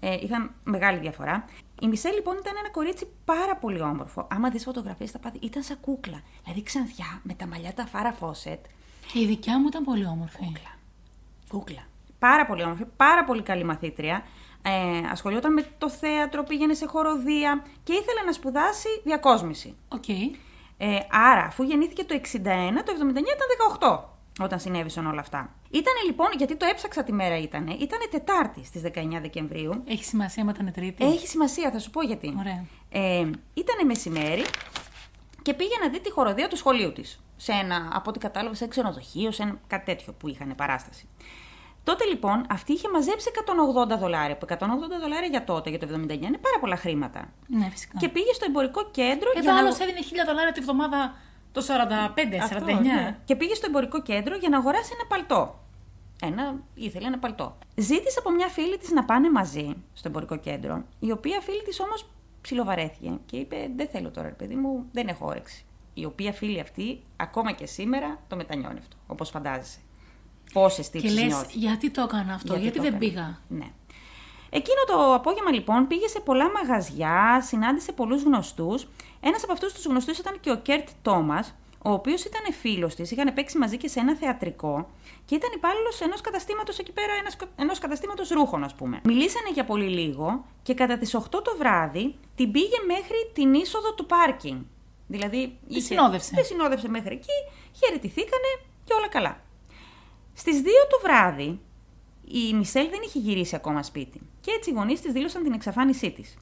Ε, 0.07 0.17
είχαν 0.21 0.51
μεγάλη 0.63 0.99
διαφορά. 0.99 1.45
Η 1.81 1.87
Μισελ 1.87 2.13
λοιπόν 2.13 2.37
ήταν 2.37 2.53
ένα 2.59 2.69
κορίτσι 2.69 3.07
πάρα 3.25 3.55
πολύ 3.55 3.81
όμορφο. 3.81 4.27
Άμα 4.31 4.49
δεις 4.49 4.63
φωτογραφίες 4.63 5.11
θα 5.11 5.19
πάθεις, 5.19 5.37
ήταν 5.41 5.63
σαν 5.63 5.79
κούκλα. 5.79 6.21
Δηλαδή 6.43 6.63
ξανθιά 6.63 7.21
με 7.23 7.33
τα 7.33 7.47
μαλλιά 7.47 7.73
τα 7.73 7.85
Φάρα 7.85 8.11
Φόσετ. 8.11 8.65
Και 9.13 9.19
η 9.19 9.25
δικιά 9.25 9.59
μου 9.59 9.67
ήταν 9.67 9.83
πολύ 9.83 10.05
όμορφη. 10.05 10.37
Κούκλα. 10.37 10.77
Κούκλα. 11.49 11.87
Πάρα 12.19 12.45
πολύ 12.45 12.63
όμορφη, 12.63 12.85
πάρα 12.97 13.23
πολύ 13.23 13.41
καλή 13.41 13.63
μαθήτρια. 13.63 14.23
Ε, 14.61 15.07
ασχολιόταν 15.11 15.53
με 15.53 15.65
το 15.77 15.89
θέατρο, 15.89 16.43
πήγαινε 16.43 16.73
σε 16.73 16.85
χορωδία 16.85 17.63
και 17.83 17.93
ήθελε 17.93 18.21
να 18.25 18.31
σπουδάσει 18.31 18.87
διακόσμηση. 19.03 19.75
Οκ. 19.87 20.09
Ε, 20.09 20.97
άρα, 21.11 21.43
αφού 21.43 21.63
γεννήθηκε 21.63 22.03
το 22.03 22.15
61, 22.15 22.19
το 22.85 22.93
79 22.93 23.09
ήταν 23.09 23.19
18 23.79 23.99
όταν 24.39 24.59
συνέβησαν 24.59 25.05
όλα 25.07 25.19
αυτά. 25.19 25.55
Ήτανε 25.79 25.99
λοιπόν, 26.05 26.27
γιατί 26.37 26.55
το 26.55 26.65
έψαξα 26.65 27.03
τη 27.03 27.13
μέρα 27.13 27.37
ήτανε, 27.37 27.73
ήτανε 27.73 28.05
Τετάρτη 28.11 28.65
στις 28.65 28.81
19 28.85 28.89
Δεκεμβρίου. 29.21 29.83
Έχει 29.87 30.03
σημασία 30.03 30.43
άμα 30.43 30.51
ήταν 30.55 30.71
Τρίτη; 30.71 31.05
Έχει 31.05 31.27
σημασία, 31.27 31.71
θα 31.71 31.79
σου 31.79 31.89
πω 31.89 32.01
γιατί. 32.01 32.35
Ωραία. 32.39 32.65
Ε, 32.89 33.29
ήτανε 33.53 33.83
μεσημέρι 33.85 34.45
και 35.41 35.53
πήγε 35.53 35.75
να 35.81 35.89
δει 35.89 35.99
τη 35.99 36.11
χοροδία 36.11 36.47
του 36.47 36.57
σχολείου 36.57 36.93
της. 36.93 37.19
Σε 37.35 37.51
ένα, 37.51 37.89
από 37.93 38.09
ό,τι 38.09 38.19
κατάλαβα, 38.19 38.55
σε 38.55 38.63
ένα 38.63 38.71
ξενοδοχείο, 38.73 39.31
σε 39.31 39.43
ένα 39.43 39.59
κάτι 39.67 39.85
τέτοιο 39.85 40.13
που 40.13 40.27
είχαν 40.27 40.53
παράσταση. 40.55 41.07
Τότε 41.83 42.05
λοιπόν 42.05 42.45
αυτή 42.49 42.73
είχε 42.73 42.89
μαζέψει 42.89 43.29
180 43.93 43.97
δολάρια. 43.99 44.37
Που 44.37 44.45
180 44.49 44.55
δολάρια 45.01 45.29
για 45.29 45.43
τότε, 45.43 45.69
για 45.69 45.79
το 45.79 45.87
79, 45.91 45.97
είναι 45.97 46.37
πάρα 46.37 46.59
πολλά 46.59 46.75
χρήματα. 46.75 47.33
Ναι, 47.47 47.69
φυσικά. 47.69 47.97
Και 47.97 48.09
πήγε 48.09 48.33
στο 48.33 48.45
εμπορικό 48.47 48.89
κέντρο 48.91 49.29
Εδώ 49.35 49.41
για 49.41 49.51
να... 49.51 49.57
άλλος 49.57 49.79
έδινε 49.79 49.99
1000 50.01 50.03
δολάρια 50.25 50.51
τη 50.51 50.61
βδομάδα 50.61 51.15
το 51.51 51.61
45, 51.61 52.39
Αυτό, 52.41 52.65
49. 52.65 52.81
ναι. 52.81 53.17
Και 53.25 53.35
πήγε 53.35 53.53
στο 53.53 53.65
εμπορικό 53.69 54.01
κέντρο 54.01 54.35
για 54.35 54.49
να 54.49 54.57
αγοράσει 54.57 54.91
ένα 54.93 55.07
παλτό. 55.07 55.64
Ένα, 56.21 56.55
ήθελε 56.75 57.07
ένα 57.07 57.19
παλτό. 57.19 57.57
Ζήτησε 57.75 58.19
από 58.19 58.31
μια 58.31 58.47
φίλη 58.47 58.77
της 58.77 58.91
να 58.91 59.03
πάνε 59.05 59.31
μαζί 59.31 59.75
στο 59.93 60.07
εμπορικό 60.07 60.37
κέντρο, 60.37 60.83
η 60.99 61.11
οποία 61.11 61.41
φίλη 61.41 61.63
της 61.63 61.79
όμως 61.79 62.09
ψιλοβαρέθηκε 62.41 63.19
και 63.25 63.37
είπε: 63.37 63.69
Δεν 63.75 63.87
θέλω 63.87 64.11
τώρα, 64.11 64.27
ρε 64.27 64.33
παιδί 64.33 64.55
μου, 64.55 64.85
δεν 64.91 65.07
έχω 65.07 65.25
όρεξη. 65.25 65.65
Η 65.93 66.05
οποία 66.05 66.31
φίλη 66.33 66.59
αυτή, 66.59 67.03
ακόμα 67.15 67.51
και 67.51 67.65
σήμερα, 67.65 68.19
το 68.27 68.35
μετανιώνει 68.35 68.79
αυτό, 68.79 68.95
όπως 69.07 69.29
φαντάζεσαι. 69.29 69.79
Πόσες 70.53 70.89
Και 70.89 70.99
τύψεις 70.99 71.19
λες, 71.19 71.25
νιώθεις. 71.25 71.55
γιατί 71.55 71.89
το 71.91 72.01
έκανα 72.01 72.33
αυτό, 72.33 72.55
γιατί, 72.55 72.77
το 72.77 72.83
δεν 72.83 72.93
έκανε. 72.93 73.05
πήγα; 73.11 73.39
Ναι. 73.47 73.67
Εκείνο 74.49 74.77
το 74.87 75.13
απόγευμα 75.13 75.51
λοιπόν 75.51 75.87
πήγε 75.87 76.07
σε 76.07 76.19
πολλά 76.19 76.45
μαγαζιά, 76.51 77.41
συνάντησε 77.41 77.91
πολλούς 77.91 78.23
γνωστούς. 78.23 78.87
Ένας 79.19 79.43
από 79.43 79.51
αυτούς 79.53 79.73
τους 79.73 79.85
γνωστούς 79.85 80.17
ήταν 80.17 80.39
και 80.39 80.51
ο 80.51 80.57
Κέρτ 80.57 80.87
Τόμας, 81.01 81.53
ο 81.85 81.91
οποίος 81.91 82.23
ήταν 82.23 82.53
φίλος 82.53 82.95
της, 82.95 83.11
είχαν 83.11 83.33
παίξει 83.33 83.57
μαζί 83.57 83.77
και 83.77 83.87
σε 83.87 83.99
ένα 83.99 84.15
θεατρικό 84.15 84.89
και 85.25 85.35
ήταν 85.35 85.49
υπάλληλος 85.55 86.01
ενός 86.01 86.21
καταστήματος 86.21 86.79
εκεί 86.79 86.91
πέρα, 86.91 87.13
ένας, 87.19 87.37
ενός 87.55 87.79
καταστήματος 87.79 88.29
ρούχων 88.29 88.63
ας 88.63 88.75
πούμε. 88.75 89.01
Μιλήσανε 89.03 89.49
για 89.53 89.65
πολύ 89.65 89.87
λίγο 89.87 90.45
και 90.63 90.73
κατά 90.73 90.97
τις 90.97 91.15
8 91.15 91.21
το 91.29 91.55
βράδυ 91.57 92.15
την 92.35 92.51
πήγε 92.51 92.77
μέχρι 92.87 93.31
την 93.33 93.53
είσοδο 93.53 93.93
του 93.93 94.05
πάρκινγκ. 94.05 94.61
Δηλαδή, 95.07 95.57
Τη 95.67 95.81
συνόδευσε. 95.81 96.35
Τη 96.35 96.43
συνόδευσε 96.43 96.89
μέχρι 96.89 97.13
εκεί, 97.13 97.37
χαιρετηθήκανε 97.79 98.51
και 98.83 98.93
όλα 98.93 99.07
καλά. 99.07 99.41
Στις 100.33 100.61
2 100.61 100.67
το 100.89 100.99
βράδυ, 101.03 101.59
η 102.27 102.53
Μισελ 102.53 102.89
δεν 102.89 102.99
είχε 103.05 103.19
γυρίσει 103.19 103.55
ακόμα 103.55 103.83
σπίτι 103.83 104.21
και 104.41 104.51
έτσι 104.51 104.69
οι 104.69 104.73
γονείς 104.73 105.01
της 105.01 105.11
δήλωσαν 105.11 105.43
την 105.43 105.53
εξαφάνισή 105.53 106.11
της. 106.11 106.37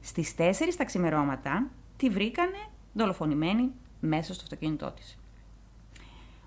Στις 0.00 0.34
4 0.38 0.76
τα 0.76 0.84
ξημερώματα 0.84 1.70
τη 1.96 2.08
βρήκανε 2.08 2.58
δολοφονημένη 2.92 3.72
μέσα 4.04 4.34
στο 4.34 4.42
αυτοκίνητό 4.42 4.90
της. 4.90 5.18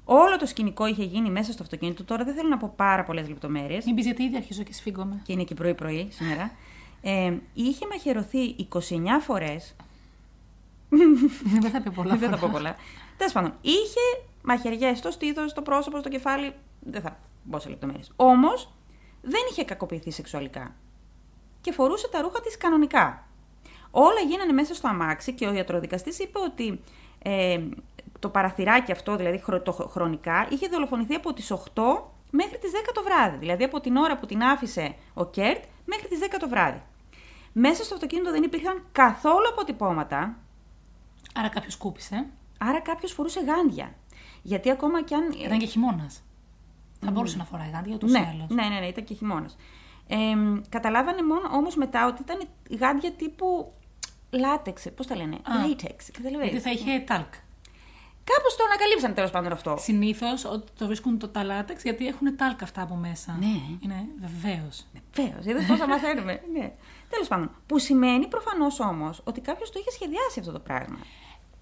Όλο 0.09 0.37
το 0.37 0.45
σκηνικό 0.45 0.87
είχε 0.87 1.03
γίνει 1.03 1.29
μέσα 1.29 1.51
στο 1.51 1.63
αυτοκίνητο. 1.63 2.03
Τώρα 2.03 2.23
δεν 2.23 2.33
θέλω 2.33 2.49
να 2.49 2.57
πω 2.57 2.73
πάρα 2.75 3.03
πολλές 3.03 3.27
λεπτομέρειες. 3.27 3.85
Μην 3.85 3.95
πεις 3.95 4.05
γιατί 4.05 4.23
ήδη 4.23 4.35
αρχίζω 4.35 4.63
και 4.63 4.73
σφίγγομαι. 4.73 5.21
Και 5.23 5.33
είναι 5.33 5.43
και 5.43 5.53
πρωί-πρωί 5.53 6.07
σήμερα. 6.11 6.51
Ε, 7.01 7.33
είχε 7.53 7.87
μαχαιρωθεί 7.89 8.55
29 8.73 8.79
φορές. 9.21 9.75
δεν 11.61 11.71
θα 11.71 11.81
πει 11.81 11.91
πολλά. 11.91 12.15
δεν 12.15 12.29
θα 12.29 12.37
πω 12.37 12.49
πολλά. 12.51 12.75
Τέλος 13.17 13.33
πάντων, 13.33 13.53
είχε 13.61 13.99
μαχαιριέ 14.43 14.95
στο 14.95 15.11
στήθος, 15.11 15.51
στο 15.51 15.61
πρόσωπο, 15.61 15.99
στο 15.99 16.09
κεφάλι. 16.09 16.53
Δεν 16.79 17.01
θα 17.01 17.19
μπω 17.43 17.59
σε 17.59 17.69
λεπτομέρειες. 17.69 18.11
Όμως 18.15 18.73
δεν 19.21 19.41
είχε 19.49 19.63
κακοποιηθεί 19.63 20.11
σεξουαλικά. 20.11 20.75
Και 21.61 21.71
φορούσε 21.71 22.09
τα 22.09 22.21
ρούχα 22.21 22.41
της 22.41 22.57
κανονικά. 22.57 23.27
Όλα 23.91 24.19
γίνανε 24.27 24.51
μέσα 24.51 24.73
στο 24.73 24.87
αμάξι 24.87 25.33
και 25.33 25.47
ο 25.47 25.53
ιατροδικαστής 25.53 26.19
είπε 26.19 26.39
ότι 26.39 26.79
ε, 27.29 27.59
το 28.19 28.29
παραθυράκι 28.29 28.91
αυτό, 28.91 29.15
δηλαδή 29.15 29.37
χρο, 29.37 29.61
το, 29.61 29.71
χρονικά, 29.71 30.47
είχε 30.49 30.67
δολοφονηθεί 30.67 31.13
από 31.13 31.33
τις 31.33 31.51
8 31.53 31.57
μέχρι 32.31 32.57
τις 32.57 32.71
10 32.71 32.91
το 32.93 33.03
βράδυ. 33.03 33.37
Δηλαδή 33.37 33.63
από 33.63 33.79
την 33.79 33.95
ώρα 33.95 34.17
που 34.17 34.25
την 34.25 34.43
άφησε 34.43 34.95
ο 35.13 35.25
Κέρτ 35.25 35.63
μέχρι 35.85 36.07
τις 36.07 36.19
10 36.21 36.35
το 36.39 36.49
βράδυ. 36.49 36.81
Μέσα 37.53 37.83
στο 37.83 37.93
αυτοκίνητο 37.93 38.31
δεν 38.31 38.43
υπήρχαν 38.43 38.83
καθόλου 38.91 39.47
αποτυπώματα, 39.51 40.37
Άρα 41.33 41.49
κάποιος 41.49 41.77
σκούπισε. 41.77 42.25
άρα 42.57 42.81
κάποιος 42.81 43.11
φορούσε 43.11 43.39
γάντια. 43.39 43.95
Γιατί 44.41 44.69
ακόμα 44.69 45.03
κι 45.03 45.13
αν. 45.13 45.31
Ήταν 45.31 45.57
και 45.57 45.65
χειμώνας. 45.65 46.23
Θα 46.99 47.11
μπορούσε 47.11 47.37
να 47.37 47.43
φοράει 47.43 47.69
γάντια 47.69 47.95
ούτως 47.95 48.09
ή 48.09 48.13
ναι, 48.13 48.27
άλλως. 48.33 48.49
ναι, 48.49 48.67
ναι, 48.67 48.79
ναι, 48.79 48.87
ήταν 48.87 49.03
και 49.03 49.13
χειμώνας. 49.13 49.57
Ε, 50.07 50.15
καταλάβανε 50.69 51.23
μόνο 51.23 51.49
όμως 51.51 51.75
μετά 51.75 52.07
ότι 52.07 52.21
ήταν 52.21 52.39
γάντια 52.79 53.11
τύπου 53.11 53.73
λάτεξ. 54.29 54.85
Πώς 54.95 55.07
τα 55.07 55.15
λένε, 55.15 55.35
Α. 55.35 55.39
latex. 55.65 55.95
Καταλαβαίνεις. 56.11 56.51
Γιατί 56.51 56.59
θα 56.59 56.71
είχε 56.71 56.99
τάλκ. 56.99 57.33
Κάπως 58.33 58.55
το 58.55 58.63
ανακαλύψαν 58.63 59.13
τέλος 59.13 59.31
πάντων 59.31 59.51
αυτό. 59.51 59.75
Συνήθως 59.79 60.45
ότι 60.45 60.71
το 60.77 60.85
βρίσκουν 60.85 61.19
το 61.19 61.27
ταλάτεξ 61.27 61.83
γιατί 61.83 62.07
έχουν 62.07 62.35
τάλκ 62.37 62.61
αυτά 62.63 62.81
από 62.81 62.95
μέσα. 62.95 63.37
Ναι. 63.39 63.61
Είναι 63.83 64.05
βεβαίως. 64.19 64.85
Βεβαίως, 65.15 65.45
είδε 65.45 65.61
πώ 65.67 65.75
θα 65.75 65.87
μαθαίνουμε. 65.87 66.41
ναι. 66.57 66.71
Τέλος 67.09 67.27
πάντων. 67.27 67.51
Που 67.67 67.79
σημαίνει 67.79 68.27
προφανώς 68.27 68.79
όμως 68.79 69.21
ότι 69.23 69.41
κάποιος 69.41 69.71
το 69.71 69.79
είχε 69.79 69.91
σχεδιάσει 69.91 70.39
αυτό 70.39 70.51
το 70.51 70.59
πράγμα. 70.59 70.97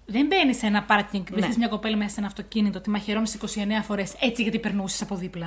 Δεν 0.06 0.26
μπαίνει 0.26 0.54
σε 0.54 0.66
ένα 0.66 0.82
πάρκινγκ 0.82 1.24
και 1.24 1.30
Ναι. 1.30 1.36
βρίσκεις 1.36 1.56
μια 1.58 1.68
κοπέλα 1.68 1.96
μέσα 1.96 2.10
σε 2.10 2.18
ένα 2.18 2.26
αυτοκίνητο, 2.28 2.80
τη 2.80 2.90
μαχαιρώνεις 2.90 3.34
29 3.34 3.82
φορές 3.82 4.14
έτσι 4.20 4.42
γιατί 4.42 4.58
περνούσες 4.58 5.02
από 5.02 5.14
δίπλα. 5.16 5.46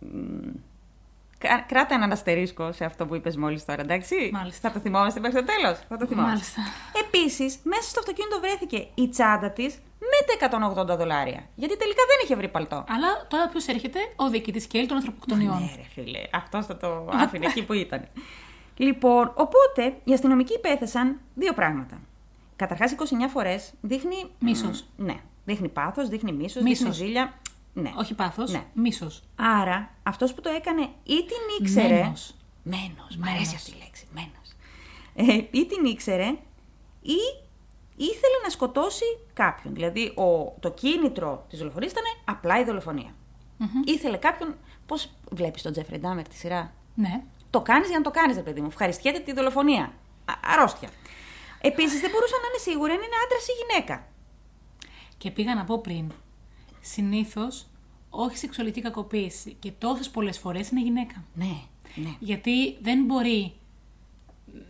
Κα- 0.00 0.62
Κράτα 1.66 1.94
έναν 1.94 2.12
αστερίσκο 2.12 2.72
σε 2.72 2.84
αυτό 2.84 3.06
που 3.06 3.14
είπες 3.14 3.36
μόλις 3.36 3.64
τώρα, 3.64 3.80
εντάξει; 3.80 4.30
Μάλιστα. 4.32 4.68
Θα 4.68 4.74
το 4.74 4.80
θυμόμαστε 4.80 5.20
μέχρι 5.20 5.36
το 5.38 5.44
τέλος. 5.44 5.78
Θα 5.88 5.96
το 5.96 6.06
θυμόμαστε. 6.06 6.32
Μάλιστα. 6.34 6.60
Επίσης, 7.06 7.58
μέσα 7.62 7.82
στο 7.82 8.00
αυτοκίνητο 8.00 8.40
βρέθηκε 8.40 8.86
η 8.94 9.08
τσάντα 9.08 9.50
της 9.50 9.78
με 9.98 10.48
τα 10.48 10.58
180 10.92 10.96
δολάρια. 10.96 11.42
Γιατί 11.54 11.76
τελικά 11.76 12.02
δεν 12.06 12.16
είχε 12.24 12.34
βρει 12.36 12.48
παλτό. 12.48 12.84
Αλλά 12.88 13.26
τώρα 13.28 13.48
ποιος 13.48 13.66
έρχεται, 13.66 13.98
ο 14.16 14.28
διοικητής 14.28 14.66
Κέλλη 14.66 14.86
των 14.86 14.96
ανθρωποκτονιών. 14.96 15.58
Ναι, 15.58 15.70
ρε 15.76 15.82
φίλε, 16.02 16.20
αυτός 16.32 16.66
θα 16.66 16.76
το 16.76 17.08
άφηνε 17.22 17.46
εκεί 17.46 17.64
που 17.64 17.72
ήταν. 17.72 18.08
Λοιπόν, 18.76 19.32
οπότε 19.34 19.94
οι 20.04 20.12
αστυνομικοί 20.12 20.52
υπέθεσαν 20.54 21.20
δύο 21.34 21.52
πράγματα. 21.52 21.98
Καταρχάς, 22.56 22.94
29 22.98 23.04
φορές 23.32 23.72
δείχνει. 23.80 24.30
Μίσος. 24.38 24.84
μ, 24.96 25.04
Ναι, 25.04 25.16
δείχνει 25.44 25.68
πάθος, 25.68 26.08
δείχνει 26.08 26.32
μίσος, 26.32 26.62
Μίσος. 26.62 26.78
δείχνει 26.88 26.94
ζήλια. 27.06 27.32
Ναι. 27.80 27.92
Όχι 27.96 28.14
πάθος, 28.14 28.50
Ναι. 28.52 28.64
μίσος. 28.74 29.22
Άρα, 29.36 29.94
αυτός 30.02 30.34
που 30.34 30.40
το 30.40 30.48
έκανε 30.50 30.82
ή 31.02 31.14
την 31.24 31.36
ήξερε. 31.60 32.02
Μένος. 32.02 32.34
Μένος, 32.62 33.16
μ' 33.16 33.20
Μένος. 33.20 33.34
αρέσει 33.36 33.54
αυτή 33.54 33.70
η 33.70 33.74
λέξη. 33.84 34.06
Μένος. 34.14 34.52
Ε, 35.14 35.46
ή 35.58 35.66
την 35.66 35.84
ήξερε 35.84 36.26
ή 37.02 37.16
ήθελε 37.96 38.38
να 38.42 38.48
σκοτώσει 38.50 39.04
κάποιον. 39.32 39.74
Δηλαδή, 39.74 40.06
ο, 40.06 40.56
το 40.60 40.70
κίνητρο 40.70 41.44
της 41.48 41.58
δολοφονίας 41.58 41.92
ήταν 41.92 42.02
απλά 42.24 42.58
η 42.60 42.64
δολοφονία. 42.64 43.14
Ήθελε 43.84 44.16
κάποιον. 44.16 44.54
Πώς 44.86 45.10
βλέπεις 45.30 45.62
τον 45.62 45.72
Τζέφρι 45.72 45.98
Ντάμερ 45.98 46.28
τη 46.28 46.34
σειρά; 46.34 46.72
Ναι. 46.94 47.22
Το 47.50 47.60
κάνεις 47.60 47.88
για 47.88 47.96
να 47.98 48.04
το 48.04 48.10
κάνεις, 48.10 48.36
ρε 48.36 48.42
παιδί 48.42 48.60
μου. 48.60 48.66
Ευχαριστιέται 48.66 49.18
τη 49.18 49.32
δολοφονία. 49.32 49.82
Α, 50.24 50.32
αρρώστια. 50.52 50.88
Επίσης, 51.60 52.00
δεν 52.00 52.10
μπορούσαν 52.10 52.40
να 52.40 52.46
είναι 52.46 52.58
σίγουροι 52.58 52.90
αν 52.92 52.96
είναι 52.96 53.16
άντρας 53.24 53.46
ή 53.48 53.52
γυναίκα. 53.60 54.06
Και 55.18 55.30
πήγα 55.30 55.54
να 55.54 55.64
πω 55.64 55.78
πριν. 55.80 56.12
Συνήθως, 56.80 57.66
όχι 58.10 58.36
σεξουαλική 58.36 58.80
κακοποίηση 58.80 59.56
και 59.58 59.70
τόσες 59.78 60.10
πολλές 60.10 60.38
φορές 60.38 60.68
είναι 60.70 60.82
γυναίκα. 60.82 61.24
Ναι, 61.34 61.60
ναι. 61.94 62.10
Γιατί 62.18 62.76
δεν 62.80 63.04
μπορεί. 63.04 63.52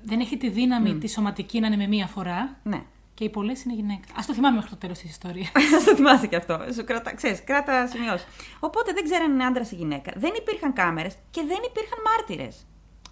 Δεν 0.02 0.20
έχει 0.20 0.36
τη 0.36 0.48
δύναμη 0.48 0.98
τη 0.98 1.08
σωματική 1.08 1.60
να 1.60 1.66
είναι 1.66 1.76
με 1.76 1.86
μία 1.86 2.06
φορά 2.06 2.58
ναι. 2.62 2.82
και 3.14 3.24
οι 3.24 3.28
πολλές 3.28 3.62
είναι 3.62 3.74
γυναίκα. 3.74 4.12
Α 4.12 4.24
το 4.26 4.34
θυμάμαι 4.34 4.54
μέχρι 4.54 4.70
το 4.70 4.76
τέλος 4.76 4.98
της 4.98 5.10
ιστορίας. 5.10 5.50
Θα 5.72 5.84
το 5.84 5.96
θυμάσαι 5.96 6.26
και 6.26 6.36
αυτό. 6.36 6.58
Σου 6.74 6.84
κράτα, 6.84 7.14
ξέρεις, 7.14 7.44
κράτα 7.44 7.86
σημειώσεις. 7.86 8.26
Οπότε 8.60 8.92
δεν 8.92 9.04
ξέραν 9.04 9.24
αν 9.24 9.32
είναι 9.32 9.44
άντρας 9.44 9.70
ή 9.70 9.74
γυναίκα. 9.74 10.12
Δεν 10.16 10.32
υπήρχαν 10.36 10.72
κάμερες 10.72 11.14
και 11.30 11.40
δεν 11.40 11.58
υπήρχαν 11.66 11.98
μάρτυρες. 12.04 12.66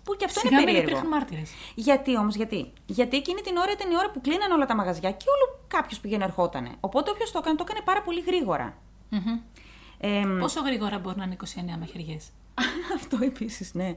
Που 0.06 0.14
και 0.16 0.24
αυτό 0.24 0.40
Σιγά 0.40 0.50
είναι 0.50 0.64
μην 0.64 0.66
περίεργο. 0.74 0.88
υπήρχαν 0.90 1.08
μάρτυρες. 1.18 1.50
Γιατί 1.74 2.16
όμως, 2.16 2.34
γιατί; 2.34 2.72
Γιατί 2.86 3.16
εκείνη 3.16 3.40
την 3.40 3.56
ώρα 3.56 3.72
ήταν 3.72 3.90
η 3.90 3.96
ώρα 3.96 4.10
που 4.10 4.20
κλείναν 4.20 4.50
όλα 4.50 4.66
τα 4.66 4.74
μαγαζιά 4.74 5.10
και 5.10 5.24
όλο 5.34 5.58
κάποιος 5.68 6.00
πήγαινε 6.00 6.24
ερχότανε. 6.24 6.70
Οπότε 6.80 7.10
όποιος 7.10 7.30
το 7.32 7.38
έκανε, 7.42 7.56
το 7.56 7.64
έκανε 7.68 7.80
πάρα 7.84 8.02
πολύ 8.02 8.20
γρήγορα. 8.20 8.76
Εμ, 9.98 10.38
Πόσο 10.38 10.60
γρήγορα 10.60 10.98
μπορεί 10.98 11.16
να 11.18 11.24
είναι 11.24 11.36
29 11.44 11.78
μαχαιριέ. 11.78 12.16
αυτό 12.96 13.18
επίσης, 13.20 13.74
ναι. 13.74 13.96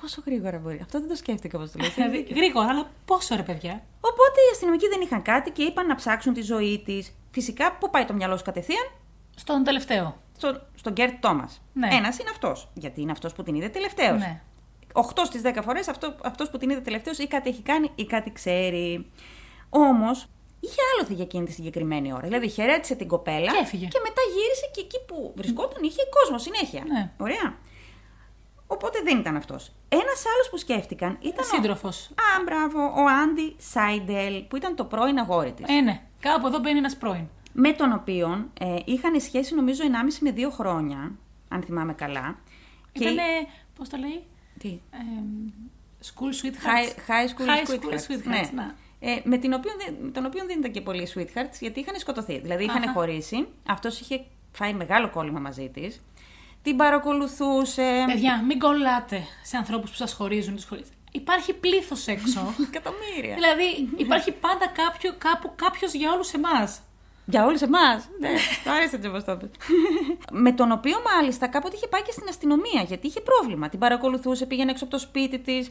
Πόσο 0.00 0.22
γρήγορα 0.26 0.58
μπορεί. 0.58 0.80
Αυτό 0.82 0.98
δεν 1.00 1.08
το 1.08 1.14
σκέφτηκα 1.14 1.58
όπως 1.58 1.70
το 1.70 1.78
λέω. 1.80 1.90
Δηλαδή, 1.90 2.26
γρήγορα, 2.34 2.68
αλλά 2.68 2.90
πόσο 3.04 3.36
ρε 3.36 3.42
παιδιά; 3.42 3.82
Οπότε 4.00 4.40
οι 4.48 4.50
αστυνομικοί 4.52 4.88
δεν 4.88 5.00
είχαν 5.00 5.22
κάτι 5.22 5.50
και 5.50 5.62
είπαν 5.62 5.86
να 5.86 5.94
ψάξουν 5.94 6.32
τη 6.32 6.42
ζωή 6.42 6.82
της. 6.84 7.14
Φυσικά, 7.30 7.72
πού 7.72 7.90
πάει 7.90 8.04
το 8.04 8.12
μυαλό 8.14 8.36
σου 8.36 8.44
κατευθείαν, 8.44 8.90
Στον 9.36 9.64
τελευταίο. 9.64 10.16
στο, 10.36 10.60
στον 10.74 10.92
Γκέρτ 10.92 11.20
Τόμας. 11.20 11.62
Ναι. 11.72 11.88
Ένας 11.92 12.18
είναι 12.18 12.30
αυτός. 12.30 12.68
Γιατί 12.74 13.00
είναι 13.00 13.12
αυτός 13.12 13.32
που 13.32 13.42
την 13.42 13.54
είδε 13.54 13.68
τελευταίο. 13.68 14.16
Ναι. 14.16 14.40
8 14.96 15.24
στις 15.24 15.42
10 15.44 15.58
φορές 15.62 15.88
αυτό 15.88 16.14
αυτός 16.24 16.50
που 16.50 16.58
την 16.58 16.70
είδε 16.70 16.80
τελευταίο 16.80 17.12
ή 17.18 17.26
κάτι 17.26 17.48
έχει 17.48 17.62
κάνει 17.62 17.90
ή 17.94 18.04
κάτι 18.04 18.32
ξέρει. 18.32 19.10
Όμως 19.70 20.26
είχε 20.60 20.76
άλοθη 20.94 21.14
για 21.14 21.24
εκείνη 21.24 21.44
τη 21.44 21.52
συγκεκριμένη 21.52 22.12
ώρα. 22.12 22.20
Δηλαδή 22.22 22.48
χαιρέτησε 22.48 22.94
την 22.94 23.08
κοπέλα 23.08 23.50
Και 23.52 23.58
έφυγε. 23.62 23.86
και 23.86 23.98
μετά 24.02 24.20
γύρισε 24.34 24.66
και 24.72 24.80
εκεί 24.80 24.96
που 25.06 25.32
βρισκόταν 25.36 25.82
είχε 25.82 26.02
κόσμο 26.20 26.38
συνέχεια. 26.38 26.82
Ναι. 26.92 27.10
Ωραία. 27.18 27.54
Οπότε 28.66 29.00
δεν 29.04 29.18
ήταν 29.18 29.36
αυτός. 29.36 29.72
Ένας 29.88 30.22
άλλος 30.34 30.48
που 30.50 30.56
σκέφτηκαν 30.56 31.16
ήταν. 31.20 31.44
ο- 31.44 31.54
Σύντροφος. 31.54 32.06
Α, 32.06 32.42
μπράβο, 32.44 32.78
ο 32.82 33.04
Άντι 33.22 33.56
Σάιντελ, 33.58 34.42
που 34.42 34.56
ήταν 34.56 34.76
το 34.76 34.84
πρώην 34.84 35.18
αγόρι 35.18 35.52
της. 35.52 35.64
Ε, 35.68 35.80
ναι. 35.80 36.00
Κάπου 36.20 36.46
εδώ 36.46 36.58
μπαίνει 36.58 36.78
ένας 36.78 36.96
πρώην. 36.96 37.28
Με 37.52 37.72
τον 37.72 37.92
οποίο 37.92 38.48
ε, 38.60 38.76
είχαν 38.84 39.20
σχέση 39.20 39.54
νομίζω 39.54 39.82
1,5 39.84 40.18
με 40.20 40.30
2 40.36 40.50
χρόνια, 40.50 41.12
αν 41.48 41.62
θυμάμαι 41.62 41.92
καλά. 41.92 42.38
Ήτανε. 42.92 43.22
Πώς 43.76 43.88
το 43.88 43.96
λέει; 43.96 44.22
Τι; 44.58 44.68
Ε, 44.90 44.96
school 46.04 46.32
High, 46.32 46.44
sweethearts. 46.44 47.10
high 47.10 47.28
school 47.28 47.48
High 47.48 47.68
sweethearts. 47.70 47.94
school 47.94 48.12
sweethearts, 48.12 48.50
ναι. 48.52 48.62
ναι. 48.62 48.74
Ε, 49.00 49.20
με 49.24 49.36
την 49.38 49.52
οποία, 49.52 49.72
δεν- 49.78 49.94
με 50.02 50.10
τον 50.10 50.24
οποίο 50.26 50.44
δεν 50.46 50.58
ήταν 50.58 50.70
και 50.72 50.80
πολύ 50.80 51.08
sweethearts, 51.14 51.56
γιατί 51.60 51.80
είχαν 51.80 51.98
σκοτωθεί. 51.98 52.38
Δηλαδή 52.38 52.64
είχαν 52.64 52.82
Αχα. 52.82 52.92
χωρίσει. 52.92 53.46
Αυτός 53.66 54.00
είχε 54.00 54.24
φάει 54.52 54.72
μεγάλο 54.74 55.10
κόλλημα 55.10 55.40
μαζί 55.40 55.68
της. 55.68 56.02
Την 56.62 56.76
παρακολουθούσε. 56.76 58.04
Παιδιά, 58.06 58.42
μην 58.42 58.58
κολλάτε 58.58 59.22
σε 59.42 59.56
ανθρώπους 59.56 59.90
που 59.90 59.96
σας 59.96 60.12
χωρίζουν. 60.12 60.54
Τους 60.54 60.64
χωρίζετε. 60.64 60.94
Υπάρχει 61.12 61.52
πλήθος 61.54 62.06
έξω. 62.06 62.54
Εκατομμύρια. 62.72 63.34
δηλαδή, 63.34 63.88
υπάρχει 63.96 64.32
πάντα 64.32 64.66
κάποιο, 64.66 65.14
κάπου 65.18 65.52
κάποιος 65.56 65.92
για 65.92 66.12
όλους 66.12 66.32
εμάς. 66.32 66.80
Για 67.28 67.44
όλους 67.44 67.60
εμάς. 67.62 68.08
ναι, 68.22 68.32
το 68.64 68.70
άρεσε 68.70 68.96
έτσι 68.96 69.08
όπω 69.08 69.22
το 69.22 69.32
είπες. 69.32 69.50
Με 70.32 70.52
τον 70.52 70.72
οποίο 70.72 70.96
μάλιστα 71.10 71.46
κάποτε 71.46 71.76
είχε 71.76 71.86
πάει 71.88 72.02
και 72.02 72.12
στην 72.12 72.28
αστυνομία 72.28 72.82
γιατί 72.90 73.06
είχε 73.06 73.20
πρόβλημα. 73.20 73.68
Την 73.68 73.78
παρακολουθούσε, 73.78 74.46
πήγαινε 74.46 74.70
έξω 74.70 74.84
από 74.84 74.92
το 74.92 74.98
σπίτι 74.98 75.38
της. 75.38 75.64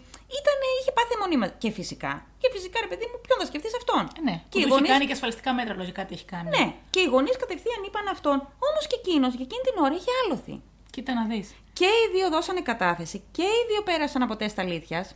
Είχε 0.81 0.91
πάθει 0.97 1.13
αιμονή 1.15 1.37
μας. 1.37 1.51
Και 1.57 1.71
φυσικά, 1.71 2.25
και 2.37 2.49
φυσικά 2.53 2.77
ρε 2.81 2.87
παιδί 2.87 3.05
μου, 3.11 3.17
ποιον 3.25 3.37
θα 3.39 3.45
σκεφτείς 3.45 3.73
αυτόν; 3.75 4.01
Ε, 4.19 4.21
ναι, 4.27 4.31
Και 4.31 4.41
και 4.49 4.59
οι 4.59 4.61
του 4.61 4.67
γονείς- 4.69 4.83
έχει 4.83 4.91
κάνει 4.93 5.05
και 5.05 5.11
ασφαλιστικά 5.17 5.53
μέτρα, 5.53 5.73
λογικά 5.81 6.05
τι 6.05 6.13
έχει 6.13 6.25
κάνει. 6.25 6.49
Ναι, 6.57 6.65
και 6.89 6.99
οι 6.99 7.07
γονείς 7.13 7.35
κατευθείαν 7.37 7.81
είπαν 7.87 8.07
αυτόν. 8.15 8.37
Όμως 8.69 8.83
και 8.89 8.97
εκείνος 9.01 9.31
για 9.37 9.45
εκείνη 9.47 9.63
την 9.69 9.75
ώρα 9.83 9.93
είχε 9.99 10.11
άλοθη. 10.21 10.55
Κοίτα 10.93 11.13
να 11.13 11.23
δεις. 11.31 11.47
Και 11.73 11.85
οι 11.85 12.05
δύο 12.15 12.27
δώσανε 12.29 12.61
κατάθεση 12.61 13.17
και 13.31 13.41
οι 13.43 13.61
δύο 13.69 13.81
πέρασαν 13.83 14.21
από 14.21 14.35
τεστ 14.35 14.59
αλήθειας. 14.59 15.15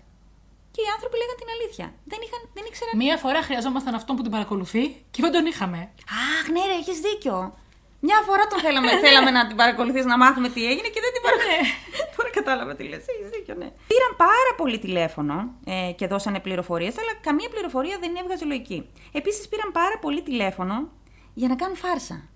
Και 0.73 0.81
οι 0.85 0.89
άνθρωποι 0.95 1.15
λέγαν 1.21 1.37
την 1.41 1.49
αλήθεια. 1.55 1.85
Δεν, 2.11 2.19
είχαν, 2.25 2.41
δεν 2.55 2.63
ήξεραν. 2.69 2.93
Μία 3.03 3.17
φορά 3.23 3.39
χρειαζόμασταν 3.47 3.93
αυτόν 3.99 4.13
που 4.15 4.23
την 4.25 4.31
παρακολουθεί 4.35 4.83
και 5.13 5.21
δεν 5.25 5.31
τον 5.35 5.45
είχαμε. 5.51 5.79
Αχ, 6.23 6.45
ναι, 6.53 6.61
ρε, 6.69 6.75
έχεις 6.81 6.99
δίκιο. 7.07 7.37
Μια 8.07 8.19
φορά 8.27 8.47
τον 8.47 8.59
θέλαμε, 8.59 8.91
θέλαμε 9.05 9.31
να 9.31 9.47
την 9.47 9.55
παρακολουθείς 9.55 10.05
να 10.05 10.17
μάθουμε 10.17 10.49
τι 10.49 10.61
έγινε 10.71 10.87
και 10.93 11.01
δεν 11.05 11.11
την 11.13 11.21
παρακολουθείς. 11.25 11.69
Τώρα 12.15 12.29
κατάλαβα 12.29 12.75
τι 12.75 12.83
λες. 12.83 13.03
Έχεις 13.13 13.29
δίκιο, 13.35 13.55
ναι. 13.61 13.69
Πήραν 13.91 14.13
πάρα 14.17 14.51
πολύ 14.57 14.79
τηλέφωνο 14.79 15.35
ε, 15.65 15.91
και 15.91 16.07
δώσανε 16.07 16.39
πληροφορίες, 16.39 16.97
αλλά 16.97 17.13
καμία 17.21 17.49
πληροφορία 17.49 17.97
δεν 17.99 18.15
έβγαζε 18.15 18.45
λογική. 18.45 18.89
Επίσης 19.11 19.47
πήραν 19.47 19.71
πάρα 19.71 19.97
πολύ 20.01 20.21
τηλέφωνο 20.21 20.75
για 21.33 21.47
να 21.47 21.55
κάνουν 21.55 21.75
φάρσα. 21.75 22.28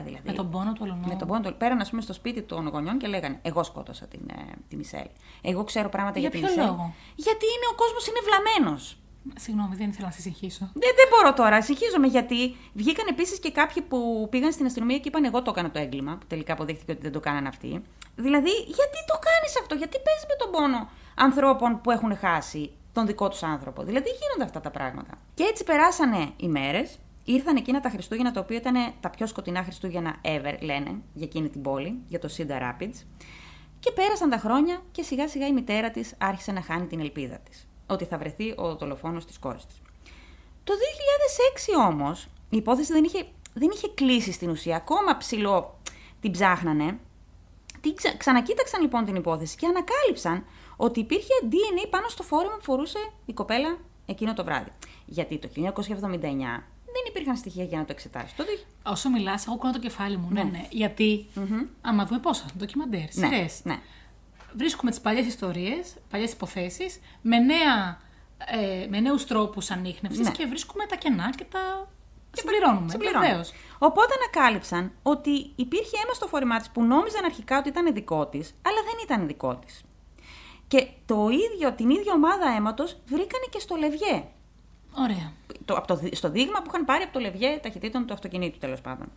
Α, 0.00 0.02
ε, 0.02 0.06
δηλαδή, 0.08 0.28
Με 0.28 0.32
τον 0.32 0.50
πόνο 0.50 0.72
του 0.72 0.84
αλλονού. 0.84 1.06
με 1.06 1.14
τον 1.14 1.28
πόνο 1.28 1.40
του. 1.40 1.56
Πέραν, 1.56 1.80
ας 1.80 1.90
πούμε, 1.90 2.02
στο 2.02 2.12
σπίτι 2.12 2.42
των 2.42 2.68
γονιών 2.68 2.98
και 2.98 3.06
λέγανε 3.06 3.38
Εγώ 3.42 3.62
σκότωσα 3.62 4.06
την, 4.06 4.20
ε, 4.30 4.42
τη 4.68 4.76
Μισελ. 4.76 5.06
Εγώ 5.42 5.64
ξέρω 5.64 5.88
πράγματα 5.88 6.18
για, 6.18 6.28
Για 6.28 6.38
τη 6.38 6.44
ποιο 6.44 6.48
Μισελ. 6.54 6.66
λόγο; 6.70 6.94
Γιατί 7.16 7.44
είναι, 7.54 7.66
ο 7.72 7.74
κόσμος 7.74 8.06
είναι 8.06 8.18
βλαμμένος. 8.28 8.94
Συγγνώμη, 9.34 9.76
δεν 9.76 9.88
ήθελα 9.88 10.06
να 10.06 10.12
σε 10.12 10.20
συγχύσω. 10.20 10.70
Δεν, 10.72 10.90
δεν 10.96 11.06
μπορώ 11.10 11.34
τώρα, 11.34 11.62
συγχύζομαι 11.62 12.06
γιατί 12.06 12.56
βγήκαν 12.72 13.06
επίσης 13.08 13.38
και 13.38 13.50
κάποιοι 13.50 13.82
που 13.82 14.26
πήγαν 14.30 14.52
στην 14.52 14.66
αστυνομία 14.66 14.98
και 14.98 15.08
είπαν: 15.08 15.24
Εγώ 15.24 15.42
το 15.42 15.50
έκανα 15.50 15.70
το 15.70 15.78
έγκλημα, 15.78 16.16
που 16.16 16.26
τελικά 16.26 16.52
αποδείχθηκε 16.52 16.92
ότι 16.92 17.00
δεν 17.00 17.12
το 17.12 17.20
κάνανε 17.20 17.48
αυτοί. 17.48 17.82
Δηλαδή, 18.16 18.50
γιατί 18.50 18.98
το 19.06 19.16
κάνεις 19.28 19.58
αυτό, 19.60 19.74
γιατί 19.74 19.96
παίζεις 20.04 20.24
με 20.28 20.34
τον 20.38 20.50
πόνο 20.50 20.88
ανθρώπων 21.14 21.80
που 21.80 21.90
έχουν 21.90 22.16
χάσει 22.16 22.70
τον 22.92 23.06
δικό 23.06 23.28
τους 23.28 23.42
άνθρωπο. 23.42 23.82
Δηλαδή, 23.82 24.08
γίνονται 24.08 24.44
αυτά 24.44 24.60
τα 24.60 24.70
πράγματα. 24.70 25.12
Και 25.34 25.42
έτσι 25.42 25.64
περάσανε 25.64 26.30
οι 26.36 26.48
μέρες, 26.48 26.98
ήρθαν 27.32 27.56
εκείνα 27.56 27.80
τα 27.80 27.90
Χριστούγεννα, 27.90 28.30
τα 28.30 28.40
οποία 28.40 28.56
ήταν 28.56 28.92
τα 29.00 29.10
πιο 29.10 29.26
σκοτεινά 29.26 29.62
Χριστούγεννα 29.62 30.20
ever, 30.22 30.56
λένε, 30.60 31.02
για 31.14 31.26
εκείνη 31.26 31.48
την 31.48 31.62
πόλη, 31.62 31.98
για 32.08 32.18
το 32.18 32.28
Cedar 32.36 32.60
Rapids. 32.62 33.04
Και 33.80 33.92
πέρασαν 33.92 34.30
τα 34.30 34.36
χρόνια 34.36 34.82
και 34.90 35.02
σιγά 35.02 35.28
σιγά 35.28 35.46
η 35.46 35.52
μητέρα 35.52 35.90
της 35.90 36.14
άρχισε 36.18 36.52
να 36.52 36.62
χάνει 36.62 36.86
την 36.86 37.00
ελπίδα 37.00 37.38
της. 37.38 37.68
Ότι 37.86 38.04
θα 38.04 38.18
βρεθεί 38.18 38.54
ο 38.56 38.76
δολοφόνος 38.76 39.24
της 39.24 39.38
κόρης 39.38 39.66
της. 39.66 39.82
Το 40.64 40.72
2006 41.76 41.88
όμως 41.88 42.28
η 42.50 42.56
υπόθεση 42.56 42.92
δεν 42.92 43.04
είχε, 43.04 43.26
δεν 43.54 43.70
είχε 43.74 43.88
κλείσει 43.88 44.32
στην 44.32 44.50
ουσία. 44.50 44.76
Ακόμα 44.76 45.16
ψηλό 45.16 45.78
την 46.20 46.30
ψάχνανε. 46.30 46.98
Την 47.80 47.94
ξα... 47.94 48.16
Ξανακοίταξαν 48.16 48.80
λοιπόν 48.82 49.04
την 49.04 49.14
υπόθεση 49.14 49.56
και 49.56 49.66
ανακάλυψαν 49.66 50.44
ότι 50.76 51.00
υπήρχε 51.00 51.32
DNA 51.42 51.86
πάνω 51.90 52.08
στο 52.08 52.22
φόρεμα 52.22 52.56
που 52.56 52.62
φορούσε 52.62 52.98
η 53.26 53.32
κοπέλα 53.32 53.78
εκείνο 54.06 54.34
το 54.34 54.44
βράδυ. 54.44 54.70
Γιατί 55.06 55.38
το 55.38 55.48
1979 55.54 56.62
δεν 56.92 57.02
υπήρχαν 57.08 57.36
στοιχεία 57.36 57.64
για 57.64 57.78
να 57.78 57.84
το 57.84 57.92
εξετάσεις. 57.92 58.34
Το... 58.36 58.44
δι- 58.44 58.66
Όσο 58.86 59.10
μιλάς, 59.10 59.46
εγώ 59.46 59.56
κουνάω 59.56 59.72
το 59.72 59.78
κεφάλι 59.80 60.16
μου. 60.16 60.28
Ναι, 60.30 60.42
ναι. 60.42 60.66
Γιατί, 60.70 61.26
άμα 61.80 62.04
δούμε 62.04 62.20
πόσα, 62.20 62.44
ντοκιμαντέρ, 62.58 63.00
Ναι, 63.00 63.08
σειρές. 63.10 63.60
ναι. 63.64 63.78
Βρίσκουμε 64.56 64.90
τις 64.90 65.00
παλιές 65.00 65.26
ιστορίες, 65.26 65.94
παλιές 66.10 66.32
υποθέσεις, 66.32 67.00
με, 67.22 67.38
νέα, 67.38 68.00
ε, 68.46 68.86
με 68.88 69.00
νέους 69.00 69.24
τρόπους 69.26 69.70
ανείχνευσης 69.70 70.26
Ναι. 70.26 70.30
και 70.30 70.46
βρίσκουμε 70.46 70.86
τα 70.86 70.96
κενά 70.96 71.30
και 71.36 71.44
τα 71.44 71.88
συμπληρώνουμε. 72.32 72.90
Συμπληρώνω. 72.90 73.26
Βεβαίως. 73.26 73.52
Οπότε 73.78 74.14
ανακάλυψαν 74.22 74.92
ότι 75.02 75.30
υπήρχε 75.56 75.96
αίμα 76.04 76.14
στο 76.14 76.26
φόρεμά 76.26 76.58
της 76.58 76.70
που 76.70 76.82
νόμιζαν 76.82 77.24
αρχικά 77.24 77.58
ότι 77.58 77.68
ήταν 77.68 77.92
δικό 77.94 78.26
της, 78.26 78.54
αλλά 78.62 78.78
δεν 78.84 78.94
ήταν 79.04 79.26
δικό 79.26 79.54
της. 79.66 79.82
Και 80.68 80.86
το 81.06 81.28
ίδιο, 81.28 81.72
την 81.72 81.90
ίδια 81.90 82.12
ομάδα 82.12 82.48
αίματος 82.56 82.96
βρήκανε 83.06 83.44
και 83.50 83.58
στο 83.58 83.76
Λευγέ. 83.76 84.24
Ωραία. 84.98 85.32
Το, 85.64 85.74
από 85.74 85.86
το, 85.86 85.96
δι- 85.96 86.14
στο 86.16 86.30
δείγμα 86.30 86.58
που 86.62 86.64
είχαν 86.68 86.84
πάρει 86.84 87.02
από 87.02 87.12
το 87.12 87.20
Λευγέ 87.20 87.58
ταχυτήτων 87.62 88.06
του 88.06 88.12
αυτοκινήτου 88.12 88.58
τέλος 88.58 88.80
πάντων. 88.80 89.12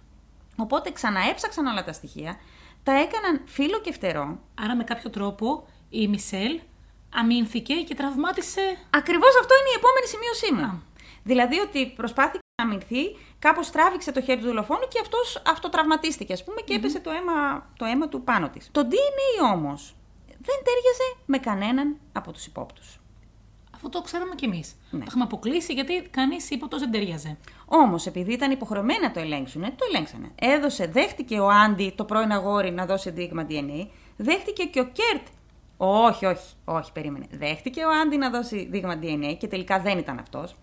Οπότε 0.58 0.92
ξαναέψαξαν 0.92 1.66
όλα 1.66 1.84
τα 1.84 1.94
στοιχεία, 1.94 2.36
τα 2.84 2.92
έκαναν 2.92 3.42
φύλλο 3.46 3.80
και 3.82 3.92
φτερό. 3.94 4.40
Άρα 4.62 4.76
με 4.76 4.84
κάποιο 4.84 5.10
τρόπο 5.10 5.68
η 5.90 6.08
Μισελ 6.08 6.60
αμήνθηκε 7.16 7.74
και 7.74 7.96
τραυμάτισε. 7.96 8.78
Ακριβώς 8.90 9.30
αυτό 9.40 9.54
είναι 9.60 9.70
η 9.70 9.78
επόμενη 9.78 10.08
σημείωσή 10.08 10.54
μου. 10.54 10.84
Δηλαδή 11.24 11.60
ότι 11.60 11.88
προσπάθησε 11.96 12.40
να 12.62 12.68
αμυνθεί, 12.68 13.04
κάπως 13.40 13.70
τράβηξε 13.72 14.12
το 14.12 14.22
χέρι 14.22 14.40
του 14.40 14.46
δολοφόνου 14.46 14.88
και 14.88 15.00
αυτός 15.02 15.42
αυτοτραυματίστηκε, 15.48 16.34
ας 16.34 16.44
πούμε, 16.44 16.62
και 16.62 16.74
έπεσε 16.74 17.00
το 17.00 17.10
αίμα, 17.12 17.70
το 17.78 17.86
αίμα 17.86 18.08
του 18.08 18.24
πάνω 18.24 18.50
της. 18.50 18.70
Το 18.72 18.88
DNA 18.92 19.54
όμως 19.54 19.96
δεν 20.28 20.58
τέριαζε 20.64 21.16
με 21.26 21.38
κανέναν 21.38 21.98
από 22.14 22.32
τους 22.32 22.46
υπόπτους. 22.46 23.00
Αυτό 23.86 23.98
το 24.00 24.02
ξέραμε 24.06 24.36
κι 24.36 24.46
εμείς. 24.46 24.76
Ναι. 24.92 25.00
Το 25.00 25.06
είχαμε 25.08 25.24
αποκλείσει 25.24 25.74
γιατί 25.74 26.02
κανείς 26.12 26.50
ύποπτο 26.50 26.78
δεν 26.80 26.92
ταιριάζε. 26.92 27.38
Όμως, 27.66 28.06
επειδή 28.06 28.34
ήταν 28.34 28.52
υποχρεωμένοι 28.52 29.00
να 29.00 29.12
το 29.12 29.20
ελέγξουν, 29.20 29.62
το 29.62 29.86
ελέγξανε. 29.94 30.32
Έδωσε, 30.36 30.86
δέχτηκε 30.88 31.40
ο 31.40 31.50
Άντι, 31.50 31.94
το 31.96 32.06
πρώην 32.06 32.32
αγόρι, 32.32 32.72
να 32.72 32.86
δώσει 32.86 33.10
δείγμα 33.12 33.46
DNA. 33.50 33.88
Δέχτηκε 34.18 34.64
και 34.64 34.80
ο 34.80 34.84
Κέρτ. 34.84 35.28
Όχι, 35.78 36.26
όχι, 36.26 36.54
όχι, 36.66 36.92
περίμενε. 36.92 37.26
Δέχτηκε 37.32 37.84
ο 37.84 37.90
Άντι 38.02 38.18
να 38.18 38.30
δώσει 38.30 38.68
δείγμα 38.72 39.00
DNA 39.02 39.36
και 39.40 39.48
τελικά 39.48 39.80
δεν 39.80 39.98
ήταν 39.98 40.20
αυτός. 40.20 40.56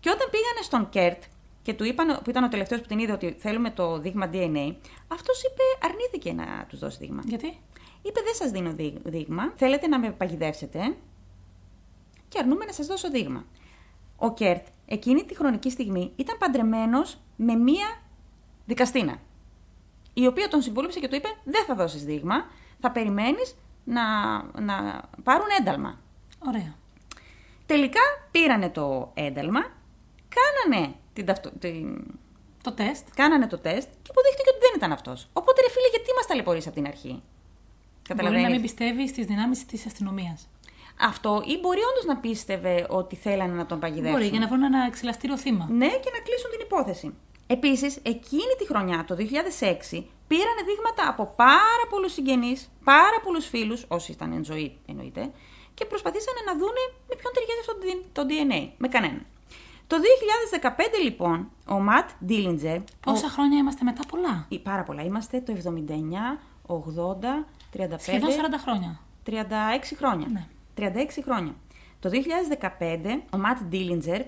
Και 0.00 0.10
όταν 0.10 0.28
πήγανε 0.30 0.60
στον 0.62 0.88
Κέρτ 0.88 1.22
και 1.62 1.74
του 1.74 1.84
είπαν, 1.84 2.20
που 2.24 2.30
ήταν 2.30 2.44
ο 2.44 2.48
τελευταίος 2.48 2.80
που 2.80 2.86
την 2.86 2.98
είδε 2.98 3.12
ότι 3.12 3.36
θέλουμε 3.38 3.70
το 3.70 3.98
δείγμα 3.98 4.30
DNA, 4.32 4.74
αυτός 5.08 5.42
είπε, 5.42 5.86
αρνήθηκε 5.86 6.32
να 6.32 6.66
τους 6.68 6.78
δώσει 6.78 6.96
δείγμα. 7.00 7.22
Γιατί; 7.24 7.58
Είπε: 8.04 8.20
Δεν 8.24 8.34
σας 8.34 8.50
δίνω 8.50 8.72
δείγ- 8.72 8.96
δείγμα. 9.04 9.52
Θέλετε 9.56 9.86
να 9.86 9.98
με 9.98 10.10
παγιδεύσετε 10.10 10.94
και 12.32 12.38
αρνούμαι 12.38 12.64
να 12.64 12.72
σας 12.72 12.86
δώσω 12.86 13.10
δείγμα. 13.10 13.44
Ο 14.16 14.34
Κέρτ 14.34 14.66
εκείνη 14.86 15.24
τη 15.24 15.34
χρονική 15.36 15.70
στιγμή 15.70 16.12
ήταν 16.16 16.38
παντρεμένος 16.38 17.18
με 17.36 17.54
μία 17.54 18.00
δικαστίνα. 18.66 19.16
Η 20.14 20.26
οποία 20.26 20.48
τον 20.48 20.62
συμβούλεψε 20.62 21.00
και 21.00 21.08
του 21.08 21.14
είπε: 21.14 21.28
Δεν 21.44 21.64
θα 21.64 21.74
δώσεις 21.74 22.04
δείγμα. 22.04 22.44
Θα 22.80 22.90
περιμένεις 22.90 23.56
να, 23.84 24.02
να 24.60 25.02
πάρουν 25.22 25.46
ένταλμα. 25.60 26.00
Ωραία. 26.38 26.74
Τελικά 27.66 28.00
πήρανε 28.30 28.70
το 28.70 29.10
ένταλμα, 29.14 29.60
κάνανε, 30.28 30.94
την 31.12 31.26
ταυτο... 31.26 31.50
την... 31.58 32.04
Το 32.62 32.72
τεστ. 32.72 33.08
κάνανε 33.14 33.46
το 33.46 33.58
τεστ 33.58 33.88
και 34.02 34.10
αποδείχτηκε 34.10 34.50
ότι 34.50 34.58
δεν 34.60 34.72
ήταν 34.76 34.92
αυτός. 34.92 35.28
Οπότε, 35.32 35.60
ρε 35.60 35.70
φίλε, 35.70 35.88
γιατί 35.90 36.08
μας 36.16 36.26
ταλαιπωρείς 36.26 36.66
από 36.66 36.74
την 36.74 36.86
αρχή; 36.86 37.08
Μπορεί 37.08 37.22
να 38.08 38.14
Καταλαβαίνεις; 38.14 38.50
μην 38.50 38.60
πιστεύεις 38.60 39.10
στις 39.10 39.26
δυνάμεις 39.26 39.66
της 39.66 39.86
αστυνομίας. 39.86 40.48
Αυτό 41.02 41.42
ή 41.46 41.58
μπορεί 41.58 41.80
όντως 41.90 42.04
να 42.06 42.16
πίστευε 42.16 42.86
ότι 42.88 43.16
θέλανε 43.16 43.52
να 43.52 43.66
τον 43.66 43.78
παγιδεύσουν. 43.78 44.12
Μπορεί 44.12 44.26
για 44.26 44.40
να 44.40 44.46
βρουν 44.46 44.62
ένα 44.62 44.84
εξελαστήριο 44.86 45.38
θύμα. 45.38 45.68
Ναι, 45.70 45.86
και 45.86 46.10
να 46.12 46.20
κλείσουν 46.26 46.50
την 46.50 46.60
υπόθεση. 46.60 47.14
Επίσης, 47.46 47.96
εκείνη 48.02 48.54
τη 48.58 48.66
χρονιά, 48.66 49.04
το 49.04 49.14
2006, 49.14 50.04
Πήρανε 50.32 50.62
δείγματα 50.68 51.02
από 51.08 51.24
πάρα 51.36 51.84
πολλούς 51.90 52.12
συγγενείς, 52.12 52.70
πάρα 52.84 53.18
πολλούς 53.24 53.46
φίλους, 53.46 53.84
όσοι 53.88 54.12
ήταν 54.12 54.32
εν 54.32 54.44
ζωή 54.44 54.78
εννοείται, 54.86 55.30
και 55.74 55.84
προσπαθήσανε 55.84 56.40
να 56.46 56.52
δούνε 56.52 56.82
με 57.08 57.14
ποιον 57.18 57.32
ταιριάζει 57.34 57.60
αυτό 57.64 57.74
το 58.16 58.22
DNA. 58.28 58.60
Με 58.76 58.88
κανέναν. 58.88 59.26
Το 59.86 59.96
2015 60.60 60.70
λοιπόν, 61.02 61.50
ο 61.68 61.78
Ματ 61.80 62.10
Ντίλιντζερ. 62.24 62.78
Πόσα 63.00 63.28
χρόνια 63.28 63.58
είμαστε 63.58 63.84
μετά, 63.84 64.02
πολλά; 64.08 64.48
Πάρα 64.62 64.82
πολλά. 64.82 65.02
Είμαστε 65.02 65.40
το 65.40 65.52
79, 65.52 66.38
80, 66.66 67.46
35. 67.72 67.94
Σχεδόν 67.98 68.30
40 68.30 68.34
χρόνια. 68.62 69.00
36 69.26 69.32
χρόνια. 69.96 70.26
Ναι. 70.32 70.46
36 70.76 70.88
χρόνια. 71.24 71.54
Το 72.00 72.10
2015, 72.10 73.22
ο 73.34 73.38
Ματ 73.38 73.58
Ντίλιντζερ, 73.58 74.20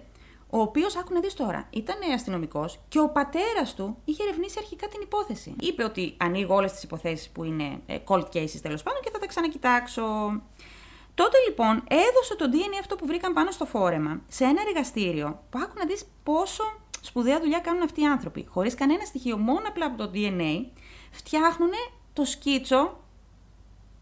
ο 0.50 0.60
οποίος, 0.60 0.96
άκου 0.96 1.14
να 1.14 1.20
δεις 1.20 1.34
τώρα, 1.34 1.66
ήταν 1.70 1.96
αστυνομικός 2.14 2.80
και 2.88 3.00
ο 3.00 3.08
πατέρας 3.08 3.74
του 3.74 3.96
είχε 4.04 4.22
ερευνήσει 4.22 4.56
αρχικά 4.58 4.88
την 4.88 5.00
υπόθεση. 5.02 5.54
Είπε 5.60 5.84
ότι 5.84 6.14
ανοίγω 6.16 6.54
όλες 6.54 6.72
τις 6.72 6.82
υποθέσεις 6.82 7.28
που 7.28 7.44
είναι 7.44 7.80
ε, 7.86 7.98
cold 8.06 8.24
cases 8.32 8.60
τέλος 8.62 8.82
πάντων 8.82 9.00
και 9.02 9.10
θα 9.12 9.18
τα 9.18 9.26
ξανακοιτάξω. 9.26 10.02
Τότε 11.14 11.36
λοιπόν 11.48 11.84
έδωσε 11.88 12.36
το 12.36 12.44
DNA 12.52 12.78
αυτό 12.80 12.96
που 12.96 13.06
βρήκαν 13.06 13.32
πάνω 13.32 13.50
στο 13.50 13.64
φόρεμα 13.64 14.20
σε 14.28 14.44
ένα 14.44 14.62
εργαστήριο 14.68 15.42
που 15.50 15.58
άκου 15.62 15.72
να 15.78 15.86
δεις 15.86 16.04
πόσο 16.22 16.62
σπουδαία 17.00 17.40
δουλειά 17.40 17.58
κάνουν 17.58 17.82
αυτοί 17.82 18.00
οι 18.00 18.06
άνθρωποι. 18.06 18.46
Χωρίς 18.48 18.74
κανένα 18.74 19.04
στοιχείο, 19.04 19.36
μόνο 19.36 19.62
απλά 19.68 19.86
από 19.86 19.96
το 19.96 20.10
DNA, 20.14 20.66
φτιάχνουν 21.10 21.70
το 22.12 22.24
σκίτσο 22.24 23.03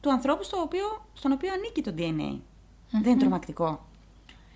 του 0.03 0.11
ανθρώπου 0.11 0.43
στο 0.43 0.61
οποίο, 0.61 1.05
στον 1.13 1.33
οποίο 1.33 1.53
ανήκει 1.53 1.83
το 1.83 1.95
DNA. 1.97 2.41
Δεν 2.91 3.11
είναι 3.11 3.21
τρομακτικό. 3.21 3.87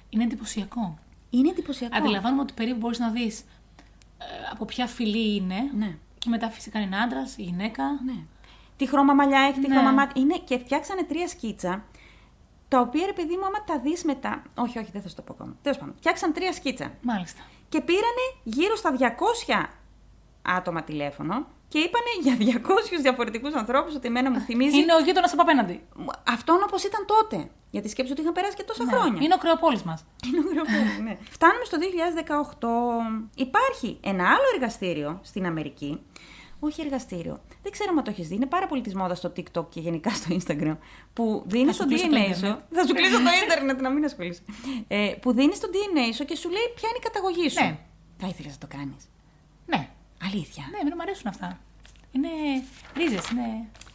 Είναι 0.08 0.24
εντυπωσιακό. 0.24 0.98
Είναι 1.30 1.48
εντυπωσιακό. 1.48 1.96
Αντιλαμβάνομαι 1.96 2.42
ότι 2.42 2.52
περίπου 2.52 2.78
μπορείς 2.78 2.98
να 2.98 3.10
δεις 3.10 3.44
από 4.52 4.64
ποια 4.64 4.86
φυλή 4.86 5.34
είναι. 5.34 5.70
Ναι. 5.76 5.96
Και 6.18 6.28
μετά 6.28 6.50
φυσικά 6.50 6.80
είναι 6.80 6.96
άντρας 6.96 7.36
ή 7.36 7.42
γυναίκα. 7.42 7.84
Ναι. 8.04 8.24
Τι 8.76 8.86
χρώμα 8.86 9.14
μαλλιά 9.14 9.40
έχει, 9.40 9.60
τι 9.60 9.68
Ναι. 9.68 9.74
χρώμα 9.74 9.92
μάτια. 9.92 10.22
Είναι 10.22 10.38
και 10.44 10.58
φτιάξανε 10.58 11.02
τρία 11.02 11.28
σκίτσα. 11.28 11.84
Τα 12.68 12.80
οποία 12.80 13.06
ρε 13.06 13.12
παιδί 13.12 13.36
μου, 13.36 13.44
άμα 13.44 13.64
τα 13.64 13.78
δεις 13.80 14.04
μετά. 14.04 14.42
Όχι, 14.54 14.78
όχι, 14.78 14.90
δεν 14.92 15.02
θα 15.02 15.08
σου 15.08 15.14
το 15.14 15.22
πω 15.22 15.32
ακόμα. 15.32 15.56
Τέλος 15.62 15.78
πάντων. 15.78 15.94
Φτιάξαν 15.96 16.32
τρία 16.32 16.52
σκίτσα. 16.52 16.92
Μάλιστα. 17.02 17.40
Και 17.68 17.80
πήρανε 17.80 18.24
γύρω 18.42 18.76
στα 18.76 18.92
200 18.92 19.68
άτομα 20.42 20.82
τηλέφωνο 20.82 21.46
και 21.68 21.78
είπανε 21.78 22.10
για 22.22 22.60
200 22.62 23.00
διαφορετικούς 23.00 23.54
ανθρώπους 23.54 23.94
ότι 23.94 24.06
εμένα 24.06 24.30
μου 24.30 24.40
θυμίζει. 24.40 24.76
Είναι 24.78 24.94
ο 24.94 24.98
γείτονας 24.98 25.32
από 25.32 25.42
απέναντι. 25.42 25.82
Αυτόν 26.28 26.58
όπως 26.62 26.84
ήταν 26.84 27.04
τότε. 27.06 27.50
Γιατί 27.70 27.88
σκέψου 27.88 28.12
ότι 28.12 28.20
είχαν 28.20 28.32
περάσει 28.32 28.56
και 28.56 28.62
τόσα 28.62 28.84
Ναι. 28.84 28.90
χρόνια. 28.92 29.20
Είναι 29.22 29.34
ο 29.34 29.38
κρεοπόλης 29.38 29.82
μας. 29.82 30.04
Είναι 30.26 30.40
γραφείο, 30.54 31.02
ναι. 31.04 31.16
Φτάνουμε 31.36 31.64
στο 31.64 31.76
2018. 31.78 32.68
Υπάρχει 33.36 33.98
ένα 34.02 34.24
άλλο 34.28 34.44
εργαστήριο 34.54 35.20
στην 35.22 35.46
Αμερική. 35.46 36.00
Όχι 36.60 36.80
εργαστήριο. 36.80 37.40
Δεν 37.62 37.72
ξέρω 37.72 37.90
αν 37.98 38.04
το 38.04 38.10
έχεις 38.10 38.28
δει. 38.28 38.34
Είναι 38.34 38.46
πάρα 38.46 38.66
πολύ 38.66 38.80
τη 38.80 38.96
μόδα 38.96 39.14
στο 39.14 39.32
TikTok 39.36 39.66
και 39.70 39.80
γενικά 39.80 40.10
στο 40.10 40.36
Instagram. 40.36 40.76
Που 41.12 41.42
δίνει 41.46 41.72
σου 41.72 41.78
το 41.78 41.86
κλείσω 41.86 42.06
DNA 42.06 42.10
το 42.10 42.16
σου. 42.16 42.46
ίντερνετ. 42.46 42.58
Θα 42.70 42.86
σου 42.86 42.94
κλείσω 42.94 43.16
το 43.16 43.30
Ιντερνετ 43.44 43.80
να 43.80 43.90
μην 43.90 44.04
ασχολείσαι. 44.04 44.42
Ε, 44.88 45.12
που 45.20 45.32
δίνει 45.32 45.52
το 45.52 45.68
DNA 45.72 46.14
σου 46.14 46.24
και 46.24 46.36
σου 46.36 46.48
λέει 46.50 46.72
ποια 46.74 46.88
είναι 46.88 46.98
η 47.00 47.02
καταγωγή 47.02 47.48
σου. 47.48 47.62
Ναι. 47.64 47.78
Θα 48.16 48.26
ήθελες 48.26 48.52
να 48.52 48.68
το 48.68 48.76
κάνεις. 48.76 49.08
Ναι. 49.66 49.88
Αλήθεια. 50.22 50.64
Ναι, 50.70 50.78
εμένα 50.80 50.96
μου 50.96 51.02
αρέσουν 51.02 51.26
αυτά. 51.26 51.60
Είναι 52.12 52.28
ρίζες, 52.96 53.30
είναι. 53.30 53.46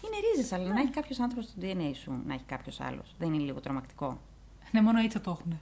Είναι 0.03 0.17
ρίζες, 0.25 0.51
αλλά 0.51 0.73
να 0.73 0.79
έχει 0.79 0.89
κάποιος 0.89 1.19
άνθρωπος 1.19 1.45
το 1.45 1.53
DNA 1.61 1.91
σου, 2.03 2.21
να 2.25 2.33
έχει 2.33 2.43
κάποιος 2.43 2.79
άλλος. 2.79 3.15
Δεν 3.17 3.33
είναι 3.33 3.43
λίγο 3.43 3.59
τρομακτικό. 3.59 4.21
Ναι, 4.71 4.81
μόνο 4.81 4.99
έτσι 4.99 5.19
το 5.19 5.31
έχουν. 5.31 5.57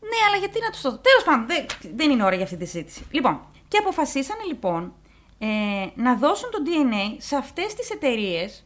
Ναι, 0.00 0.18
αλλά 0.28 0.36
γιατί 0.36 0.60
να 0.60 0.70
τους 0.70 0.80
το. 0.80 0.98
Τέλος 0.98 1.24
πάντων, 1.24 1.46
δεν, 1.46 1.66
δεν 1.94 2.10
είναι 2.10 2.24
ώρα 2.24 2.34
για 2.34 2.44
αυτή 2.44 2.56
τη 2.56 2.64
συζήτηση. 2.64 3.06
Λοιπόν, 3.10 3.40
και 3.68 3.78
αποφασίσανε 3.78 4.42
λοιπόν 4.46 4.92
ε, 5.38 5.46
να 5.94 6.16
δώσουν 6.16 6.50
το 6.50 6.58
DNA 6.66 7.16
σε 7.18 7.36
αυτές 7.36 7.74
τις 7.74 7.90
εταιρείες 7.90 8.64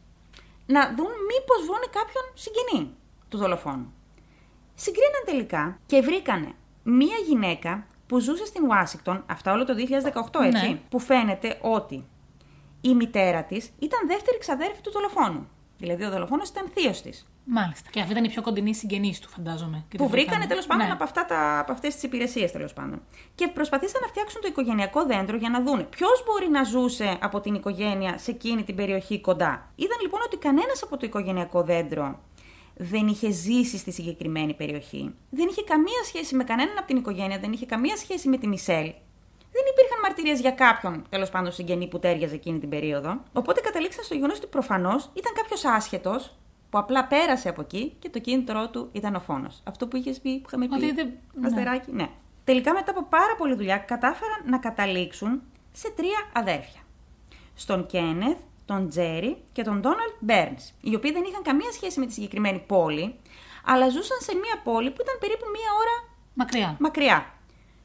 να 0.65 0.87
δουν 0.87 1.11
μήπως 1.31 1.65
βρουν 1.65 1.83
κάποιον 1.91 2.23
συγγενή 2.33 2.93
του 3.29 3.37
δολοφόνου. 3.37 3.93
Συγκρίναν 4.75 5.23
τελικά 5.25 5.79
και 5.85 6.01
βρήκανε 6.01 6.53
μία 6.83 7.15
γυναίκα 7.27 7.87
που 8.13 8.19
ζούσε 8.19 8.45
στην 8.45 8.63
Ουάσιγκτον, 8.65 9.23
αυτά 9.27 9.51
όλο 9.51 9.65
το 9.65 9.73
2018 9.73 10.41
έτσι, 10.43 10.67
Ναι. 10.69 10.79
που 10.89 10.99
φαίνεται 10.99 11.57
ότι 11.61 12.05
η 12.81 12.93
μητέρα 12.95 13.43
της 13.43 13.69
ήταν 13.79 13.99
δεύτερη 14.07 14.37
ξαδέρφη 14.37 14.81
του 14.81 14.91
δολοφόνου. 14.91 15.47
Δηλαδή 15.77 16.03
ο 16.03 16.09
δολοφόνος 16.09 16.49
ήταν 16.49 16.65
θείος 16.73 17.01
της. 17.01 17.27
Μάλιστα. 17.45 17.89
Και 17.89 17.99
αυτή 17.99 18.11
ήταν 18.11 18.23
η 18.23 18.29
πιο 18.29 18.41
κοντινή 18.41 18.75
συγγενής 18.75 19.19
του, 19.19 19.29
φαντάζομαι. 19.29 19.85
και 19.89 19.97
Που 19.97 20.03
τη 20.03 20.09
βρήκανε 20.09 20.45
τέλος 20.45 20.65
πάντων 20.65 20.85
Ναι. 20.85 20.91
από, 20.93 21.03
αυτά 21.03 21.25
τα, 21.25 21.59
από 21.59 21.71
αυτές 21.71 21.93
τις 21.93 22.03
υπηρεσίες 22.03 22.51
τέλος 22.51 22.73
πάντων. 22.73 23.01
Και 23.35 23.47
προσπαθήσαν 23.47 24.01
να 24.01 24.07
φτιάξουν 24.07 24.41
το 24.41 24.47
οικογενειακό 24.47 25.05
δέντρο 25.05 25.37
για 25.37 25.49
να 25.49 25.61
δούνε 25.61 25.83
ποιος 25.83 26.23
μπορεί 26.25 26.49
να 26.49 26.63
ζούσε 26.63 27.17
από 27.21 27.39
την 27.39 27.53
οικογένεια 27.53 28.17
σε 28.17 28.31
εκείνη 28.31 28.63
την 28.63 28.75
περιοχή 28.75 29.21
κοντά. 29.21 29.69
Είδαν 29.75 29.97
λοιπόν 30.01 30.19
ότι 30.25 30.37
κανένας 30.37 30.83
από 30.83 30.97
το 30.97 31.05
οικογενειακό 31.05 31.63
δέντρο 31.63 32.19
δεν 32.75 33.07
είχε 33.07 33.31
ζήσει 33.31 33.77
στη 33.77 33.91
συγκεκριμένη 33.91 34.53
περιοχή. 34.53 35.13
Δεν 35.29 35.47
είχε 35.49 35.63
καμία 35.63 36.03
σχέση 36.05 36.35
με 36.35 36.43
κανέναν 36.43 36.77
από 36.77 36.87
την 36.87 36.97
οικογένεια, 36.97 37.39
δεν 37.39 37.51
είχε 37.51 37.65
καμία 37.65 37.95
σχέση 37.97 38.29
με 38.29 38.37
τη 38.37 38.47
Μισελ. 38.47 38.93
Δεν 39.55 39.63
υπήρχαν 39.71 39.99
μαρτυρίες 40.01 40.39
για 40.39 40.51
κάποιον 40.51 41.05
τέλος 41.09 41.29
πάντων 41.29 41.51
συγγενή 41.51 41.87
που 41.87 41.99
τέριαζε 41.99 42.35
εκείνη 42.35 42.59
την 42.59 42.69
περίοδο. 42.69 43.21
Οπότε 43.33 43.61
καταλήξαν 43.61 44.03
στο 44.03 44.13
γεγονός 44.13 44.37
ότι 44.37 44.47
προφανώς 44.47 45.09
ήταν 45.13 45.33
κάποιος 45.33 45.65
άσχετος 45.65 46.35
που 46.69 46.77
απλά 46.77 47.05
πέρασε 47.07 47.49
από 47.49 47.61
εκεί 47.61 47.95
και 47.99 48.09
το 48.09 48.19
κίνητρό 48.19 48.69
του 48.69 48.89
ήταν 48.91 49.15
ο 49.15 49.19
φόνος. 49.19 49.61
Αυτό 49.63 49.87
που 49.87 49.97
είχες 49.97 50.19
πει, 50.19 50.39
που 50.39 50.45
είχαμε 50.47 50.67
πει. 50.67 50.73
Ότι 50.73 50.91
δεν- 50.91 51.11
ναι. 51.33 51.47
Αστεράκι, 51.47 51.91
ναι. 51.91 52.09
Τελικά 52.43 52.73
μετά 52.73 52.91
από 52.91 53.03
πάρα 53.03 53.35
πολλή 53.37 53.55
δουλειά 53.55 53.77
κατάφεραν 53.77 54.41
να 54.49 54.57
καταλήξουν 54.57 55.41
σε 55.71 55.91
τρία 55.95 56.29
αδέρφια. 56.33 56.81
Στον 57.55 57.85
Κένεθ, 57.85 58.37
τον 58.77 58.89
Τζέρι 58.89 59.37
και 59.51 59.63
τον 59.63 59.79
Ντόναλτ 59.81 60.15
Μπέρνς, 60.19 60.63
οι 60.81 60.95
οποίοι 60.95 61.11
δεν 61.11 61.23
είχαν 61.29 61.41
καμία 61.43 61.71
σχέση 61.71 61.99
με 61.99 62.05
τη 62.05 62.13
συγκεκριμένη 62.13 62.59
πόλη, 62.67 63.15
αλλά 63.65 63.85
ζούσαν 63.89 64.17
σε 64.27 64.33
μία 64.35 64.55
πόλη 64.63 64.89
που 64.91 65.01
ήταν 65.05 65.15
περίπου 65.19 65.45
μία 65.55 65.69
ώρα 65.81 65.95
Μακριά. 66.33 66.75
μακριά. 66.79 67.17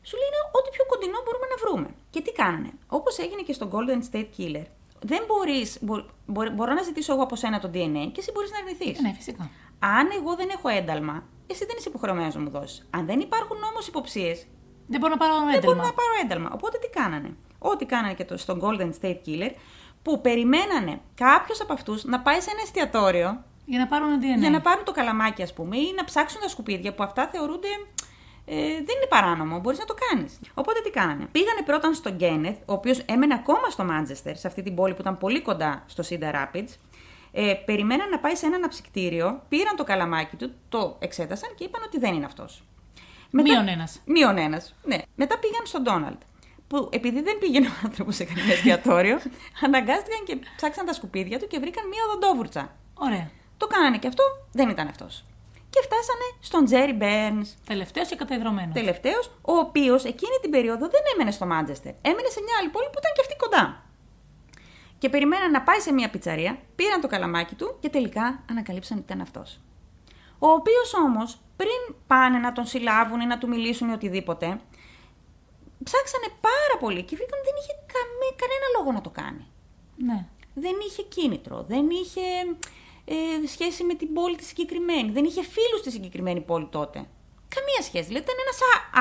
Σου 0.08 0.16
λένε 0.22 0.38
ό,τι 0.58 0.68
πιο 0.76 0.84
κοντινό 0.90 1.18
μπορούμε 1.24 1.46
να 1.52 1.56
βρούμε. 1.62 1.88
Και 2.10 2.20
τι 2.20 2.32
κάνανε. 2.32 2.70
Όπως 2.86 3.18
έγινε 3.18 3.42
και 3.42 3.52
στο 3.52 3.68
Golden 3.72 4.00
State 4.10 4.28
Killer, 4.38 4.64
δεν 5.00 5.22
μπορείς, 5.26 5.78
μπο- 5.80 6.04
μπο- 6.26 6.50
μπορώ 6.50 6.72
να 6.72 6.82
ζητήσω 6.82 7.12
εγώ 7.12 7.22
από 7.22 7.36
σένα 7.36 7.58
το 7.60 7.68
DNA 7.74 8.04
και 8.12 8.20
εσύ 8.22 8.30
μπορείς 8.34 8.50
να 8.50 8.58
αρνηθείς. 8.58 9.00
Ναι, 9.00 9.12
φυσικά. 9.16 9.50
Αν 9.78 10.06
εγώ 10.18 10.34
δεν 10.36 10.48
έχω 10.56 10.68
ένταλμα, 10.68 11.22
εσύ 11.46 11.64
δεν 11.64 11.76
είσαι 11.78 11.88
υποχρεωμένος 11.88 12.34
να 12.34 12.40
μου 12.40 12.50
δώσεις. 12.50 12.86
Αν 12.90 13.06
δεν 13.06 13.20
υπάρχουν 13.20 13.56
όμως 13.72 13.86
υποψίες, 13.86 14.46
Δεν 14.86 15.00
μπορώ 15.00 15.12
να 15.12 15.18
πάρω 15.18 15.34
δεν 15.34 15.42
μπορώ 15.44 15.56
ένταλμα. 15.56 15.84
να 15.84 15.92
πάρω 15.92 16.10
ένταλμα. 16.22 16.50
Οπότε 16.54 16.78
τι 16.78 16.88
κάνανε. 16.88 17.36
Ό,τι 17.58 17.84
κάνανε 17.84 18.14
και 18.14 18.24
το, 18.24 18.36
στο 18.36 18.58
Golden 18.62 18.90
State 19.00 19.18
Killer, 19.26 19.50
που 20.08 20.20
περιμένανε 20.20 21.00
κάποιος 21.14 21.60
από 21.60 21.72
αυτούς 21.72 22.04
να 22.04 22.20
πάει 22.20 22.40
σε 22.40 22.50
ένα 22.50 22.60
εστιατόριο 22.62 23.44
Για 23.64 23.78
να 23.78 23.86
πάρουν 23.86 24.20
DNA. 24.20 24.40
για 24.40 24.50
να 24.50 24.60
πάρουν 24.60 24.84
το 24.84 24.92
καλαμάκι, 24.92 25.42
ας 25.42 25.52
πούμε, 25.52 25.76
ή 25.76 25.92
να 25.96 26.04
ψάξουν 26.04 26.40
τα 26.40 26.48
σκουπίδια 26.48 26.94
που 26.94 27.02
αυτά 27.02 27.26
θεωρούνται. 27.26 27.68
Ε, 28.44 28.54
δεν 28.56 28.96
είναι 28.96 29.06
παράνομο, 29.08 29.58
μπορείς 29.58 29.78
να 29.78 29.84
το 29.84 29.94
κάνεις. 30.08 30.40
Οπότε 30.54 30.80
τι 30.80 30.90
κάνανε; 30.90 31.26
Πήγανε 31.32 31.62
πρώτα 31.64 31.92
στον 31.92 32.12
Γκένεθ, 32.14 32.56
ο 32.66 32.72
οποίος 32.72 32.98
έμενε 32.98 33.34
ακόμα 33.34 33.68
στο 33.70 33.84
Μάντζεστερ, 33.84 34.36
σε 34.36 34.46
αυτή 34.46 34.62
την 34.62 34.74
πόλη 34.74 34.94
που 34.94 35.00
ήταν 35.00 35.18
πολύ 35.18 35.40
κοντά 35.42 35.82
στο 35.86 36.02
Cedar 36.08 36.34
Rapids. 36.34 36.72
Ε, 37.32 37.54
περιμέναν 37.64 38.08
να 38.08 38.18
πάει 38.18 38.34
σε 38.34 38.46
ένα 38.46 38.56
αναψυκτήριο, 38.56 39.42
πήραν 39.48 39.76
το 39.76 39.84
καλαμάκι 39.84 40.36
του, 40.36 40.52
το 40.68 40.96
εξέτασαν 40.98 41.50
και 41.54 41.64
είπαν 41.64 41.82
ότι 41.86 41.98
δεν 41.98 42.14
είναι 42.14 42.24
αυτός. 42.24 42.62
Μείον 43.30 43.68
ένας. 43.68 44.00
Μείον 44.04 44.38
ένας. 44.38 44.74
Ναι. 44.84 44.98
Μετά 45.14 45.38
πήγαν 45.38 45.66
στον 45.66 45.82
Ντόναλτ. 45.82 46.20
Που 46.68 46.88
επειδή 46.92 47.22
δεν 47.22 47.38
πήγαινε 47.38 47.66
ο 47.66 47.72
άνθρωπος 47.84 48.14
σε 48.14 48.24
κανένα 48.24 48.52
εστιατόριο, 48.52 49.18
αναγκάστηκαν 49.66 50.24
και 50.24 50.38
ψάξαν 50.56 50.86
τα 50.86 50.92
σκουπίδια 50.92 51.38
του 51.38 51.46
και 51.46 51.58
βρήκαν 51.58 51.88
μία 51.88 52.02
οδοντόβουρτσα. 52.08 52.76
Ωραία. 52.94 53.30
Το 53.56 53.66
κάνανε 53.66 53.98
και 53.98 54.06
αυτό, 54.06 54.24
δεν 54.52 54.68
ήταν 54.68 54.88
αυτός. 54.88 55.24
Και 55.70 55.80
φτάσανε 55.82 56.26
στον 56.40 56.64
Τζέρι 56.64 56.92
Μπέρνς, 56.92 57.54
Τελευταίος 57.66 58.08
και 58.08 58.16
καταϊδρωμένο. 58.16 58.72
τελευταίος, 58.72 59.30
ο 59.42 59.52
οποίος 59.52 60.04
εκείνη 60.04 60.36
την 60.42 60.50
περίοδο 60.50 60.88
δεν 60.88 61.00
έμενε 61.14 61.30
στο 61.30 61.46
Μάντζεστερ. 61.46 61.92
Έμενε 62.02 62.28
σε 62.28 62.40
μια 62.44 62.54
άλλη 62.60 62.68
πόλη 62.68 62.86
που 62.92 62.98
ήταν 62.98 63.12
και 63.14 63.20
αυτή 63.20 63.36
κοντά. 63.36 63.82
Και 64.98 65.08
περιμέναν 65.08 65.50
να 65.50 65.62
πάει 65.62 65.80
σε 65.80 65.92
μια 65.92 66.10
πιτσαρία, 66.10 66.58
πήραν 66.76 67.00
το 67.00 67.06
καλαμάκι 67.06 67.54
του 67.54 67.76
και 67.80 67.88
τελικά 67.88 68.42
ανακαλύψαν 68.50 68.96
ότι 68.96 69.06
ήταν 69.06 69.20
αυτός. 69.20 69.60
Ο 70.38 70.48
οποίος 70.48 70.94
όμως, 70.94 71.38
πριν 71.56 71.96
πάνε 72.06 72.38
να 72.38 72.52
τον 72.52 72.66
συλλάβουν 72.66 73.20
ή 73.20 73.26
να 73.26 73.38
του 73.38 73.48
μιλήσουν 73.48 73.88
ή 73.88 73.92
οτιδήποτε, 73.92 74.60
ψάξανε 75.84 76.28
πάρα 76.48 76.74
πολύ 76.82 77.02
και 77.02 77.16
βρήκαν 77.16 77.38
ότι 77.38 77.48
δεν 77.50 77.56
είχε 77.60 77.74
καμέ, 77.94 78.28
κανένα 78.42 78.66
λόγο 78.76 78.90
να 78.96 79.00
το 79.06 79.10
κάνει 79.20 79.44
Ναι. 80.08 80.18
δεν 80.64 80.76
είχε 80.86 81.02
κίνητρο, 81.02 81.56
δεν 81.72 81.84
είχε 82.00 82.26
ε, 83.04 83.46
σχέση 83.54 83.84
με 83.84 83.94
την 83.94 84.12
πόλη 84.12 84.36
τη 84.36 84.44
συγκεκριμένη, 84.44 85.10
δεν 85.10 85.24
είχε 85.24 85.42
φίλους 85.54 85.80
στη 85.80 85.90
συγκεκριμένη 85.90 86.40
πόλη 86.40 86.66
τότε. 86.78 86.98
Καμία 87.56 87.82
σχέση. 87.88 88.06
Δηλαδή 88.08 88.24
ήταν 88.26 88.36
ένας 88.44 88.58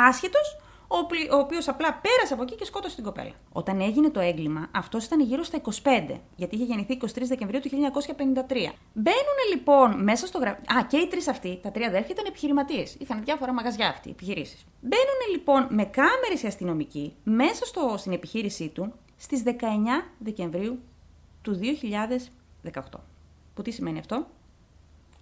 άσχετος, 0.08 0.48
ο, 0.88 0.98
οπλ- 0.98 1.32
ο 1.32 1.38
οποίος 1.38 1.68
απλά 1.68 2.02
πέρασε 2.02 2.34
από 2.34 2.44
εκεί 2.44 2.56
και 2.56 2.66
σκότωσε 2.66 2.96
την 2.96 3.04
κοπέλα. 3.04 3.32
Όταν 3.52 3.82
έγινε 3.82 4.10
το 4.10 4.20
έγκλημα, 4.20 4.68
αυτός 4.72 5.06
ήταν 5.06 5.20
γύρω 5.20 5.44
στα 5.44 5.62
25, 5.84 6.20
γιατί 6.36 6.56
είχε 6.56 6.64
γεννηθεί 6.64 6.98
23 7.02 7.08
Δεκεμβρίου 7.28 7.60
του 7.60 7.70
1953. 7.70 8.74
Μπαίνουν 8.94 9.38
λοιπόν 9.52 10.04
μέσα 10.04 10.28
στο 10.28 10.38
γραφείο. 10.38 10.78
Α, 10.78 10.86
και 10.88 10.98
οι 10.98 11.08
τρεις 11.08 11.28
αυτοί, 11.28 11.60
τα 11.62 11.72
τρία 11.72 11.88
αδέρφια, 11.88 12.12
ήταν 12.12 12.26
επιχειρηματίες. 12.28 12.96
Είχαν 13.00 13.24
διάφορα 13.24 13.54
μαγαζιά 13.54 13.88
αυτοί, 13.88 14.10
επιχειρήσεις. 14.10 14.66
Μπαίνουν 14.82 15.32
λοιπόν 15.32 15.68
με 15.70 15.84
κάμερες 15.84 16.44
οι 16.44 16.48
αστυνομικοί 16.48 17.16
μέσα 17.24 17.66
στο, 17.66 17.96
στην 17.98 18.12
επιχείρησή 18.12 18.70
του 18.70 18.94
στις 19.18 19.44
19 19.46 19.50
Δεκεμβρίου 20.18 20.72
του 20.72 20.88
του 21.42 21.60
2018. 22.74 22.82
Που 23.54 23.62
τι 23.62 23.72
σημαίνει 23.72 24.00
αυτό; 24.00 24.28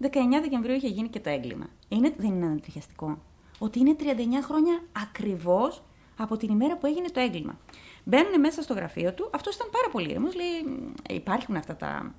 19 0.02 0.08
Δεκεμβρίου 0.42 0.76
είχε 0.76 0.88
γίνει 0.88 1.08
και 1.08 1.20
το 1.20 1.30
έγκλημα. 1.30 1.68
Είναι, 1.88 2.14
δεν 2.18 2.34
είναι 2.34 2.46
ανατριχιαστικό; 2.46 3.18
Ότι 3.60 3.80
είναι 3.80 3.96
39 4.00 4.04
χρόνια 4.44 4.82
ακριβώς 4.92 5.84
από 6.18 6.38
την 6.38 6.50
ημέρα 6.50 6.78
που 6.78 6.86
έγινε 6.86 7.10
το 7.10 7.20
έγκλημα. 7.20 7.58
Μπαίνουν 8.04 8.40
μέσα 8.40 8.62
στο 8.62 8.74
γραφείο 8.74 9.14
του, 9.14 9.30
αυτός 9.34 9.56
ήταν 9.56 9.68
πάρα 9.72 9.90
πολύ 9.92 10.10
ήρεμος. 10.10 10.36
Λέει: 10.36 10.84
Υπάρχουν 11.10 11.56
αυτά 11.56 11.76
τα 11.76 12.16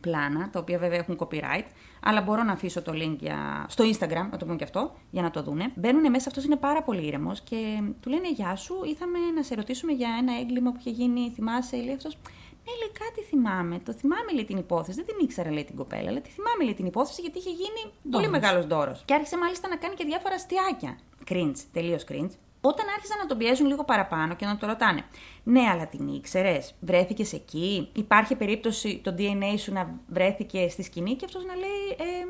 πλάνα, 0.00 0.50
τα 0.50 0.58
οποία 0.58 0.78
βέβαια 0.78 0.98
έχουν 0.98 1.18
copyright, 1.18 1.64
αλλά 2.02 2.20
μπορώ 2.22 2.42
να 2.42 2.52
αφήσω 2.52 2.82
το 2.82 2.92
link 2.94 3.16
για... 3.18 3.66
στο 3.68 3.84
Instagram, 3.84 4.28
να 4.30 4.36
το 4.36 4.44
πούμε 4.44 4.56
και 4.56 4.64
αυτό, 4.64 4.94
για 5.10 5.22
να 5.22 5.30
το 5.30 5.42
δούνε. 5.42 5.72
Μπαίνουν 5.74 6.10
μέσα, 6.10 6.28
αυτός 6.28 6.44
είναι 6.44 6.56
πάρα 6.56 6.82
πολύ 6.82 7.06
ήρεμος 7.06 7.40
και 7.40 7.82
του 8.00 8.10
λένε 8.10 8.30
Γεια 8.30 8.56
σου, 8.56 8.74
ήρθαμε 8.84 9.18
να 9.34 9.42
σε 9.42 9.54
ρωτήσουμε 9.54 9.92
για 9.92 10.08
ένα 10.18 10.38
έγκλημα 10.40 10.70
που 10.70 10.76
είχε 10.80 10.90
γίνει, 10.90 11.30
θυμάσαι, 11.34 11.76
λέει 11.76 11.94
αυτός. 11.94 12.18
Ναι, 12.66 12.72
λέει 12.80 12.92
κάτι 13.02 13.20
θυμάμαι. 13.30 13.78
Το 13.78 13.92
θυμάμαι, 13.92 14.32
λέει 14.32 14.44
την 14.44 14.58
υπόθεση. 14.58 14.96
Δεν 14.96 15.06
την 15.06 15.24
ήξερα, 15.24 15.50
λέει 15.52 15.64
την 15.64 15.76
κοπέλα, 15.76 16.08
αλλά 16.10 16.20
τη 16.20 16.30
θυμάμαι, 16.30 16.64
λέει 16.64 16.74
την 16.74 16.86
υπόθεση 16.86 17.20
γιατί 17.20 17.38
είχε 17.38 17.50
γίνει 17.50 17.82
πολύ 18.10 18.28
μεγάλος 18.28 18.66
δώρο. 18.66 18.96
Και 19.04 19.14
άρχισε 19.14 19.36
μάλιστα 19.36 19.68
να 19.68 19.76
κάνει 19.76 19.94
και 19.94 20.04
διάφορα 20.04 20.34
αστιάκια. 20.34 20.98
Cringe, 21.30 21.58
τελείως 21.72 22.04
cringe. 22.08 22.34
Όταν 22.60 22.86
άρχισαν 22.94 23.18
να 23.18 23.26
τον 23.26 23.38
πιέζουν 23.38 23.66
λίγο 23.66 23.84
παραπάνω 23.84 24.34
και 24.34 24.46
να 24.46 24.56
το 24.56 24.66
ρωτάνε, 24.66 25.04
Ναι, 25.42 25.60
αλλά 25.60 25.86
την 25.86 26.08
ήξερες, 26.08 26.74
βρέθηκες 26.80 27.32
εκεί, 27.32 27.88
υπάρχει 27.92 28.34
περίπτωση 28.34 29.00
το 29.04 29.14
DNA 29.18 29.58
σου 29.58 29.72
να 29.72 29.98
βρέθηκε 30.08 30.68
στη 30.68 30.82
σκηνή; 30.82 31.14
Και 31.14 31.24
αυτός 31.24 31.44
να 31.44 31.54
λέει 31.54 31.96
ε, 31.98 32.26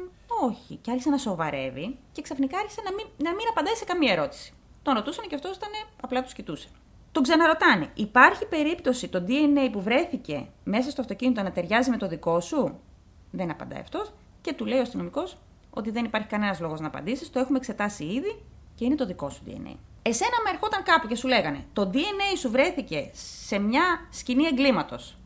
Όχι. 0.47 0.75
Και 0.77 0.91
άρχισε 0.91 1.11
να 1.11 1.19
σοβαρεύει 1.19 1.97
και 2.13 2.23
ξαφνικά 2.23 2.59
άρχισε 2.59 2.81
να 2.85 2.93
μην, 2.95 3.07
να 3.17 3.31
μην 3.31 3.47
απαντάει 3.51 3.75
σε 3.75 3.85
καμία 3.85 4.13
ερώτηση. 4.13 4.53
Τον 4.83 4.95
ρωτούσαν 4.95 5.27
και 5.29 5.35
αυτός 5.35 5.57
ήταν 5.57 5.71
απλά 6.03 6.23
τους 6.23 6.33
κοιτούσε. 6.33 6.69
Τον 7.17 7.25
ξαναρωτάνε, 7.25 7.91
Υπάρχει 7.95 8.47
περίπτωση 8.47 9.09
το 9.09 9.25
DNA 9.29 9.69
που 9.73 9.83
βρέθηκε 9.83 10.47
μέσα 10.65 10.91
στο 10.91 11.01
αυτοκίνητο 11.01 11.43
να 11.43 11.53
ταιριάζει 11.53 11.91
με 11.91 11.97
το 11.97 12.09
δικό 12.09 12.41
σου; 12.41 12.81
Δεν 13.31 13.51
απαντάει 13.51 13.81
αυτός 13.81 14.13
και 14.41 14.53
του 14.53 14.65
λέει 14.65 14.79
ο 14.79 14.83
αστυνομικός 14.83 15.39
ότι 15.71 15.91
δεν 15.91 16.05
υπάρχει 16.05 16.29
κανένας 16.29 16.61
λόγος 16.61 16.81
να 16.81 16.87
απαντήσει, 16.87 17.33
το 17.33 17.39
έχουμε 17.39 17.59
εξετάσει 17.59 18.05
ήδη 18.05 18.43
και 18.75 18.85
είναι 18.85 18.95
το 18.95 19.07
δικό 19.07 19.31
σου 19.31 19.43
DNA. 19.47 19.75
Εσένα 20.03 20.37
με 20.45 20.51
ερχόταν 20.53 20.83
κάπου 20.83 21.07
και 21.07 21.15
σου 21.15 21.29
λέγανε 21.29 21.65
το 21.73 21.91
DNA 21.95 22.37
σου 22.39 22.51
βρέθηκε 22.51 23.11
σε 23.47 23.59
μια 23.59 23.85
σκηνή 24.11 24.45
εγκλήματος 24.45 25.19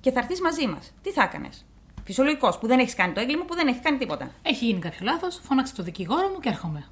και 0.00 0.10
θα 0.10 0.18
έρθεις 0.18 0.40
μαζί 0.40 0.66
μας. 0.66 0.92
Τι 1.02 1.10
θα 1.10 1.22
έκανες; 1.22 1.66
Φυσιολογικός 2.04 2.58
που 2.58 2.66
δεν 2.66 2.78
έχεις 2.78 2.94
κάνει 2.94 3.12
το 3.12 3.20
έγκλημα, 3.20 3.44
που 3.44 3.54
δεν 3.54 3.66
έχει 3.66 3.80
κάνει 3.80 3.98
τίποτα. 3.98 4.30
Έχει 4.42 4.64
γίνει 4.64 4.78
κάποιο 4.78 5.00
λάθος, 5.02 5.40
φώναξε 5.42 5.74
το 5.74 5.82
δικηγόρο 5.82 6.28
μου 6.28 6.40
και 6.40 6.48
έρχομαι. 6.48 6.88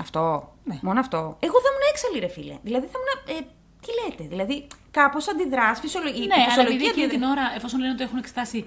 Αυτό. 0.00 0.52
Ναι. 0.64 0.78
Μόνο 0.82 1.00
αυτό. 1.00 1.16
Εγώ 1.16 1.60
θα 1.60 1.68
ήμουν 1.70 1.86
έξαλλη, 1.90 2.18
ρε 2.18 2.28
φίλε. 2.28 2.58
Δηλαδή 2.62 2.86
θα 2.86 2.98
ήμουν. 2.98 3.38
Ε, 3.38 3.46
τι 3.80 3.90
λέτε, 3.98 4.24
δηλαδή 4.28 4.66
κάπως 4.90 5.28
αντιδράς, 5.28 5.78
φυσιολογική. 5.80 6.26
Ναι, 6.26 6.46
αλλά 6.52 6.62
επειδή 6.62 6.86
εκείνη 6.86 7.06
την 7.06 7.22
ώρα, 7.22 7.52
εφόσον 7.56 7.80
λένε 7.80 7.92
ότι 7.92 8.02
έχουν 8.02 8.18
εξετάσει 8.18 8.66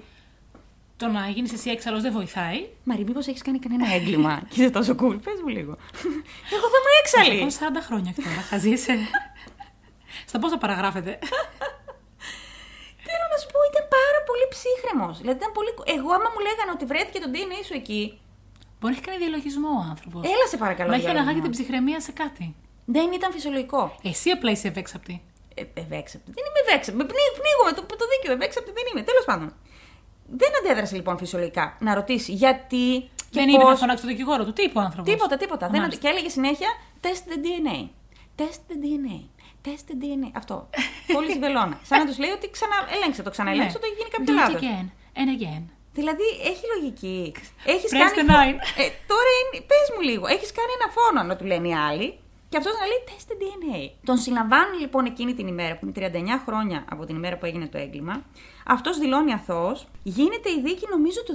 το 0.96 1.06
να 1.06 1.28
γίνεις 1.28 1.52
εσύ 1.52 1.70
έξαλλος 1.70 2.02
δεν 2.02 2.12
βοηθάει. 2.12 2.68
Μαρή, 2.84 3.04
μήπως 3.04 3.26
έχεις 3.26 3.42
κάνει 3.42 3.58
κανένα 3.58 3.94
έγκλημα; 3.94 4.42
Και 4.50 4.60
είσαι 4.60 4.70
τόσο 4.70 4.92
cool. 5.00 5.16
Πες 5.24 5.38
μου 5.42 5.48
λίγο. 5.48 5.72
Εγώ 6.54 6.66
θα 6.72 6.78
είμαι 6.80 6.92
έξαλλη. 7.02 7.38
Έχω 7.38 7.80
40 7.80 7.86
χρόνια 7.88 8.10
και 8.12 8.22
τώρα. 8.22 8.40
Θα 8.50 8.58
ζήσει. 8.58 8.94
Στα 10.30 10.38
πόσα 10.38 10.58
παραγράφετε. 10.58 11.18
Θέλω 13.06 13.26
να 13.32 13.36
σου 13.40 13.48
πω, 13.52 13.58
ήταν 13.70 13.84
πάρα 13.98 14.20
πολύ 14.28 14.44
ψύχρεμος. 14.54 15.14
Δηλαδή 15.20 15.38
ήταν 15.42 15.52
πολύ. 15.56 15.70
Εγώ, 15.96 16.08
άμα 16.16 16.28
μου 16.34 16.40
λέγανε 16.46 16.70
ότι 16.76 16.84
βρέθηκε 16.92 17.18
το 17.24 17.28
DNA 17.34 17.60
σου 17.68 17.74
εκεί. 17.80 18.02
Μπορεί 18.78 18.92
να 18.92 18.98
έχει 18.98 19.06
κάνει 19.08 19.18
διαλογισμό 19.24 19.70
ο 19.80 19.84
άνθρωπος. 19.92 20.20
Έλα 20.34 20.46
σε 20.52 20.56
παρακαλώ. 20.64 20.88
Να 20.90 20.96
έχει 20.96 21.04
διάλογο. 21.04 21.22
αναγάγει 21.22 21.42
την 21.46 21.52
ψυχραιμία 21.56 22.00
σε 22.06 22.12
κάτι. 22.22 22.46
Δεν 22.92 23.12
ήταν 23.12 23.32
φυσιολογικό. 23.32 23.96
Εσύ 24.02 24.30
απλά 24.30 24.50
είσαι 24.50 24.68
ευέξαπτη. 24.68 25.22
Ε, 25.54 25.62
ευέξαπτη. 25.74 26.30
Δεν 26.36 26.44
είμαι 26.46 26.60
ευέξαπτη. 26.66 26.98
Με 27.00 27.04
πνί, 27.10 27.24
πνίγομαι 27.38 27.72
το, 27.76 27.96
το 27.96 28.04
δίκαιο. 28.12 28.32
Ευέξαπτη 28.32 28.70
δεν 28.78 28.84
είμαι. 28.90 29.02
Τέλος 29.02 29.24
πάντων. 29.24 29.48
Δεν 30.42 30.50
αντέδρασε 30.58 30.94
λοιπόν 30.96 31.18
φυσιολογικά 31.18 31.76
να 31.80 31.94
ρωτήσει 31.94 32.32
γιατί. 32.32 32.86
Και 33.30 33.40
δεν 33.40 33.48
είπε 33.48 33.62
πώς... 33.62 33.70
να 33.70 33.76
φωνάξει 33.76 34.02
τον 34.04 34.12
δικηγόρο 34.12 34.44
του. 34.44 34.52
Τι 34.52 34.62
είπε 34.62 34.78
ο 34.78 34.80
άνθρωπος; 34.80 35.12
Τίποτα, 35.12 35.36
τίποτα. 35.36 35.66
Δεν 35.68 35.80
Μάλιστα. 35.80 35.96
αντε... 35.96 36.06
Και 36.06 36.08
έλεγε 36.12 36.28
συνέχεια 36.36 36.70
test 37.04 37.22
the 37.30 37.38
DNA. 37.44 37.78
Test 38.40 38.60
the 38.70 38.76
DNA. 38.82 39.18
Test 39.66 39.84
the 39.90 39.96
DNA. 40.02 40.30
Αυτό. 40.40 40.56
Πολύ 41.16 41.34
βελόνα. 41.44 41.76
Σαν 41.88 41.98
να 41.98 42.06
τους 42.06 42.18
λέει 42.22 42.30
ότι 42.38 42.46
ξαναέλέγξε 42.56 43.22
το, 43.26 43.30
ξαναέλέγξε 43.30 43.78
το, 43.78 43.86
έχει 43.88 43.96
γίνει 43.98 44.10
κάποιο 44.16 44.34
Ναι. 44.34 44.40
Do 44.40 44.48
it 44.48 44.52
λάθο. 44.52 44.58
again 44.60 44.86
and 45.20 45.28
again. 45.36 45.62
Δηλαδή 45.98 46.26
έχει 46.50 46.64
λογική. 46.74 47.18
Έχεις 47.74 47.90
Press 47.94 47.98
κάνει... 47.98 48.14
the 48.18 48.24
nine. 48.34 48.56
Ε, 48.82 48.84
τώρα 49.10 49.30
είναι... 49.38 49.56
πες 49.70 49.86
μου 49.94 50.00
λίγο. 50.10 50.24
Έχεις 50.34 50.50
κάνει 50.58 50.72
ένα 50.78 50.88
φόνο 50.96 51.20
να 51.30 51.36
του 51.36 51.44
λένε 51.50 51.68
οι 51.68 51.76
άλλοι. 51.88 52.08
Και 52.50 52.56
αυτός 52.56 52.72
να 52.80 52.86
λέει 52.86 53.02
test 53.08 53.30
the 53.30 53.36
DNA. 53.42 53.90
Τον 54.04 54.16
συλλαμβάνουν 54.16 54.80
λοιπόν 54.80 55.04
εκείνη 55.04 55.34
την 55.34 55.46
ημέρα, 55.46 55.78
που 55.78 55.86
είναι 55.96 56.10
39 56.38 56.42
χρόνια 56.46 56.84
από 56.90 57.04
την 57.04 57.16
ημέρα 57.16 57.38
που 57.38 57.46
έγινε 57.46 57.66
το 57.66 57.78
έγκλημα. 57.78 58.22
Αυτός 58.66 58.98
δηλώνει 58.98 59.32
αθώος. 59.32 59.88
Γίνεται 60.02 60.50
η 60.50 60.60
δίκη 60.62 60.86
νομίζω 60.90 61.24
το 61.24 61.32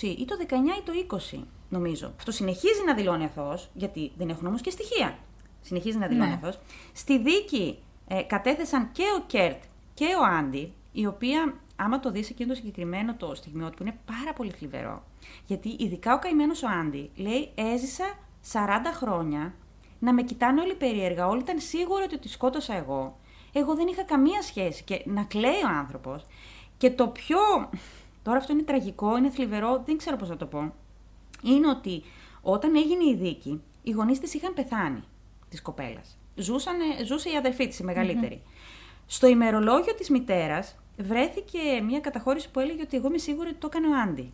2020 0.00 0.02
ή 0.18 0.24
το 0.24 0.36
19 0.48 0.52
ή 0.78 0.82
το 0.84 1.18
20, 1.36 1.38
νομίζω. 1.68 2.12
Αυτό 2.16 2.30
συνεχίζει 2.30 2.84
να 2.86 2.94
δηλώνει 2.94 3.24
αθώος, 3.24 3.68
γιατί 3.74 4.12
δεν 4.16 4.28
έχουν 4.28 4.46
όμως 4.46 4.60
και 4.60 4.70
στοιχεία. 4.70 5.18
Συνεχίζει 5.60 5.98
να 5.98 6.06
δηλώνει 6.06 6.28
Ναι. 6.28 6.34
αθώος. 6.34 6.58
Στη 6.92 7.18
δίκη 7.18 7.78
ε, 8.08 8.22
κατέθεσαν 8.22 8.92
και 8.92 9.02
ο 9.18 9.22
Κέρτ 9.26 9.62
και 9.94 10.04
ο 10.04 10.24
Άντι, 10.38 10.72
η 10.92 11.06
οποία, 11.06 11.54
άμα 11.76 12.00
το 12.00 12.10
δεις 12.10 12.30
εκείνο 12.30 12.48
το 12.48 12.54
συγκεκριμένο 12.54 13.14
το 13.14 13.34
στιγμιότυπο, 13.34 13.84
είναι 13.84 13.98
πάρα 14.06 14.32
πολύ 14.32 14.50
θλιβερό. 14.50 15.02
Γιατί 15.46 15.76
ειδικά 15.78 16.14
ο 16.14 16.18
καημένος 16.18 16.62
ο 16.62 16.66
Άντι 16.80 17.10
λέει: 17.16 17.50
Έζησα 17.54 18.04
40 18.52 18.58
χρόνια 18.94 19.54
να 19.98 20.12
με 20.12 20.22
κοιτάνε 20.22 20.60
όλοι 20.60 20.74
περίεργα. 20.74 21.26
Όλοι 21.26 21.40
ήταν 21.40 21.58
σίγουροι 21.58 22.02
ότι 22.02 22.18
τη 22.18 22.28
σκότωσα 22.28 22.74
εγώ. 22.74 23.18
Εγώ 23.52 23.74
δεν 23.74 23.86
είχα 23.86 24.02
καμία 24.02 24.42
σχέση. 24.42 24.84
Και 24.84 25.02
να 25.04 25.22
κλαίει 25.22 25.62
ο 25.64 25.68
άνθρωπος. 25.78 26.26
Και 26.78 26.90
το 26.90 27.08
πιο. 27.08 27.38
Τώρα 28.22 28.38
αυτό 28.38 28.52
είναι 28.52 28.62
τραγικό, 28.62 29.16
είναι 29.16 29.30
θλιβερό, 29.30 29.82
δεν 29.86 29.96
ξέρω 29.96 30.16
πώς 30.16 30.28
να 30.28 30.36
το 30.36 30.46
πω. 30.46 30.72
Είναι 31.42 31.68
ότι 31.68 32.02
όταν 32.42 32.76
έγινε 32.76 33.04
η 33.04 33.14
δίκη, 33.14 33.62
οι 33.82 33.90
γονείς 33.90 34.18
της 34.18 34.34
είχαν 34.34 34.54
πεθάνει 34.54 35.02
της 35.48 35.62
κοπέλας. 35.62 36.18
Ζούσε 37.04 37.30
η 37.32 37.36
αδερφή 37.36 37.68
της, 37.68 37.78
η 37.78 37.84
μεγαλυτερη 37.84 38.42
Στο 39.06 39.26
ημερολόγιο 39.26 39.94
της 39.94 40.10
μητέρας 40.10 40.76
βρέθηκε 40.98 41.58
μια 41.86 42.00
καταχώρηση 42.00 42.50
που 42.50 42.60
έλεγε 42.60 42.82
ότι 42.82 42.96
εγώ 42.96 43.06
είμαι 43.06 43.18
σίγουρη 43.18 43.48
ότι 43.48 43.58
το 43.58 43.68
έκανε 43.70 43.86
ο 43.86 44.00
Άντι. 44.00 44.32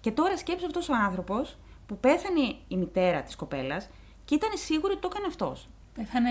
Και 0.00 0.10
τώρα 0.10 0.36
σκέψω 0.36 0.66
αυτός 0.66 0.88
ο 0.88 0.94
άνθρωπος 0.94 1.56
που 1.86 1.98
πέθανε 1.98 2.40
η 2.68 2.76
μητέρα 2.76 3.22
της 3.22 3.36
κοπέλας 3.36 3.88
και 4.30 4.36
ήταν 4.36 4.50
σίγουρη 4.54 4.92
ότι 4.92 5.02
το 5.02 5.08
έκανε 5.12 5.26
αυτός. 5.26 5.68
Πέθανε 5.94 6.30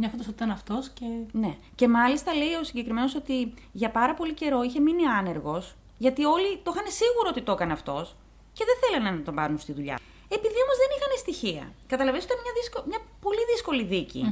νιώθοντας 0.00 0.26
ότι 0.26 0.34
ήταν 0.40 0.50
αυτός 0.50 0.88
και. 0.88 1.04
Ναι. 1.32 1.52
Και 1.74 1.88
μάλιστα 1.88 2.34
λέει 2.34 2.54
ο 2.60 2.64
συγκεκριμένος 2.64 3.14
ότι 3.14 3.54
για 3.72 3.90
πάρα 3.90 4.14
πολύ 4.14 4.34
καιρό 4.34 4.62
είχε 4.62 4.80
μείνει 4.80 5.04
άνεργος, 5.06 5.74
γιατί 5.98 6.24
όλοι 6.24 6.50
το 6.64 6.70
είχαν 6.74 6.86
σίγουρο 7.00 7.28
ότι 7.32 7.42
το 7.42 7.52
έκανε 7.52 7.72
αυτός 7.72 8.16
και 8.52 8.64
δεν 8.68 8.76
θέλανε 8.82 9.16
να 9.18 9.22
τον 9.22 9.34
πάρουν 9.34 9.58
στη 9.58 9.72
δουλειά. 9.72 9.96
Επειδή 10.36 10.58
όμως 10.64 10.76
δεν 10.82 10.90
είχαν 10.96 11.12
στοιχεία. 11.24 11.64
Καταλαβαίνετε, 11.92 12.26
ήταν 12.30 12.38
μια, 12.44 12.52
δύσκο- 12.58 12.84
μια 12.90 13.00
πολύ 13.24 13.42
δύσκολη 13.52 13.82
δίκη. 13.94 14.22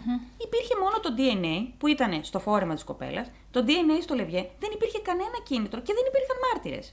Υπήρχε 0.46 0.74
μόνο 0.82 0.96
το 1.04 1.10
DNA 1.18 1.54
που 1.78 1.86
ήταν 1.94 2.10
στο 2.24 2.38
φόρεμα 2.46 2.74
της 2.74 2.84
κοπέλας, 2.84 3.26
το 3.50 3.64
DNA 3.66 3.96
στο 4.06 4.14
λευγέ, 4.14 4.42
δεν 4.62 4.70
υπήρχε 4.76 4.98
κανένα 5.08 5.38
κίνητρο 5.48 5.78
και 5.86 5.92
δεν 5.96 6.04
υπήρχαν 6.10 6.36
μάρτυρες. 6.46 6.86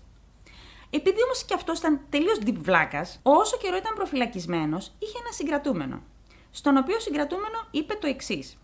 Επειδή 0.96 1.24
όμως 1.24 1.44
και 1.46 1.54
αυτός 1.54 1.80
ήταν 1.80 2.00
τελείως 2.10 2.38
deep 2.46 2.56
βλάκας, 2.58 3.20
όσο 3.24 3.58
καιρό 3.58 3.78
ήταν 3.78 3.94
προφυλακισμένος, 3.96 4.92
είχε 5.00 5.18
ένα 5.20 5.32
συγκρατούμενο. 5.32 6.02
Στον 6.52 6.78
οποίο 6.78 7.00
συγκρατούμενο 7.00 7.68
είπε 7.72 7.94
το 7.94 8.08
εξής. 8.08 8.58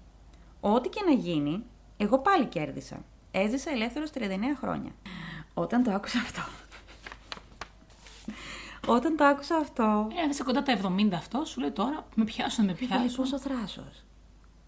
Ό,τι 0.59 0.89
και 0.89 1.01
να 1.05 1.11
γίνει, 1.11 1.63
εγώ 1.97 2.19
πάλι 2.19 2.45
κέρδισα. 2.45 3.03
Έζησα 3.31 3.71
ελεύθερος 3.71 4.09
39 4.11 4.55
χρόνια. 4.61 4.91
Όταν 5.53 5.83
το 5.83 5.91
άκουσα 5.91 6.19
αυτό. 6.19 6.41
Όταν 8.87 9.15
το 9.17 9.23
άκουσα 9.23 9.55
αυτό. 9.55 10.07
Ε, 10.25 10.29
είσαι 10.29 10.43
κοντά 10.43 10.63
τα 10.63 10.71
70 10.71 11.09
αυτό, 11.13 11.45
σου 11.45 11.59
λέει 11.59 11.71
τώρα 11.71 12.07
με 12.15 12.23
πιάσουν, 12.23 12.65
με 12.65 12.73
Πάλι 12.73 12.87
πιάσουν. 12.87 13.15
πόσο 13.15 13.39
θράσος. 13.39 14.03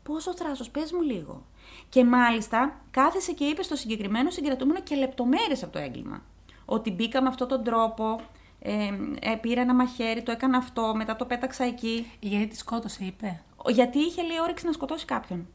Πόσο 0.04 0.36
θράσος, 0.36 0.70
πες 0.70 0.92
μου 0.92 1.02
λίγο. 1.02 1.46
Και 1.90 2.06
μάλιστα 2.06 2.82
κάθεσε 2.92 3.32
και 3.32 3.46
είπε 3.46 3.64
στο 3.64 3.76
συγκεκριμένο 3.76 4.30
συγκρατούμενο 4.30 4.80
και 4.82 4.96
λεπτομέρειες 4.96 5.64
από 5.64 5.72
το 5.72 5.80
έγκλημα. 5.80 6.22
Ότι 6.66 6.92
μπήκα 6.92 7.22
με 7.22 7.28
αυτόν 7.28 7.48
τον 7.48 7.64
τρόπο, 7.64 8.20
ε, 8.60 8.90
ε, 9.20 9.36
πήρα 9.42 9.62
ένα 9.62 9.74
μαχαίρι, 9.74 10.24
το 10.24 10.32
έκανα 10.32 10.58
αυτό, 10.58 10.94
μετά 10.96 11.16
το 11.16 11.26
πέταξα 11.26 11.64
εκεί. 11.64 12.12
Γιατί 12.20 12.48
τη 12.48 12.58
σκότωσε, 12.58 13.04
είπε; 13.06 13.42
Ο- 13.56 13.70
Γιατί 13.72 14.00
είχε 14.00 14.22
λέει 14.22 14.40
όρεξη 14.42 14.66
να 14.66 14.72
σκοτώσει 14.72 15.06
κάποιον. 15.06 15.48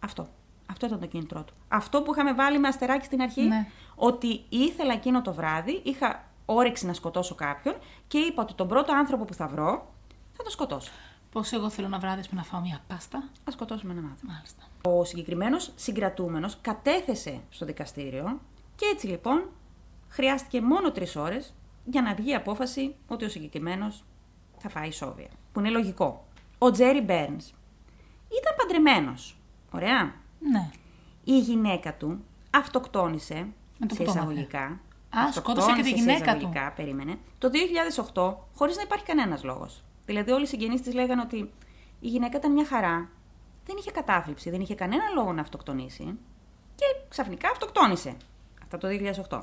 Αυτό. 0.00 0.26
Αυτό 0.70 0.86
ήταν 0.86 1.00
το 1.00 1.06
κίνητρό 1.06 1.42
του. 1.44 1.54
Αυτό 1.68 2.02
που 2.02 2.12
είχαμε 2.12 2.34
βάλει 2.34 2.58
με 2.58 2.68
αστεράκι 2.68 3.04
στην 3.04 3.22
αρχή, 3.22 3.42
Ναι. 3.42 3.66
ότι 3.94 4.44
ήθελα 4.48 4.92
εκείνο 4.92 5.22
το 5.22 5.32
βράδυ, 5.32 5.80
είχα 5.84 6.24
όρεξη 6.46 6.86
να 6.86 6.92
σκοτώσω 6.92 7.34
κάποιον 7.34 7.74
και 8.08 8.18
είπα 8.18 8.42
ότι 8.42 8.54
τον 8.54 8.68
πρώτο 8.68 8.92
άνθρωπο 8.94 9.24
που 9.24 9.34
θα 9.34 9.46
βρω 9.48 9.92
θα 10.32 10.42
το 10.42 10.50
σκοτώσω. 10.50 10.90
Πώς 11.32 11.52
εγώ 11.52 11.70
θέλω 11.70 11.88
να 11.88 11.98
βράδυσουμε 11.98 12.40
να 12.40 12.46
φάω 12.46 12.60
μια 12.60 12.80
πάστα; 12.88 13.18
Α 13.18 13.50
σκοτώσουμε 13.52 13.92
έναν 13.92 14.04
άνθρωπο. 14.10 14.32
Μάλιστα. 14.32 14.62
Ο 14.82 15.04
συγκεκριμένος 15.04 15.72
συγκρατούμενος 15.76 16.58
κατέθεσε 16.60 17.40
στο 17.50 17.66
δικαστήριο 17.66 18.40
και 18.76 18.84
έτσι 18.92 19.06
λοιπόν 19.06 19.42
χρειάστηκε 20.12 20.60
μόνο 20.60 20.92
τρεις 20.92 21.16
ώρες 21.16 21.54
για 21.84 22.02
να 22.02 22.14
βγει 22.14 22.30
η 22.30 22.34
απόφαση 22.34 22.94
ότι 23.06 23.24
ο 23.24 23.28
συγκεκριμένος 23.28 24.04
θα 24.58 24.68
φάει 24.68 24.90
σόβια. 24.90 25.28
Που 25.52 25.60
είναι 25.60 25.70
λογικό. 25.70 26.24
Ο 26.58 26.70
Τζέρι 26.70 27.00
Μπέρνς 27.00 27.46
ήταν 28.28 28.54
παντρεμένος. 28.56 29.36
Ωραία. 29.70 30.14
Ναι. 30.38 30.70
Η 31.24 31.38
γυναίκα 31.38 31.94
του 31.94 32.24
αυτοκτόνησε. 32.50 33.46
Με 33.78 33.86
το 33.86 33.94
σε 33.94 34.02
που 34.02 34.06
το 34.06 34.10
εισαγωγικά. 34.10 34.80
Α, 35.18 35.32
σκότωσε 35.32 35.72
και 35.76 35.82
τη 35.82 35.88
Αυτοκτόνησε 35.88 35.88
σε 35.88 35.94
γυναίκα 35.94 36.32
του. 36.32 36.38
εισαγωγικά, 36.38 36.72
Περίμενε. 36.72 37.18
Το 37.38 37.50
2008, 37.50 38.34
χωρίς 38.54 38.76
να 38.76 38.82
υπάρχει 38.82 39.04
κανένας 39.04 39.44
λόγος. 39.44 39.84
Δηλαδή, 40.04 40.30
όλοι 40.30 40.42
οι 40.44 40.46
συγγενείς 40.46 40.82
της 40.82 40.94
λέγανε 40.94 41.20
ότι 41.20 41.36
η 42.00 42.08
γυναίκα 42.08 42.36
ήταν 42.36 42.52
μια 42.52 42.66
χαρά. 42.66 43.08
Δεν 43.64 43.76
είχε 43.78 43.90
κατάθλιψη, 43.90 44.50
δεν 44.50 44.60
είχε 44.60 44.74
κανένα 44.74 45.02
λόγο 45.14 45.32
να 45.32 45.40
αυτοκτονήσει. 45.40 46.18
Και 46.74 46.84
ξαφνικά 47.08 47.48
αυτοκτόνησε. 47.50 48.16
Αυτά 48.62 48.78
το 48.78 48.88
2008. 48.88 49.42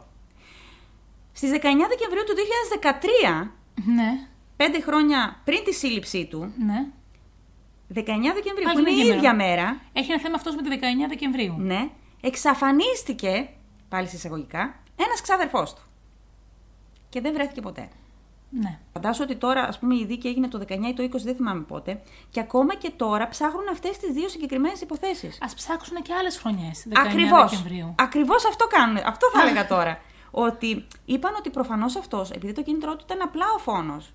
Στις 1.40 1.52
19 1.52 1.56
Δεκεμβρίου 1.90 2.24
του 2.26 2.34
2013, 3.44 3.48
Ναι, 3.86 4.28
πέντε 4.56 4.82
χρόνια 4.82 5.40
πριν 5.44 5.64
τη 5.64 5.74
σύλληψή 5.74 6.26
του, 6.26 6.54
ναι. 6.58 6.86
19 7.94 8.34
Δεκεμβρίου, 8.34 8.64
Πάλι 8.64 8.74
που 8.74 8.80
είναι 8.80 8.90
την 8.90 8.98
η 8.98 9.02
ίδια 9.02 9.16
ίδια 9.16 9.36
μέρα. 9.36 9.64
μέρα, 9.64 9.82
Έχει 9.94 10.12
ένα 10.12 10.22
θέμα 10.22 10.36
αυτός 10.36 10.56
με 10.56 10.62
τη 10.62 10.70
19 10.72 11.08
Δεκεμβρίου. 11.10 11.56
ναι, 11.58 11.90
εξαφανίστηκε, 12.22 13.50
πάλι 13.90 14.08
σε 14.08 14.16
εισαγωγικά, 14.16 14.76
ένας 14.96 15.22
ξάδερφός 15.22 15.74
του. 15.74 15.82
Και 17.10 17.22
δεν 17.22 17.34
βρέθηκε 17.34 17.62
ποτέ. 17.62 17.88
Ναι. 18.50 18.80
Φαντάσου 18.94 19.24
ότι 19.24 19.36
τώρα, 19.36 19.62
ας 19.64 19.80
πούμε, 19.80 19.96
η 19.96 20.06
δίκη 20.06 20.28
έγινε 20.28 20.48
το 20.48 20.58
19 20.58 20.88
ή 20.90 20.94
το 20.94 21.04
20, 21.04 21.24
δεν 21.24 21.36
θυμάμαι 21.36 21.62
πότε, 21.62 22.02
και 22.30 22.40
ακόμα 22.40 22.76
και 22.76 22.92
τώρα 22.96 23.28
ψάχνουν 23.28 23.68
αυτές 23.72 23.98
τις 23.98 24.12
δύο 24.12 24.30
συγκεκριμένες 24.30 24.82
υποθέσεις. 24.82 25.38
Α 25.42 25.54
ψάξουν 25.56 26.02
και 26.02 26.14
άλλες 26.14 26.38
χρονιές. 26.38 26.86
19 26.88 26.92
Ακριβώς. 27.08 27.50
Δεκεμβρίου. 27.50 27.96
Ακριβώς 27.98 28.46
αυτό 28.46 28.68
κάνουν. 28.68 28.98
Αυτό 29.06 29.28
θα 29.34 29.42
έλεγα 29.42 29.68
τώρα. 29.68 30.02
Ότι 30.32 30.88
είπαν 31.06 31.36
ότι 31.38 31.50
προφανώς 31.50 31.96
αυτός, 31.96 32.32
επειδή 32.32 32.54
το 32.54 32.62
κίνητρό 32.64 32.96
του 32.96 33.04
ήταν 33.06 33.22
απλά 33.22 33.46
ο 33.56 33.60
φόνος 33.60 34.14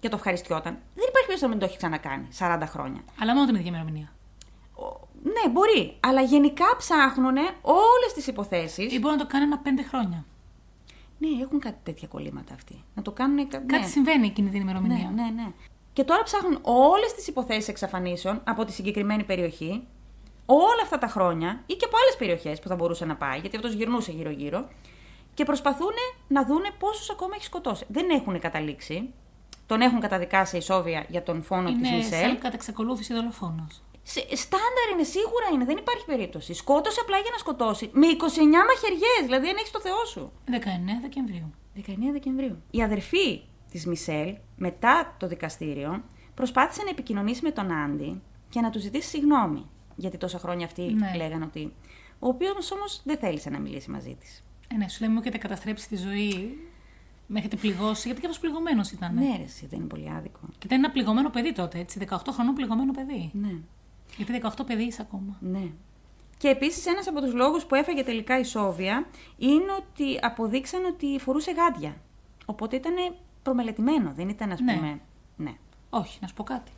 και 0.00 0.08
το 0.08 0.16
ευχαριστιόταν, 0.16 0.72
δεν 0.72 1.04
υπάρχει 1.08 1.12
περίπτωση 1.12 1.42
να 1.42 1.48
μην 1.48 1.58
το 1.58 1.64
έχει 1.64 1.76
ξανακάνει 1.76 2.28
40 2.38 2.62
χρόνια. 2.66 3.00
Αλλά 3.20 3.34
μόνο 3.34 3.46
την 3.46 3.54
ίδια 3.54 3.68
ημερομηνία. 3.68 4.12
Ο- 4.74 5.06
Ναι, 5.22 5.50
μπορεί. 5.52 5.96
Αλλά 6.00 6.20
γενικά 6.22 6.64
ψάχνουν 6.78 7.36
όλες 7.62 8.12
τις 8.14 8.26
υποθέσεις. 8.26 8.92
Ή 8.92 8.98
μπορεί 8.98 9.16
να 9.16 9.20
το 9.20 9.26
κάνει 9.26 9.44
ένα 9.44 9.58
πέντε 9.58 9.82
χρόνια. 9.82 10.24
Ναι, 11.18 11.28
έχουν 11.42 11.58
κάτι 11.60 11.76
τέτοια 11.82 12.08
κολλήματα 12.08 12.54
αυτοί. 12.54 12.84
Να 12.94 13.02
το 13.02 13.10
κάνουν. 13.12 13.48
κα- 13.48 13.58
Κάτι 13.58 13.78
ναι. 13.80 13.86
συμβαίνει 13.86 14.26
εκείνη 14.26 14.50
την 14.50 14.60
ημερομηνία. 14.60 15.10
Ναι, 15.14 15.22
ναι, 15.22 15.30
ναι. 15.30 15.46
Και 15.92 16.04
τώρα 16.04 16.22
ψάχνουν 16.22 16.58
όλες 16.62 17.14
τις 17.14 17.26
υποθέσεις 17.28 17.68
εξαφανίσεων 17.68 18.40
από 18.44 18.64
τη 18.64 18.72
συγκεκριμένη 18.72 19.24
περιοχή, 19.24 19.86
όλα 20.46 20.82
αυτά 20.82 20.98
τα 20.98 21.06
χρόνια 21.06 21.62
ή 21.66 21.74
και 21.74 21.84
από 21.84 21.96
άλλες 22.02 22.16
περιοχές 22.16 22.60
που 22.60 22.68
θα 22.68 22.74
μπορούσε 22.74 23.04
να 23.04 23.16
πάει, 23.16 23.38
γιατί 23.38 23.56
αυτός 23.56 23.72
γυρνούσε 23.72 24.12
γύρω-γύρω, 24.12 24.68
και 25.38 25.44
προσπαθούν 25.44 25.92
να 26.28 26.44
δούνε 26.44 26.68
πόσους 26.78 27.10
ακόμα 27.10 27.32
έχει 27.34 27.44
σκοτώσει. 27.44 27.84
Δεν 27.88 28.10
έχουν 28.10 28.38
καταλήξει. 28.40 29.14
Τον 29.66 29.80
έχουν 29.80 30.00
καταδικάσει 30.00 30.56
ισόβια 30.56 31.04
για 31.08 31.22
τον 31.22 31.42
φόνο 31.42 31.72
της 31.72 31.88
Είναι 31.88 31.96
Μισελ. 31.96 32.20
σαν 32.20 32.38
κατά 32.38 32.54
εξακολούθηση 32.54 33.14
δολοφόνος. 33.14 33.82
Σε- 34.02 34.36
Στάνταρ 34.36 34.86
είναι, 34.92 35.02
σίγουρα 35.02 35.46
είναι, 35.54 35.64
δεν 35.64 35.76
υπάρχει 35.76 36.04
περίπτωση. 36.04 36.54
Σκότωσε 36.54 37.00
απλά 37.02 37.16
για 37.18 37.30
να 37.32 37.38
σκοτώσει. 37.38 37.90
Με 37.92 38.06
29 38.06 38.64
μαχαιριές, 38.70 39.20
δηλαδή 39.24 39.48
αν 39.48 39.56
έχεις 39.56 39.70
το 39.70 39.80
Θεό 39.80 40.04
σου. 40.04 40.32
19 40.46 40.98
Δεκεμβρίου. 41.02 41.54
19 41.74 42.12
Δεκεμβρίου. 42.12 42.62
Η 42.70 42.82
αδερφή 42.82 43.42
της 43.70 43.86
Μισελ, 43.86 44.36
μετά 44.56 45.14
το 45.18 45.26
δικαστήριο, 45.26 46.02
προσπάθησε 46.34 46.82
να 46.82 46.90
επικοινωνήσει 46.90 47.40
με 47.42 47.50
τον 47.50 47.72
Άντι 47.72 48.22
και 48.48 48.60
να 48.60 48.70
του 48.70 48.78
ζητήσει 48.78 49.08
συγγνώμη. 49.08 49.66
Γιατί 49.96 50.16
τόσα 50.18 50.38
χρόνια 50.38 50.66
αυτοί 50.66 50.82
Ναι. 50.82 51.12
λέγανε 51.16 51.44
ότι. 51.44 51.72
Ο 52.18 52.28
οποίος 52.28 52.72
όμως 52.72 53.00
δεν 53.04 53.18
θέλησε 53.18 53.50
να 53.50 53.58
μιλήσει 53.58 53.90
μαζί 53.90 54.16
της. 54.20 54.42
Ε, 54.68 54.76
ναι, 54.76 54.88
σου 54.88 55.00
λέει 55.04 55.10
μου 55.12 55.18
έχετε 55.20 55.38
καταστρέψει 55.38 55.88
τη 55.88 55.96
ζωή. 55.96 56.58
Με 57.26 57.38
έχετε 57.38 57.56
πληγώσει. 57.56 58.02
Γιατί 58.04 58.20
και 58.20 58.26
αυτός 58.26 58.40
πληγωμένος 58.42 58.90
ήταν. 58.90 59.14
Ναι, 59.14 59.36
ρε, 59.36 59.42
εσύ, 59.42 59.66
δεν 59.66 59.78
είναι 59.78 59.88
πολύ 59.88 60.10
άδικο. 60.18 60.40
Και 60.58 60.66
ήταν 60.66 60.78
ένα 60.78 60.90
πληγωμένο 60.90 61.30
παιδί 61.30 61.52
τότε, 61.52 61.78
έτσι. 61.78 62.06
18 62.10 62.16
χρονών 62.30 62.54
πληγωμένο 62.54 62.92
παιδί. 62.92 63.30
Ναι, 63.32 63.52
Γιατί 64.16 64.40
18 64.58 64.66
παιδί 64.66 64.82
είσαι 64.82 65.02
ακόμα. 65.02 65.36
ναι. 65.40 65.66
Και 66.38 66.48
επίσης 66.48 66.86
ένας 66.86 67.06
από 67.08 67.20
τους 67.20 67.34
λόγους 67.34 67.64
που 67.64 67.74
έφαγε 67.74 68.02
τελικά 68.02 68.38
η 68.38 68.44
Σόβια 68.44 69.06
είναι 69.36 69.72
ότι 69.78 70.18
αποδείξαν 70.22 70.84
ότι 70.84 71.18
φορούσε 71.18 71.50
γάντια. 71.50 71.96
Οπότε 72.44 72.76
ήταν 72.76 72.94
προμελετημένο, 73.42 74.12
δεν 74.16 74.28
ήταν, 74.28 74.52
ας 74.52 74.60
Ναι. 74.60 74.74
πούμε. 74.74 75.00
Ναι. 75.36 75.52
Όχι, 75.90 76.18
να 76.20 76.26
σου 76.28 76.34
πω 76.34 76.42
κάτι. 76.42 76.70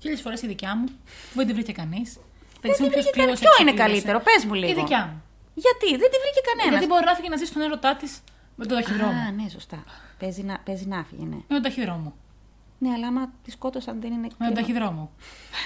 Χίλιες 0.00 0.20
φορές 0.20 0.42
η 0.42 0.46
δικιά 0.46 0.76
μου, 0.76 0.84
που 0.86 1.34
δεν 1.34 1.46
τη 1.46 1.52
βρήκε 1.52 1.72
κανείς. 1.72 2.18
Δεν 2.60 2.72
τη 2.72 2.82
βρήκε 2.88 3.10
κανένα. 3.10 3.38
Ποιο 3.38 3.50
είναι 3.60 3.72
καλύτερο, 3.72 4.20
πες 4.20 4.44
μου 4.44 4.54
λίγο. 4.54 4.70
Η 4.70 4.74
δικιά 4.74 5.06
μου. 5.06 5.22
Γιατί, 5.54 5.88
δεν 5.90 6.10
τη 6.10 6.16
βρήκε 6.22 6.40
κανένας. 6.50 6.70
Γιατί 6.70 6.86
μπορεί 6.86 7.04
να 7.04 7.14
φύγει 7.14 7.28
να 7.28 7.36
ζήσει 7.36 7.52
τον 7.52 7.62
έρωτά 7.62 7.96
της 7.96 8.20
με 8.56 8.66
τον 8.66 8.76
ταχυδρόμο. 8.76 9.10
Α, 9.12 9.30
ναι, 9.30 9.48
σωστά. 9.48 9.84
Παίζει 10.18 10.42
να, 10.42 10.58
παίζει 10.58 10.86
να 10.86 11.04
φύγει, 11.04 11.24
ναι. 11.24 11.34
Με 11.36 11.42
τον 11.48 11.62
ταχυδρόμο. 11.62 12.14
Ναι, 12.78 12.90
αλλά 12.92 13.06
άμα 13.06 13.32
τη 13.44 13.50
σκότωσαν 13.50 14.00
δεν 14.00 14.12
είναι. 14.12 14.20
Με 14.20 14.28
τον 14.28 14.38
κρίμα. 14.38 14.54
ταχυδρόμο. 14.60 15.10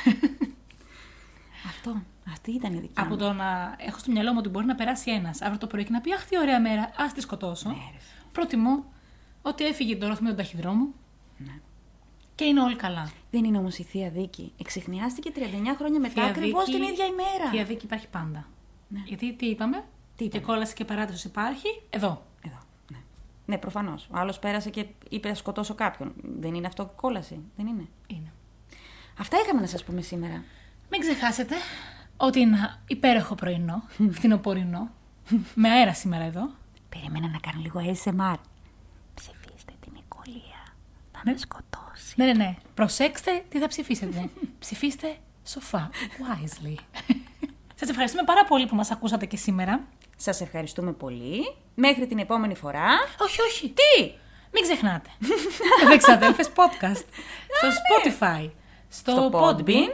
Αυτό. 1.71 2.03
Αυτή 2.33 2.51
ήταν 2.53 2.75
η 2.75 2.79
δικιά 2.79 3.03
Από 3.03 3.11
μου. 3.11 3.17
το 3.21 3.33
να 3.33 3.75
έχω 3.79 3.99
στο 3.99 4.11
μυαλό 4.13 4.31
μου 4.33 4.39
ότι 4.39 4.49
μπορεί 4.49 4.67
να 4.67 4.75
περάσει 4.75 5.11
ένας 5.11 5.41
αύριο 5.43 5.59
το 5.59 5.67
πρωί 5.67 5.85
και 5.85 5.91
να 5.91 6.01
πει 6.01 6.13
Αχ, 6.13 6.25
τι 6.27 6.39
ωραία 6.39 6.61
μέρα, 6.61 6.91
ας 6.97 7.13
τη 7.13 7.21
σκοτώσω. 7.21 7.69
Ναι, 7.69 7.75
ρε. 7.75 7.99
Προτιμώ 8.33 8.85
ότι 9.43 9.65
έφυγε 9.67 9.97
το 9.97 10.07
με 10.09 10.15
τον 10.29 10.37
ταχυδρόμο 10.37 10.87
Ναι. 11.39 11.53
και 12.35 12.45
είναι 12.45 12.61
όλοι 12.61 12.77
καλά. 12.77 13.11
Δεν 13.31 13.45
είναι 13.45 13.59
όμως 13.59 13.79
η 13.79 13.83
θεία 13.83 14.11
δίκη. 14.11 14.53
Εξεχνιάστηκε 14.61 15.31
39 15.35 15.41
χρόνια 15.79 16.01
μετά, 16.01 16.13
Θεία 16.15 16.25
ακριβώς 16.25 16.65
δίκη- 16.65 16.81
την 16.81 16.89
ίδια 16.93 17.05
ημέρα. 17.05 17.51
Θεία 17.51 17.65
δίκη 17.65 17.85
υπάρχει 17.85 18.09
πάντα. 18.09 18.47
Ναι. 18.95 19.03
Γιατί 19.05 19.35
τι 19.35 19.47
είπαμε, 19.47 19.85
Τι 20.17 20.29
και 20.29 20.37
είπαμε; 20.37 20.53
κόλαση 20.53 20.75
και 20.75 20.85
παράδοση 20.85 21.27
υπάρχει; 21.27 21.69
Εδώ. 21.91 22.23
Εδώ. 22.47 22.59
Ναι, 22.91 22.99
ναι 23.45 23.59
προφανώς. 23.59 24.09
Ο 24.11 24.19
άλλος 24.19 24.39
πέρασε 24.39 24.71
και 24.71 24.87
είπε 25.09 25.29
να 25.29 25.35
σκοτώσω 25.35 25.75
κάποιον. 25.75 26.13
Δεν 26.39 26.55
είναι 26.55 26.67
αυτό 26.67 26.93
κόλαση. 26.97 27.41
Δεν 27.57 27.67
είναι; 27.67 27.87
Είναι. 28.07 28.33
Αυτά 29.19 29.37
είχαμε 29.45 29.61
να 29.61 29.67
σας 29.67 29.85
πούμε 29.85 30.01
σήμερα. 30.01 30.45
Μην 30.91 31.01
ξεχάσετε 31.01 31.55
ότι 32.17 32.41
είναι 32.41 32.57
ένα 32.57 32.83
υπέροχο 32.87 33.35
πρωινό, 33.35 33.83
φθινοπορεινό, 34.11 34.91
με 35.55 35.69
αέρα 35.71 35.95
σήμερα 35.95 36.25
εδώ. 36.25 36.51
Περίμενα 36.89 37.29
να 37.29 37.39
κάνω 37.39 37.61
λίγο 37.61 37.81
ASMR. 37.81 38.37
Ψηφίστε 39.15 39.73
την 39.81 39.93
Νικολία. 39.95 40.63
Θα 41.13 41.21
με 41.25 41.37
σκοτώσει. 41.37 42.15
Ναι, 42.17 42.25
ναι, 42.25 42.33
ναι. 42.33 42.57
Προσέξτε 42.75 43.45
τι 43.49 43.59
θα 43.59 43.69
ψηφίσετε. 43.69 44.31
Ψηφίστε 44.59 45.17
σοφά, 45.45 45.91
wisely. 46.19 46.77
Σας 47.85 47.93
ευχαριστούμε 47.93 48.25
πάρα 48.27 48.45
πολύ 48.45 48.67
που 48.67 48.75
μας 48.75 48.91
ακούσατε 48.91 49.27
και 49.27 49.37
σήμερα. 49.37 49.85
Σας 50.17 50.41
ευχαριστούμε 50.41 50.93
πολύ. 50.93 51.55
Μέχρι 51.75 52.07
την 52.07 52.19
επόμενη 52.19 52.55
φορά. 52.55 52.89
Όχι, 53.19 53.41
όχι. 53.41 53.69
Τι! 53.69 54.13
Μην 54.53 54.63
ξεχνάτε. 54.63 55.11
Δεξαδέλφες 55.91 56.49
podcast. 56.49 57.05
Στο 57.57 57.69
Spotify. 57.81 58.51
Στο, 58.89 59.11
Στο 59.11 59.31
Podbean. 59.33 59.61
Podbean. 59.61 59.93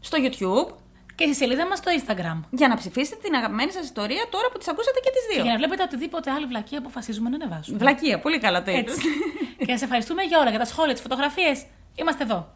Στο 0.00 0.18
YouTube. 0.24 0.74
Και 1.14 1.24
στη 1.24 1.34
σελίδα 1.34 1.66
μας 1.66 1.78
στο 1.78 1.90
Instagram. 1.98 2.40
Για 2.50 2.68
να 2.68 2.76
ψηφίσετε 2.76 3.20
την 3.22 3.34
αγαπημένη 3.34 3.72
σας 3.72 3.84
ιστορία 3.84 4.26
τώρα 4.30 4.48
που 4.52 4.58
τις 4.58 4.68
ακούσατε 4.68 5.00
και 5.00 5.10
τις 5.10 5.26
Και 5.26 5.34
δύο. 5.34 5.42
για 5.42 5.52
να 5.52 5.58
βλέπετε 5.58 5.82
οτιδήποτε 5.82 6.30
άλλη 6.30 6.46
βλακία 6.46 6.78
αποφασίζουμε 6.78 7.28
να 7.28 7.36
ανεβάσουμε. 7.36 7.78
Βλακεία, 7.78 8.18
πολύ 8.18 8.38
καλά 8.38 8.62
το 8.62 8.70
είπες. 8.70 8.94
Έτσι. 8.94 9.08
και 9.66 9.72
σας 9.72 9.82
ευχαριστούμε 9.82 10.22
για 10.22 10.38
όλα, 10.38 10.50
για 10.50 10.58
τα 10.58 10.64
σχόλια, 10.64 10.92
τις 10.92 11.02
φωτογραφίες. 11.02 11.66
Είμαστε 11.94 12.22
εδώ. 12.24 12.54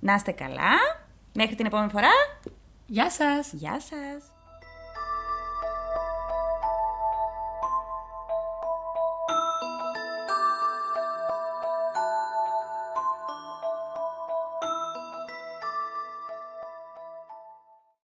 Να 0.00 0.14
είστε 0.14 0.30
καλά. 0.30 0.72
Μέχρι 1.32 1.54
την 1.54 1.66
επόμενη 1.66 1.90
φορά. 1.90 2.10
Γεια 2.92 3.10
σας. 3.10 3.52
Γεια 3.52 3.80
σας. 3.80 4.29